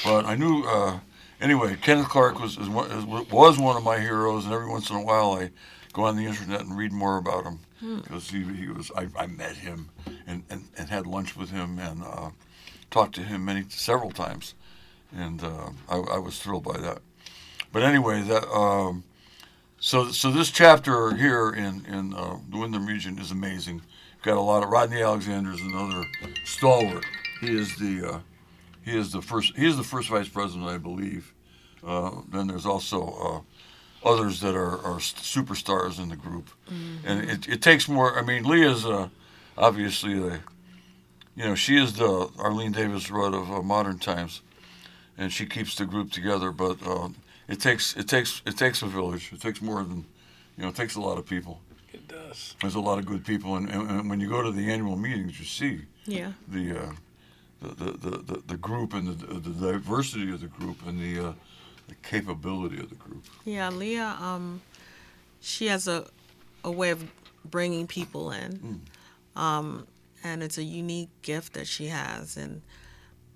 But 0.04 0.24
I 0.24 0.36
knew 0.36 0.62
uh, 0.62 1.00
anyway. 1.40 1.76
Kenneth 1.82 2.08
Clark 2.10 2.38
was 2.38 2.56
is 2.58 2.68
one, 2.68 2.92
is, 2.92 3.04
was 3.28 3.58
one 3.58 3.76
of 3.76 3.82
my 3.82 3.98
heroes, 3.98 4.44
and 4.44 4.54
every 4.54 4.68
once 4.68 4.88
in 4.88 4.94
a 4.94 5.02
while 5.02 5.32
I 5.32 5.50
go 5.92 6.04
on 6.04 6.14
the 6.16 6.26
internet 6.26 6.60
and 6.60 6.78
read 6.78 6.92
more 6.92 7.16
about 7.16 7.42
him 7.42 7.58
because 8.04 8.30
he, 8.30 8.44
he 8.44 8.68
was. 8.68 8.92
I, 8.96 9.08
I 9.18 9.26
met 9.26 9.56
him 9.56 9.90
and, 10.28 10.44
and, 10.48 10.68
and 10.78 10.88
had 10.90 11.08
lunch 11.08 11.36
with 11.36 11.50
him 11.50 11.80
and 11.80 12.04
uh, 12.04 12.30
talked 12.92 13.16
to 13.16 13.22
him 13.22 13.44
many 13.44 13.64
several 13.68 14.12
times, 14.12 14.54
and 15.16 15.42
uh, 15.42 15.70
I, 15.88 15.96
I 15.96 16.18
was 16.18 16.38
thrilled 16.38 16.64
by 16.64 16.78
that. 16.78 16.98
But 17.72 17.82
anyway, 17.82 18.22
that 18.22 18.48
um, 18.50 19.04
so 19.78 20.10
so 20.10 20.30
this 20.30 20.50
chapter 20.50 21.14
here 21.14 21.50
in 21.50 21.84
in 21.86 22.14
uh, 22.14 22.38
the 22.48 22.58
Windham 22.58 22.86
region 22.86 23.18
is 23.18 23.30
amazing. 23.30 23.82
Got 24.22 24.36
a 24.36 24.40
lot 24.40 24.62
of 24.62 24.70
Rodney 24.70 25.02
Alexander 25.02 25.52
is 25.52 25.60
another 25.60 26.04
stalwart. 26.44 27.04
He 27.40 27.58
is 27.58 27.76
the 27.76 28.14
uh, 28.14 28.18
he 28.84 28.96
is 28.96 29.12
the 29.12 29.22
first. 29.22 29.56
He 29.56 29.66
is 29.66 29.76
the 29.76 29.84
first 29.84 30.08
vice 30.08 30.28
president, 30.28 30.68
I 30.68 30.78
believe. 30.78 31.32
Uh, 31.86 32.22
then 32.32 32.46
there's 32.46 32.64
also 32.64 33.44
uh, 34.04 34.08
others 34.08 34.40
that 34.40 34.54
are, 34.54 34.78
are 34.78 34.98
superstars 34.98 35.98
in 35.98 36.08
the 36.08 36.16
group, 36.16 36.48
and 37.04 37.28
it, 37.28 37.48
it 37.48 37.62
takes 37.62 37.88
more. 37.88 38.18
I 38.18 38.22
mean, 38.22 38.44
Leah's 38.44 38.86
uh, 38.86 39.08
obviously 39.58 40.14
the, 40.14 40.40
you 41.36 41.44
know, 41.44 41.54
she 41.54 41.76
is 41.76 41.94
the 41.94 42.30
Arlene 42.38 42.72
Davis 42.72 43.10
Rudd 43.10 43.34
of 43.34 43.50
uh, 43.50 43.62
modern 43.62 43.98
times, 43.98 44.40
and 45.18 45.32
she 45.32 45.46
keeps 45.46 45.74
the 45.76 45.86
group 45.86 46.10
together. 46.10 46.50
But 46.50 46.78
uh, 46.86 47.08
it 47.48 47.60
takes 47.60 47.96
it 47.96 48.08
takes 48.08 48.42
it 48.46 48.56
takes 48.56 48.82
a 48.82 48.86
village. 48.86 49.32
It 49.32 49.40
takes 49.40 49.60
more 49.60 49.82
than, 49.82 50.04
you 50.56 50.62
know, 50.62 50.68
it 50.68 50.76
takes 50.76 50.96
a 50.96 51.00
lot 51.00 51.18
of 51.18 51.26
people. 51.26 51.60
It 51.92 52.08
does. 52.08 52.54
There's 52.60 52.74
a 52.74 52.80
lot 52.80 52.98
of 52.98 53.06
good 53.06 53.24
people, 53.24 53.56
and, 53.56 53.68
and, 53.70 53.90
and 53.90 54.10
when 54.10 54.20
you 54.20 54.28
go 54.28 54.42
to 54.42 54.50
the 54.50 54.70
annual 54.70 54.96
meetings, 54.96 55.38
you 55.38 55.44
see 55.44 55.82
yeah. 56.06 56.32
the 56.48 56.78
uh, 56.78 56.92
the, 57.60 57.68
the, 57.68 57.90
the, 57.92 58.10
the, 58.18 58.42
the 58.46 58.56
group 58.56 58.92
and 58.94 59.08
the, 59.08 59.40
the 59.40 59.72
diversity 59.72 60.30
of 60.32 60.40
the 60.40 60.48
group 60.48 60.86
and 60.86 61.00
the, 61.00 61.28
uh, 61.28 61.32
the 61.88 61.94
capability 62.02 62.78
of 62.78 62.90
the 62.90 62.96
group. 62.96 63.24
Yeah, 63.44 63.70
Leah, 63.70 64.16
um, 64.20 64.60
she 65.40 65.68
has 65.68 65.88
a, 65.88 66.04
a 66.62 66.70
way 66.70 66.90
of 66.90 67.04
bringing 67.44 67.86
people 67.86 68.32
in. 68.32 68.82
Um, 69.36 69.86
and 70.22 70.42
it's 70.42 70.58
a 70.58 70.62
unique 70.62 71.10
gift 71.22 71.52
that 71.52 71.66
she 71.66 71.86
has. 71.88 72.36
And 72.36 72.62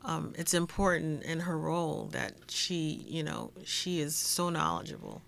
um, 0.09 0.33
it's 0.39 0.55
important 0.55 1.23
in 1.23 1.41
her 1.41 1.59
role 1.59 2.09
that 2.13 2.33
she, 2.49 3.05
you 3.07 3.23
know, 3.23 3.51
she 3.65 4.01
is 4.01 4.17
so 4.17 4.49
knowledgeable 4.49 5.21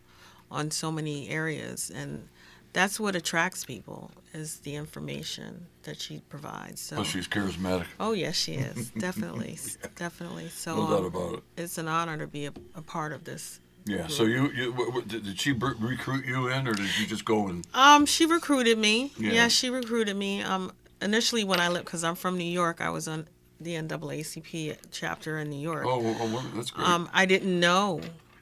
on 0.51 0.71
so 0.71 0.91
many 0.91 1.29
areas. 1.29 1.91
And 1.95 2.29
that's 2.73 2.99
what 2.99 3.15
attracts 3.15 3.65
people 3.65 4.11
is 4.33 4.61
the 4.61 4.75
information 4.77 5.67
that 5.83 6.01
she 6.01 6.23
provides. 6.29 6.81
So, 6.81 6.97
Plus, 6.97 7.09
she's 7.09 7.29
charismatic. 7.29 7.87
oh, 7.99 8.13
yes, 8.13 8.37
she 8.37 8.55
is. 8.55 8.91
Definitely. 8.99 9.59
Definitely. 9.97 10.49
So, 10.49 10.77
No 10.77 10.87
doubt 10.91 10.99
um, 11.01 11.05
about 11.07 11.35
it. 11.35 11.43
it's 11.59 11.77
an 11.79 11.87
honor 11.89 12.17
to 12.19 12.27
be 12.27 12.47
a, 12.47 12.53
a 12.75 12.83
part 12.83 13.13
of 13.13 13.25
this 13.25 13.61
Yeah. 13.85 14.07
So 14.07 14.25
you, 14.25 14.51
you 14.53 14.71
w- 14.73 14.93
w- 14.93 15.07
did, 15.07 15.39
she 15.39 15.53
br- 15.53 15.75
recruit 15.79 16.25
you 16.25 16.49
in, 16.49 16.67
or 16.67 16.73
did 16.75 16.99
you 16.99 17.07
just 17.07 17.25
go 17.25 17.49
and? 17.49 17.67
Um, 17.75 18.07
she 18.07 18.25
recruited 18.25 18.79
me. 18.79 19.13
Yeah. 19.19 19.33
Yeah, 19.33 19.49
she 19.49 19.69
recruited 19.69 20.17
me. 20.17 20.43
Um, 20.43 20.73
initially 21.03 21.45
when 21.45 21.61
I 21.61 21.69
lived, 21.69 21.85
because 21.87 22.03
I'm 22.05 22.15
from 22.15 22.39
New 22.39 22.45
York, 22.63 22.81
I 22.81 22.91
was 22.91 23.07
on 23.09 23.27
the 23.61 23.75
NAACP 23.75 24.77
chapter 24.91 25.39
in 25.39 25.51
New 25.51 25.61
York. 25.61 25.85
Oh, 25.87 25.99
well, 25.99 26.15
well, 26.19 26.45
that's 26.55 26.71
great. 26.71 26.89
Um, 26.89 27.09
I 27.13 27.27
didn't 27.27 27.59
know. 27.59 28.01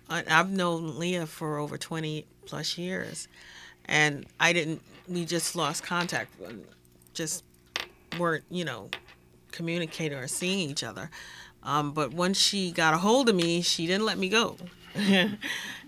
I, 0.08 0.24
I've 0.30 0.50
known 0.50 0.98
Leah 0.98 1.26
for 1.26 1.58
over 1.58 1.76
20 1.76 2.24
plus 2.46 2.78
years, 2.78 3.28
and 3.84 4.26
I 4.38 4.52
didn't. 4.52 4.82
We 5.08 5.24
just 5.24 5.56
lost 5.56 5.82
contact. 5.82 6.32
Just 7.14 7.44
weren't, 8.18 8.44
you 8.50 8.64
know, 8.64 8.90
communicating 9.52 10.18
or 10.18 10.28
seeing 10.28 10.70
each 10.70 10.84
other. 10.84 11.10
Um, 11.62 11.92
but 11.92 12.12
once 12.12 12.38
she 12.38 12.70
got 12.70 12.94
a 12.94 12.98
hold 12.98 13.28
of 13.28 13.34
me, 13.34 13.60
she 13.62 13.86
didn't 13.86 14.06
let 14.06 14.18
me 14.18 14.28
go. 14.28 14.56
and 14.94 15.38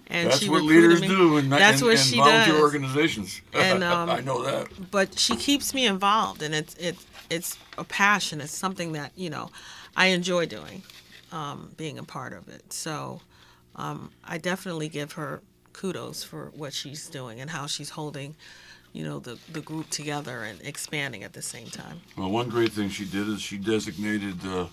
that's 0.08 0.46
what 0.48 0.62
leaders 0.62 1.00
me. 1.00 1.08
do 1.08 1.36
in, 1.38 1.48
That's 1.48 1.80
in, 1.80 1.86
what 1.86 1.98
she 1.98 2.16
volunteer 2.16 2.54
does. 2.54 2.62
organizations. 2.62 3.40
And, 3.54 3.84
um, 3.84 4.10
I 4.10 4.20
know 4.20 4.42
that. 4.42 4.90
but 4.90 5.18
she 5.18 5.36
keeps 5.36 5.72
me 5.74 5.86
involved 5.86 6.42
and 6.42 6.54
it's 6.54 6.74
it's 6.76 7.04
it's 7.30 7.56
a 7.78 7.84
passion 7.84 8.40
it's 8.40 8.52
something 8.52 8.92
that 8.92 9.12
you 9.16 9.30
know 9.30 9.50
i 9.96 10.06
enjoy 10.08 10.44
doing 10.44 10.82
um, 11.32 11.70
being 11.76 11.96
a 11.96 12.02
part 12.02 12.32
of 12.32 12.48
it. 12.48 12.72
So 12.72 13.20
um, 13.76 14.10
i 14.24 14.38
definitely 14.38 14.88
give 14.88 15.12
her 15.12 15.40
kudos 15.72 16.22
for 16.22 16.52
what 16.56 16.72
she's 16.72 17.08
doing 17.08 17.40
and 17.40 17.50
how 17.50 17.66
she's 17.66 17.90
holding 17.90 18.34
you 18.92 19.04
know 19.04 19.20
the, 19.20 19.38
the 19.52 19.60
group 19.60 19.88
together 19.90 20.42
and 20.42 20.60
expanding 20.62 21.22
at 21.22 21.32
the 21.32 21.42
same 21.42 21.68
time. 21.68 22.00
Well, 22.16 22.30
one 22.30 22.48
great 22.48 22.72
thing 22.72 22.88
she 22.88 23.04
did 23.04 23.28
is 23.28 23.40
she 23.40 23.56
designated 23.56 24.44
uh, 24.44 24.66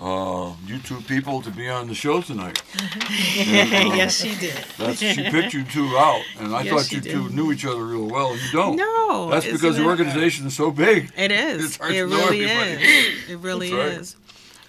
uh, 0.00 0.52
you 0.66 0.78
two 0.80 1.00
people 1.02 1.40
to 1.42 1.50
be 1.50 1.68
on 1.68 1.86
the 1.88 1.94
show 1.94 2.20
tonight. 2.20 2.62
yes 3.36 4.20
she 4.20 4.34
did 4.38 4.56
That's, 4.78 4.98
she 4.98 5.14
picked 5.30 5.54
you 5.54 5.64
two 5.64 5.86
out, 5.96 6.22
and 6.38 6.54
I 6.54 6.62
Yes, 6.62 6.72
thought 6.74 6.92
you 6.92 7.00
did. 7.00 7.12
two 7.12 7.28
knew 7.30 7.52
each 7.52 7.64
other 7.64 7.84
real 7.84 8.08
well. 8.08 8.34
You 8.36 8.50
don't. 8.52 8.76
no 8.76 9.30
That's 9.30 9.46
because 9.46 9.76
the 9.76 9.84
organization 9.84 10.46
is 10.46 10.56
so 10.56 10.70
big. 10.70 11.12
it 11.16 11.30
is 11.30 11.78
it 11.80 12.00
really 12.02 12.40
is 12.42 13.30
it 13.30 13.38
really 13.38 13.72
right. 13.72 13.86
is 13.92 14.16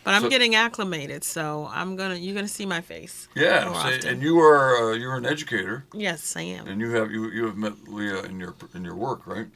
but 0.03 0.13
i'm 0.13 0.21
So- 0.23 0.29
getting 0.29 0.53
acclimated 0.55 1.23
so 1.23 1.67
i'm 1.73 1.95
gonna 1.95 2.15
you're 2.15 2.35
gonna 2.35 2.47
see 2.47 2.65
my 2.67 2.81
face 2.81 3.27
Yeah, 3.35 3.73
so- 3.99 4.07
and 4.07 4.21
you 4.21 4.39
are 4.39 4.91
uh, 4.91 4.93
you're 4.95 5.15
an 5.15 5.25
educator, 5.25 5.85
yes 5.93 6.35
i 6.37 6.41
am 6.41 6.67
and 6.67 6.79
you 6.79 6.91
have 6.91 7.11
you 7.11 7.29
you 7.31 7.45
have 7.47 7.57
met 7.57 7.73
Leah 7.87 8.21
in 8.23 8.39
your 8.39 8.53
in 8.75 8.85
your 8.85 8.95
work, 8.95 9.25
right? 9.25 9.47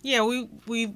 Yeah, 0.00 0.22
we 0.24 0.48
we 0.66 0.94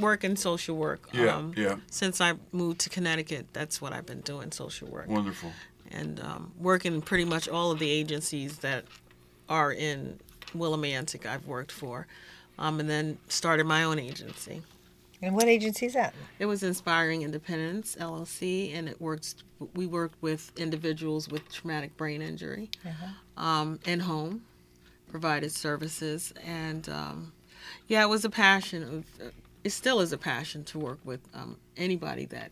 work 0.00 0.24
in 0.24 0.36
social 0.36 0.76
work. 0.76 1.08
Yeah, 1.12 1.36
um, 1.36 1.54
yeah. 1.56 1.76
Since 1.90 2.20
I 2.20 2.34
moved 2.52 2.80
to 2.80 2.90
Connecticut, 2.90 3.46
that's 3.52 3.80
what 3.80 3.92
I've 3.92 4.06
been 4.06 4.20
doing, 4.20 4.52
social 4.52 4.88
work, 4.88 5.08
Wonderful. 5.08 5.52
and 5.90 6.20
um, 6.20 6.52
working 6.58 7.02
pretty 7.02 7.24
much 7.24 7.48
all 7.48 7.70
of 7.70 7.78
the 7.78 7.90
agencies 7.90 8.58
that 8.58 8.84
are 9.48 9.72
in 9.72 10.18
Willimantic. 10.56 11.26
I've 11.26 11.46
worked 11.46 11.72
for, 11.72 12.06
um, 12.58 12.80
and 12.80 12.88
then 12.88 13.18
started 13.28 13.66
my 13.66 13.84
own 13.84 13.98
agency. 13.98 14.62
And 15.24 15.36
what 15.36 15.46
agency 15.46 15.86
is 15.86 15.92
that? 15.94 16.14
It 16.40 16.46
was 16.46 16.64
Inspiring 16.64 17.22
Independence 17.22 17.96
LLC, 17.98 18.74
and 18.74 18.88
it 18.88 19.00
works. 19.00 19.36
We 19.74 19.86
worked 19.86 20.20
with 20.20 20.50
individuals 20.56 21.28
with 21.28 21.48
traumatic 21.52 21.96
brain 21.96 22.20
injury, 22.22 22.70
um, 23.36 23.78
in 23.86 24.00
home, 24.00 24.42
provided 25.08 25.52
services, 25.52 26.34
and 26.44 26.88
um, 26.88 27.32
yeah, 27.86 28.02
it 28.02 28.08
was 28.08 28.24
a 28.24 28.30
passion. 28.30 29.04
Of, 29.20 29.32
it 29.64 29.70
still 29.70 30.00
is 30.00 30.12
a 30.12 30.18
passion 30.18 30.64
to 30.64 30.78
work 30.78 30.98
with 31.04 31.20
um, 31.34 31.56
anybody 31.76 32.24
that 32.26 32.50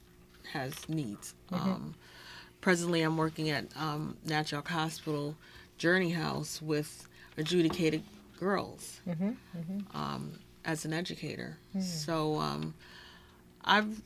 has 0.52 0.72
needs. 0.88 1.34
Um, 1.52 1.94
presently, 2.60 3.02
I'm 3.02 3.16
working 3.16 3.50
at 3.50 3.64
um, 3.76 4.16
Natchaug 4.26 4.66
Hospital 4.68 5.36
Journey 5.78 6.10
House 6.10 6.60
with 6.62 7.08
adjudicated 7.36 8.02
girls 8.38 9.00
um, 9.94 10.38
as 10.64 10.84
an 10.84 10.92
educator. 10.92 11.58
So 11.80 12.38
um, 12.38 12.74
I've 13.64 14.00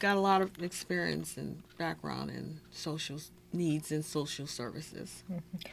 got 0.00 0.16
a 0.16 0.20
lot 0.20 0.42
of 0.42 0.62
experience 0.62 1.36
and 1.36 1.62
background 1.78 2.30
in 2.30 2.60
social 2.70 3.18
needs 3.52 3.90
and 3.90 4.04
social 4.04 4.46
services. 4.46 5.22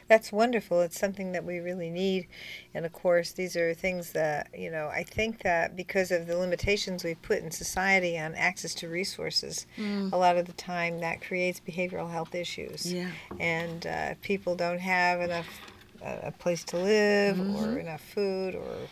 That's 0.08 0.32
wonderful. 0.32 0.80
It's 0.80 0.98
something 0.98 1.32
that 1.32 1.44
we 1.44 1.58
really 1.58 1.90
need. 1.90 2.28
And 2.72 2.86
of 2.86 2.92
course, 2.92 3.32
these 3.32 3.56
are 3.56 3.74
things 3.74 4.12
that, 4.12 4.48
you 4.56 4.70
know, 4.70 4.88
I 4.88 5.02
think 5.02 5.42
that 5.42 5.76
because 5.76 6.10
of 6.10 6.26
the 6.26 6.36
limitations 6.38 7.04
we've 7.04 7.20
put 7.20 7.38
in 7.40 7.50
society 7.50 8.18
on 8.18 8.34
access 8.34 8.74
to 8.76 8.88
resources, 8.88 9.66
a 10.12 10.16
lot 10.16 10.36
of 10.36 10.46
the 10.46 10.52
time 10.54 11.00
that 11.00 11.20
creates 11.20 11.60
behavioral 11.60 12.10
health 12.10 12.34
issues. 12.34 12.92
Yeah. 12.92 13.10
And 13.38 13.86
uh, 13.86 14.14
people 14.22 14.56
don't 14.56 14.80
have 14.80 15.20
enough, 15.20 15.48
uh, 16.02 16.16
a 16.22 16.32
place 16.32 16.64
to 16.64 16.78
live 16.78 17.38
or 17.38 17.78
enough 17.78 18.00
food 18.00 18.54
or, 18.54 18.88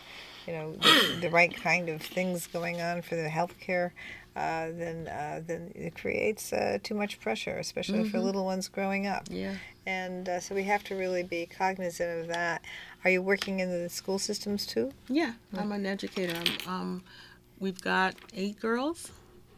you 0.47 0.53
know, 0.53 0.72
the, 0.72 1.18
the 1.22 1.30
right 1.30 1.55
kind 1.55 1.88
of 1.88 2.03
things 2.03 2.47
going 2.47 2.80
on 2.80 3.03
for 3.03 3.16
the 3.16 3.28
health 3.28 3.59
care, 3.61 3.93
uh, 4.34 4.68
then 4.72 5.09
uh, 5.09 5.40
then 5.47 5.70
it 5.74 5.95
creates 5.95 6.53
uh, 6.53 6.78
too 6.82 6.95
much 6.95 7.20
pressure, 7.20 7.57
especially 7.59 8.09
for 8.09 8.18
little 8.18 8.45
ones 8.45 8.68
growing 8.68 9.07
up. 9.07 9.24
Yeah. 9.30 9.55
And 9.86 10.28
uh, 10.28 10.40
so 10.40 10.55
we 10.55 10.62
have 10.64 10.84
to 10.84 10.95
really 10.95 11.22
be 11.22 11.47
cognizant 11.47 12.20
of 12.22 12.28
that. 12.28 12.62
Are 13.05 13.11
you 13.11 13.20
working 13.20 13.61
in 13.61 13.70
the 13.70 13.88
school 13.88 14.18
systems 14.18 14.64
too? 14.66 14.93
Yeah, 15.09 15.32
I'm 15.57 15.72
an 15.72 15.84
educator. 15.86 16.36
I'm, 16.66 16.72
um, 16.72 17.03
we've 17.59 17.80
got 17.80 18.14
eight 18.34 18.59
girls 18.61 19.11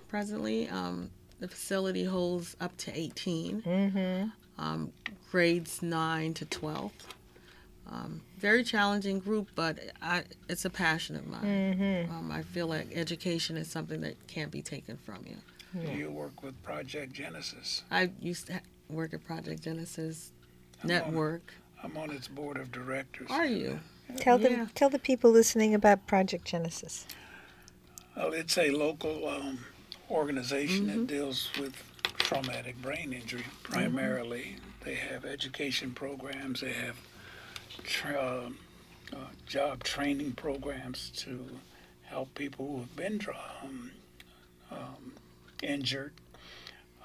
presently. 0.08 0.68
Um, 0.68 1.10
the 1.40 1.48
facility 1.48 2.04
holds 2.04 2.56
up 2.60 2.76
to 2.78 2.98
18, 2.98 3.62
Mm-hmm. 3.62 4.62
um, 4.62 4.92
grades 5.30 5.82
9 5.82 6.32
to 6.34 6.44
12. 6.46 6.92
Um, 7.90 8.22
very 8.38 8.64
challenging 8.64 9.18
group, 9.20 9.50
but 9.54 9.78
I, 10.00 10.24
it's 10.48 10.64
a 10.64 10.70
passion 10.70 11.16
of 11.16 11.26
mine. 11.26 11.42
Mm-hmm. 11.44 12.12
Um, 12.12 12.32
I 12.32 12.42
feel 12.42 12.66
like 12.66 12.88
education 12.94 13.56
is 13.56 13.70
something 13.70 14.00
that 14.00 14.14
can't 14.26 14.50
be 14.50 14.62
taken 14.62 14.96
from 14.96 15.24
you. 15.26 15.36
Do 15.84 15.92
you 15.92 16.10
work 16.10 16.42
with 16.42 16.60
Project 16.62 17.12
Genesis? 17.12 17.82
I 17.90 18.10
used 18.20 18.46
to 18.46 18.60
work 18.88 19.12
at 19.12 19.24
Project 19.24 19.62
Genesis 19.62 20.30
I'm 20.82 20.90
on- 20.90 20.96
Network. 20.96 21.52
I'm 21.82 21.96
on 21.96 22.10
its 22.10 22.28
board 22.28 22.56
of 22.56 22.70
directors. 22.72 23.28
Are 23.30 23.44
you? 23.46 23.80
Tell 24.16 24.40
Yeah. 24.40 24.64
the 24.66 24.70
tell 24.74 24.88
the 24.90 24.98
people 24.98 25.30
listening 25.30 25.74
about 25.74 26.06
Project 26.06 26.44
Genesis. 26.46 27.06
Well, 28.16 28.32
it's 28.32 28.56
a 28.56 28.70
local 28.70 29.28
um, 29.28 29.58
organization 30.10 30.86
that 30.86 31.06
deals 31.06 31.50
with 31.58 31.74
traumatic 32.18 32.80
brain 32.80 33.12
injury 33.12 33.44
primarily. 33.62 34.56
They 34.84 34.94
have 34.94 35.24
education 35.24 35.92
programs. 35.92 36.60
They 36.60 36.72
have 36.72 36.96
tra- 37.82 38.50
uh, 39.12 39.16
job 39.46 39.82
training 39.84 40.32
programs 40.32 41.10
to 41.16 41.44
help 42.02 42.34
people 42.34 42.66
who 42.66 42.78
have 42.78 42.96
been 42.96 43.20
um, 43.62 43.90
um, 44.70 45.12
injured. 45.62 46.12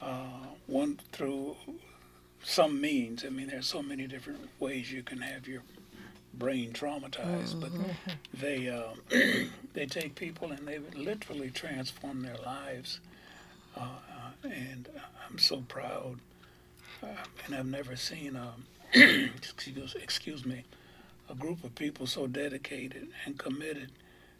Uh, 0.01 0.45
one 0.67 0.99
through 1.11 1.55
some 2.43 2.80
means. 2.80 3.26
I 3.26 3.30
mean, 3.30 3.47
there's 3.47 3.67
so 3.67 3.82
many 3.82 4.07
different 4.07 4.49
ways 4.59 4.91
you 4.91 5.03
can 5.03 5.20
have 5.20 5.47
your 5.47 5.63
brain 6.34 6.72
traumatized, 6.72 7.59
but 7.59 7.72
they 8.34 8.70
uh, 8.70 8.93
they 9.74 9.86
take 9.86 10.15
people 10.15 10.51
and 10.51 10.67
they 10.67 10.80
literally 10.95 11.49
transform 11.49 12.22
their 12.22 12.38
lives. 12.38 12.99
Uh, 13.76 13.82
uh, 13.82 14.47
and 14.47 14.88
I'm 15.30 15.38
so 15.38 15.63
proud. 15.67 16.20
Uh, 17.03 17.07
and 17.45 17.55
I've 17.55 17.65
never 17.65 17.95
seen 17.95 18.36
a 18.36 18.53
excuse, 18.94 19.96
excuse 19.96 20.46
me 20.46 20.64
a 21.30 21.36
group 21.36 21.64
of 21.64 21.76
people 21.76 22.08
so 22.08 22.26
dedicated 22.26 23.08
and 23.26 23.38
committed 23.38 23.92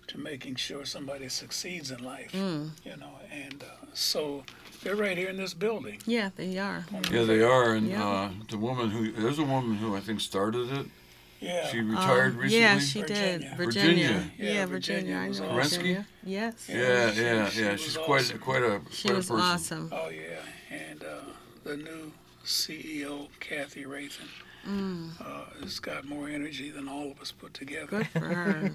to 0.08 0.18
making 0.18 0.56
sure 0.56 0.86
somebody 0.86 1.30
succeeds 1.30 1.92
in 1.92 2.04
life. 2.04 2.34
You 2.34 2.72
know, 2.98 3.12
and 3.32 3.62
uh, 3.62 3.86
so 3.94 4.44
they're 4.82 4.96
right 4.96 5.16
here 5.16 5.30
in 5.30 5.38
this 5.38 5.54
building. 5.54 6.00
Yeah, 6.08 6.32
they 6.36 6.58
are. 6.58 6.84
Yeah, 7.12 7.26
they 7.26 7.44
are. 7.44 7.76
And 7.76 7.88
Yeah. 7.88 8.08
uh, 8.08 8.32
the 8.50 8.58
woman 8.58 8.90
who 8.90 9.12
there's 9.12 9.38
a 9.38 9.44
woman 9.44 9.76
who 9.76 9.96
I 9.96 10.00
think 10.00 10.20
started 10.20 10.72
it. 10.72 10.88
Yeah. 11.42 11.68
She 11.68 11.80
retired 11.82 12.34
Um, 12.34 12.38
recently. 12.40 12.60
Yeah, 12.60 12.80
she 12.80 13.02
Virginia. 13.02 13.40
did. 13.40 13.58
Virginia. 13.58 13.58
Virginia. 13.58 14.32
Yeah, 14.40 14.52
Yeah, 14.54 14.66
Virginia 14.66 14.66
Virginia. 14.66 15.16
I 15.16 15.28
know 15.28 15.60
awesome. 15.60 15.80
Virginia. 15.80 16.08
Yes. 16.26 16.66
Yeah, 16.68 17.12
she- 17.14 17.22
yeah, 17.22 17.50
she 17.50 17.62
yeah. 17.62 17.72
was 17.74 17.82
She's 17.82 17.98
quite 17.98 18.22
awesome. 18.22 18.40
quite 18.40 18.64
a 18.64 18.82
She 18.92 19.08
quite 19.10 19.18
was 19.18 19.30
a 19.30 19.34
person. 19.34 19.46
awesome. 19.46 19.90
Oh 19.94 20.10
yeah, 20.10 20.76
and 20.76 21.04
uh, 21.04 21.08
the 21.64 21.78
new 21.78 22.12
CEO 22.50 23.28
Kathy 23.40 23.86
Rathan 23.86 24.28
Mm. 24.68 25.12
uh, 25.22 25.46
has 25.62 25.80
got 25.80 26.04
more 26.04 26.28
energy 26.28 26.70
than 26.70 26.90
all 26.90 27.10
of 27.12 27.22
us 27.22 27.32
put 27.32 27.54
together. 27.54 27.88
Good 27.88 28.08
for 28.08 28.20
her. 28.20 28.72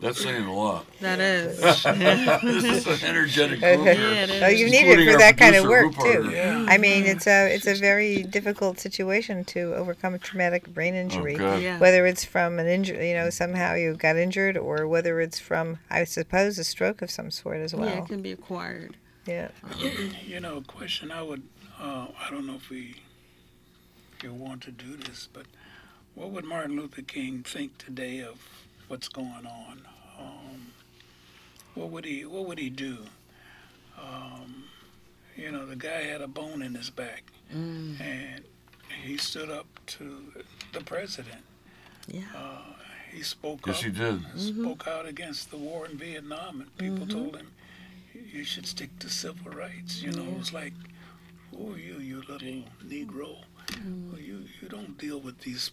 That's 0.00 0.22
saying 0.22 0.44
a 0.46 0.54
lot. 0.54 0.86
That 1.00 1.20
is. 1.20 1.60
this 1.60 2.86
is 2.86 2.86
an 3.02 3.06
energetic 3.08 3.60
group. 3.60 3.84
Yeah, 3.84 4.24
it 4.24 4.42
Oh, 4.42 4.46
you 4.48 4.70
need 4.70 4.86
it 4.88 5.12
for 5.12 5.18
that 5.18 5.36
kind 5.36 5.54
of 5.54 5.66
work 5.66 5.94
too. 5.98 6.30
Yeah. 6.32 6.64
I 6.66 6.78
mean, 6.78 7.04
it's 7.04 7.26
a 7.26 7.54
it's 7.54 7.66
a 7.66 7.74
very 7.74 8.22
difficult 8.22 8.80
situation 8.80 9.44
to 9.46 9.74
overcome 9.74 10.14
a 10.14 10.18
traumatic 10.18 10.72
brain 10.72 10.94
Oh 10.94 11.00
injury. 11.00 11.34
God. 11.34 11.60
Yeah. 11.62 11.78
Whether 11.80 12.06
it's 12.06 12.24
from 12.24 12.58
an 12.58 12.66
injury, 12.66 13.10
you 13.10 13.14
know, 13.14 13.28
somehow 13.28 13.74
you 13.74 13.94
got 13.94 14.16
injured, 14.16 14.56
or 14.56 14.88
whether 14.88 15.20
it's 15.20 15.38
from, 15.38 15.78
I 15.90 16.04
suppose, 16.04 16.58
a 16.58 16.64
stroke 16.64 17.02
of 17.02 17.10
some 17.10 17.30
sort 17.30 17.58
as 17.58 17.74
well. 17.74 17.90
Yeah, 17.90 17.98
it 18.02 18.06
can 18.08 18.22
be 18.22 18.32
acquired. 18.32 18.96
Yeah. 19.26 19.48
You 20.26 20.40
know, 20.40 20.56
a 20.56 20.62
question 20.62 21.10
I 21.12 21.20
would, 21.20 21.42
uh, 21.78 22.06
I 22.18 22.30
don't 22.30 22.46
know 22.46 22.54
if 22.54 22.70
we, 22.70 22.94
if 22.96 23.05
you 24.22 24.32
want 24.32 24.62
to 24.62 24.70
do 24.70 24.96
this, 24.96 25.28
but 25.32 25.46
what 26.14 26.30
would 26.30 26.44
Martin 26.44 26.76
Luther 26.76 27.02
King 27.02 27.42
think 27.42 27.76
today 27.78 28.20
of 28.20 28.38
what's 28.88 29.08
going 29.08 29.46
on? 29.46 29.82
Um, 30.18 30.72
what 31.74 31.90
would 31.90 32.04
he, 32.04 32.24
what 32.24 32.46
would 32.46 32.58
he 32.58 32.70
do? 32.70 32.98
Um, 34.00 34.64
you 35.36 35.50
know, 35.50 35.66
the 35.66 35.76
guy 35.76 36.02
had 36.02 36.20
a 36.22 36.28
bone 36.28 36.62
in 36.62 36.74
his 36.74 36.90
back, 36.90 37.24
Mm. 37.54 38.00
and 38.00 38.44
he 39.04 39.16
stood 39.16 39.50
up 39.50 39.66
to 39.86 40.32
the 40.72 40.80
president. 40.80 41.42
Yeah. 42.08 42.22
He 43.12 43.22
spoke 43.22 43.66
Yes, 43.66 43.78
up. 43.78 43.84
he 43.84 43.90
did. 43.90 44.22
spoke 44.38 44.86
out 44.88 45.06
against 45.06 45.50
the 45.50 45.56
war 45.56 45.86
in 45.86 45.96
Vietnam, 45.96 46.60
and 46.60 46.76
people 46.76 47.06
told 47.06 47.36
him, 47.36 47.50
"You 48.14 48.44
should 48.44 48.66
stick 48.66 48.98
to 48.98 49.08
civil 49.08 49.52
rights." 49.52 50.02
You 50.02 50.12
know, 50.12 50.24
it 50.24 50.38
was 50.38 50.52
like, 50.52 50.74
"Who 51.52 51.72
are 51.74 51.78
you, 51.78 51.98
you 52.00 52.22
little 52.28 52.64
Negro? 52.84 53.38
Well, 54.10 54.20
you 54.20 54.44
you 54.60 54.68
don't 54.68 54.96
deal 54.98 55.18
with 55.20 55.40
these 55.40 55.70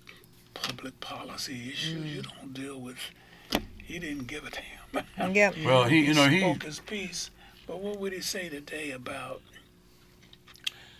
public 0.53 0.99
policy 0.99 1.69
issues. 1.71 2.05
You 2.15 2.21
don't 2.23 2.53
deal 2.53 2.79
with." 2.79 2.97
He 3.77 3.99
didn't 3.99 4.27
give 4.27 4.45
a 4.45 4.49
damn. 4.49 5.33
Yeah. 5.35 5.51
Well, 5.65 5.83
he, 5.85 6.05
you 6.05 6.13
know, 6.13 6.27
he, 6.27 6.39
spoke 6.39 6.63
his 6.63 6.79
piece, 6.79 7.29
but 7.67 7.79
what 7.79 7.99
would 7.99 8.13
he 8.13 8.21
say 8.21 8.47
today 8.49 8.91
about, 8.91 9.41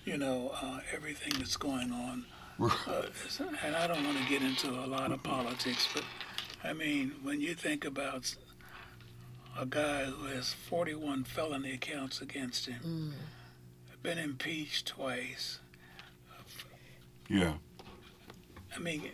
you 0.06 0.18
know, 0.18 0.52
uh, 0.62 0.80
everything 0.94 1.34
that's 1.38 1.56
going 1.58 1.92
on? 1.92 2.26
Uh, 2.60 3.04
and 3.64 3.76
I 3.76 3.88
don't 3.88 4.04
want 4.04 4.18
to 4.18 4.30
get 4.30 4.42
into 4.42 4.70
a 4.70 4.86
lot 4.86 5.12
of 5.12 5.24
politics, 5.24 5.88
but 5.94 6.04
I 6.64 6.74
mean, 6.74 7.14
when 7.24 7.42
you 7.42 7.54
think 7.56 7.86
about 7.86 8.36
a 9.60 9.66
guy 9.66 10.06
who 10.06 10.26
has 10.28 10.54
41 10.54 11.24
felony 11.26 11.74
accounts 11.74 12.22
against 12.22 12.66
him, 12.68 13.14
been 14.02 14.18
impeached 14.18 14.88
twice, 14.88 15.60
yeah. 17.34 17.54
I 18.76 18.80
mean, 18.80 19.10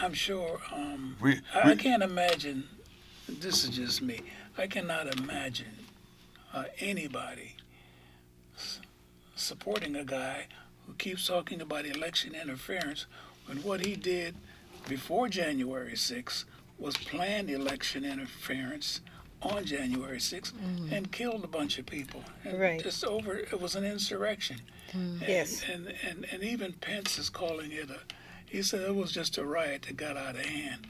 I'm 0.00 0.14
sure. 0.14 0.60
Um, 0.72 1.16
We, 1.20 1.40
I, 1.54 1.72
I 1.72 1.74
can't 1.76 2.02
imagine. 2.02 2.64
This 3.28 3.64
is 3.64 3.70
just 3.70 4.00
me. 4.02 4.20
I 4.56 4.66
cannot 4.68 5.18
imagine 5.18 5.74
uh, 6.54 6.64
anybody 6.78 7.56
s- 8.56 8.80
supporting 9.34 9.96
a 9.96 10.04
guy 10.04 10.46
who 10.86 10.94
keeps 10.94 11.26
talking 11.26 11.60
about 11.60 11.84
election 11.86 12.34
interference 12.34 13.06
when 13.46 13.58
what 13.62 13.84
he 13.84 13.96
did 13.96 14.36
before 14.88 15.28
January 15.28 15.92
6th 15.94 16.44
was 16.78 16.96
planned 16.96 17.50
election 17.50 18.04
interference 18.04 19.00
on 19.42 19.64
January 19.64 20.18
6th 20.18 20.52
and 20.92 21.10
killed 21.10 21.42
a 21.44 21.48
bunch 21.48 21.78
of 21.78 21.86
people. 21.86 22.22
And 22.44 22.60
Right. 22.60 22.82
Just 22.82 23.04
over, 23.04 23.36
it 23.36 23.60
was 23.60 23.74
an 23.74 23.84
insurrection. 23.84 24.60
And, 24.92 25.20
Yes. 25.26 25.62
And, 25.72 25.92
and, 26.08 26.26
and 26.32 26.42
even 26.42 26.72
Pence 26.74 27.18
is 27.18 27.28
calling 27.30 27.72
it 27.72 27.90
a, 27.90 27.98
he 28.46 28.62
said 28.62 28.82
it 28.82 28.94
was 28.94 29.12
just 29.12 29.38
a 29.38 29.44
riot 29.44 29.82
that 29.82 29.96
got 29.96 30.16
out 30.16 30.36
of 30.36 30.44
hand. 30.46 30.86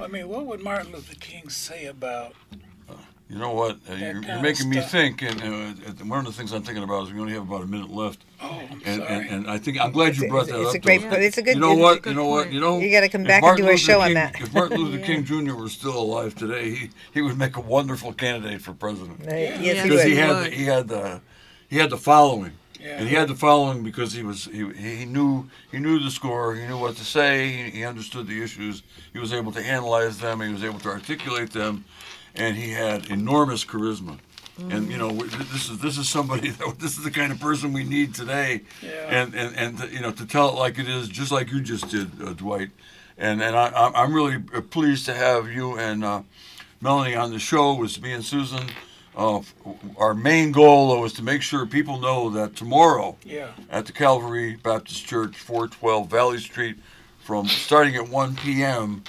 I 0.00 0.06
mean, 0.08 0.28
what 0.28 0.46
would 0.46 0.60
Martin 0.60 0.92
Luther 0.92 1.14
King 1.20 1.48
say 1.48 1.86
about 1.86 2.34
You 3.30 3.38
know 3.38 3.52
what? 3.52 3.78
Uh, 3.88 3.94
you're, 3.94 4.22
you're 4.22 4.40
making 4.42 4.68
me 4.70 4.80
think, 4.80 5.22
and 5.22 5.40
uh, 5.40 5.46
uh, 5.90 5.92
one 6.06 6.20
of 6.20 6.24
the 6.24 6.32
things 6.32 6.52
I'm 6.52 6.62
thinking 6.62 6.82
about 6.82 7.06
is 7.06 7.12
we 7.12 7.20
only 7.20 7.34
have 7.34 7.42
about 7.42 7.62
a 7.62 7.66
minute 7.66 7.90
left, 7.90 8.20
Oh, 8.40 8.62
I'm 8.70 8.82
and, 8.86 9.02
sorry. 9.02 9.14
and, 9.14 9.30
and 9.30 9.50
I 9.50 9.58
think 9.58 9.78
I'm 9.80 9.92
glad 9.92 10.16
you 10.16 10.22
It's 10.22 10.22
a- 10.24 10.28
brought 10.28 10.46
that 10.48 10.58
it's 10.60 10.68
up. 10.70 10.74
a 10.74 10.78
great. 10.78 11.02
though. 11.02 11.10
but 11.10 11.22
It's 11.22 11.38
a 11.38 11.42
good. 11.42 11.54
You 11.54 11.60
know 11.60 11.74
what? 11.74 12.04
You 12.06 12.14
know 12.14 12.26
what? 12.26 12.50
You 12.52 12.58
know. 12.60 12.78
You 12.78 12.90
gotta 12.90 13.08
come 13.10 13.22
back 13.24 13.42
and 13.42 13.42
Martin 13.42 13.64
do 13.66 13.70
a 13.70 13.72
Luther 13.72 13.78
show 13.78 14.00
on 14.00 14.14
that. 14.14 14.40
If 14.40 14.52
Martin 14.54 14.78
Luther 14.82 15.04
King 15.04 15.24
Jr. 15.46 15.54
were 15.54 15.68
still 15.68 15.96
alive 15.96 16.34
today, 16.34 16.70
he, 16.74 16.90
he 17.14 17.20
would 17.22 17.38
make 17.38 17.56
a 17.56 17.60
wonderful 17.60 18.12
candidate 18.12 18.60
for 18.62 18.72
president 18.72 19.20
Uh, 19.20 19.34
yes, 19.36 19.60
Yeah. 19.62 19.82
he 19.82 19.88
because 19.88 20.04
he 20.04 20.14
had 20.16 20.44
the, 20.44 20.50
he 20.50 20.64
had 20.64 20.88
the 20.88 21.20
he 21.68 21.76
had 21.76 21.90
the 21.90 21.98
following. 21.98 22.52
Yeah. 22.80 22.98
And 22.98 23.08
he 23.08 23.14
had 23.14 23.28
the 23.28 23.34
following 23.34 23.82
because 23.82 24.12
he 24.12 24.22
was 24.22 24.44
he, 24.46 24.70
he 24.72 25.04
knew 25.04 25.48
he 25.70 25.78
knew 25.78 25.98
the 25.98 26.10
score, 26.10 26.54
he 26.54 26.66
knew 26.66 26.78
what 26.78 26.96
to 26.96 27.04
say, 27.04 27.48
he, 27.48 27.70
he 27.70 27.84
understood 27.84 28.26
the 28.26 28.42
issues, 28.42 28.82
he 29.12 29.18
was 29.18 29.32
able 29.32 29.52
to 29.52 29.60
analyze 29.60 30.18
them, 30.18 30.40
he 30.40 30.52
was 30.52 30.64
able 30.64 30.78
to 30.80 30.88
articulate 30.88 31.50
them, 31.52 31.84
and 32.34 32.56
he 32.56 32.70
had 32.72 33.06
enormous 33.10 33.64
charisma. 33.64 34.18
And 34.70 34.90
you 34.90 34.98
know 34.98 35.12
this 35.12 35.70
is 35.70 35.78
this 35.78 35.98
is 35.98 36.08
somebody 36.08 36.50
that 36.58 36.78
this 36.80 36.98
is 36.98 37.04
the 37.04 37.12
kind 37.12 37.30
of 37.30 37.38
person 37.38 37.72
we 37.72 37.84
need 37.84 38.14
today, 38.14 38.62
Yeah. 38.82 38.90
and 39.22 39.34
and 39.34 39.56
and 39.56 39.78
to, 39.78 39.88
you 39.88 40.00
know 40.00 40.10
to 40.10 40.26
tell 40.26 40.48
it 40.48 40.54
like 40.56 40.78
it 40.80 40.88
is, 40.88 41.08
just 41.08 41.30
like 41.30 41.52
you 41.52 41.60
just 41.60 41.88
did, 41.88 42.10
uh, 42.20 42.32
Dwight. 42.32 42.70
And 43.16 43.40
and 43.42 43.54
I, 43.56 43.66
I'm- 43.68 43.92
I'm 43.94 44.12
really 44.12 44.42
uh, 44.54 44.60
pleased 44.62 45.06
to 45.06 45.14
have 45.14 45.48
you 45.50 45.78
and 45.78 46.04
uh, 46.04 46.22
Melanie 46.80 47.14
on 47.16 47.30
the 47.30 47.38
show 47.38 47.74
with 47.74 48.00
me 48.02 48.12
and 48.12 48.24
Susan. 48.24 48.64
Uh, 49.18 49.42
our 49.96 50.14
main 50.14 50.52
goal 50.52 50.90
though 50.90 51.04
is 51.04 51.12
to 51.14 51.24
make 51.24 51.42
sure 51.42 51.66
people 51.66 51.98
know 51.98 52.30
that 52.30 52.54
tomorrow 52.54 53.16
yeah. 53.24 53.48
at 53.68 53.84
the 53.84 53.92
Calvary 53.92 54.54
Baptist 54.62 55.04
Church, 55.04 55.36
412 55.36 56.08
Valley 56.08 56.38
Street, 56.38 56.76
from 57.18 57.48
starting 57.48 57.96
at 57.96 58.08
1 58.08 58.36
p.m. 58.36 59.02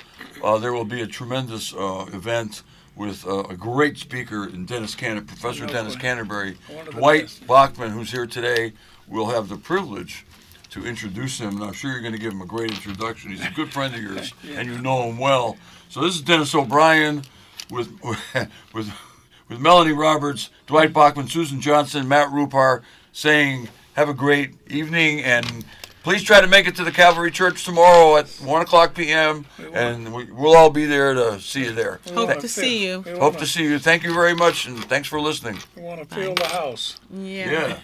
Uh, 0.43 0.57
there 0.57 0.73
will 0.73 0.83
be 0.83 1.01
a 1.01 1.07
tremendous 1.07 1.75
uh, 1.75 2.07
event 2.11 2.63
with 2.95 3.25
uh, 3.27 3.43
a 3.43 3.55
great 3.55 3.97
speaker 3.99 4.49
in 4.49 4.65
Dennis 4.65 4.95
Canter, 4.95 5.21
Professor 5.21 5.67
No 5.67 5.71
Dennis. 5.71 5.95
Canterbury. 5.95 6.57
One 6.67 6.87
of 6.87 6.93
the 6.95 6.99
Dwight 6.99 7.21
best. 7.21 7.47
Bachman, 7.47 7.91
who's 7.91 8.11
here 8.11 8.25
today, 8.25 8.73
will 9.07 9.27
have 9.27 9.47
the 9.47 9.57
privilege 9.57 10.25
to 10.71 10.85
introduce 10.85 11.39
him, 11.39 11.55
and 11.55 11.63
I'm 11.63 11.73
sure 11.73 11.91
you're 11.91 12.01
going 12.01 12.13
to 12.13 12.19
give 12.19 12.33
him 12.33 12.41
a 12.41 12.47
great 12.47 12.71
introduction. 12.71 13.29
He's 13.29 13.45
a 13.45 13.51
good 13.51 13.71
friend 13.71 13.93
of 13.93 14.01
yours, 14.01 14.33
and 14.49 14.67
you 14.67 14.79
know 14.79 15.03
him 15.03 15.19
well. 15.19 15.55
So 15.89 16.01
this 16.01 16.15
is 16.15 16.21
Dennis 16.21 16.53
O'Brien 16.55 17.21
with 17.69 17.91
with 18.73 18.91
with 19.49 19.59
Melanie 19.59 19.91
Roberts, 19.91 20.49
Dwight 20.67 20.93
Bachman, 20.93 21.27
Susan 21.27 21.59
Johnson, 21.59 22.07
Matt 22.07 22.29
Rupar, 22.29 22.81
saying, 23.11 23.67
"Have 23.93 24.07
a 24.09 24.13
great 24.13 24.53
evening 24.69 25.21
and." 25.21 25.65
Please 26.01 26.23
try 26.23 26.39
to 26.39 26.47
make 26.47 26.65
it 26.65 26.77
to 26.77 26.85
the 26.85 26.93
Calvary 26.93 27.29
Church 27.29 27.65
tomorrow 27.65 28.15
at 28.15 28.29
1 28.29 28.61
o'clock 28.61 28.95
p.m. 28.95 29.45
and 29.73 30.13
we, 30.13 30.23
we'll 30.31 30.55
all 30.55 30.69
be 30.69 30.85
there 30.85 31.13
to 31.13 31.41
see 31.41 31.65
you 31.65 31.73
there. 31.73 31.99
Hope 32.13 32.29
Th- 32.29 32.39
to 32.39 32.47
see 32.47 32.85
you. 32.85 33.03
Hope 33.03 33.17
wanna- 33.19 33.39
to 33.39 33.45
see 33.45 33.63
you. 33.63 33.79
Thank 33.79 34.03
you 34.03 34.13
very 34.13 34.33
much 34.33 34.65
and 34.65 34.83
thanks 34.85 35.09
for 35.09 35.19
listening. 35.19 35.59
We 35.75 35.81
want 35.81 36.07
to 36.07 36.15
feel 36.15 36.33
the 36.35 36.47
house. 36.47 36.95
Yeah. 37.13 37.51
Yeah. 37.51 37.77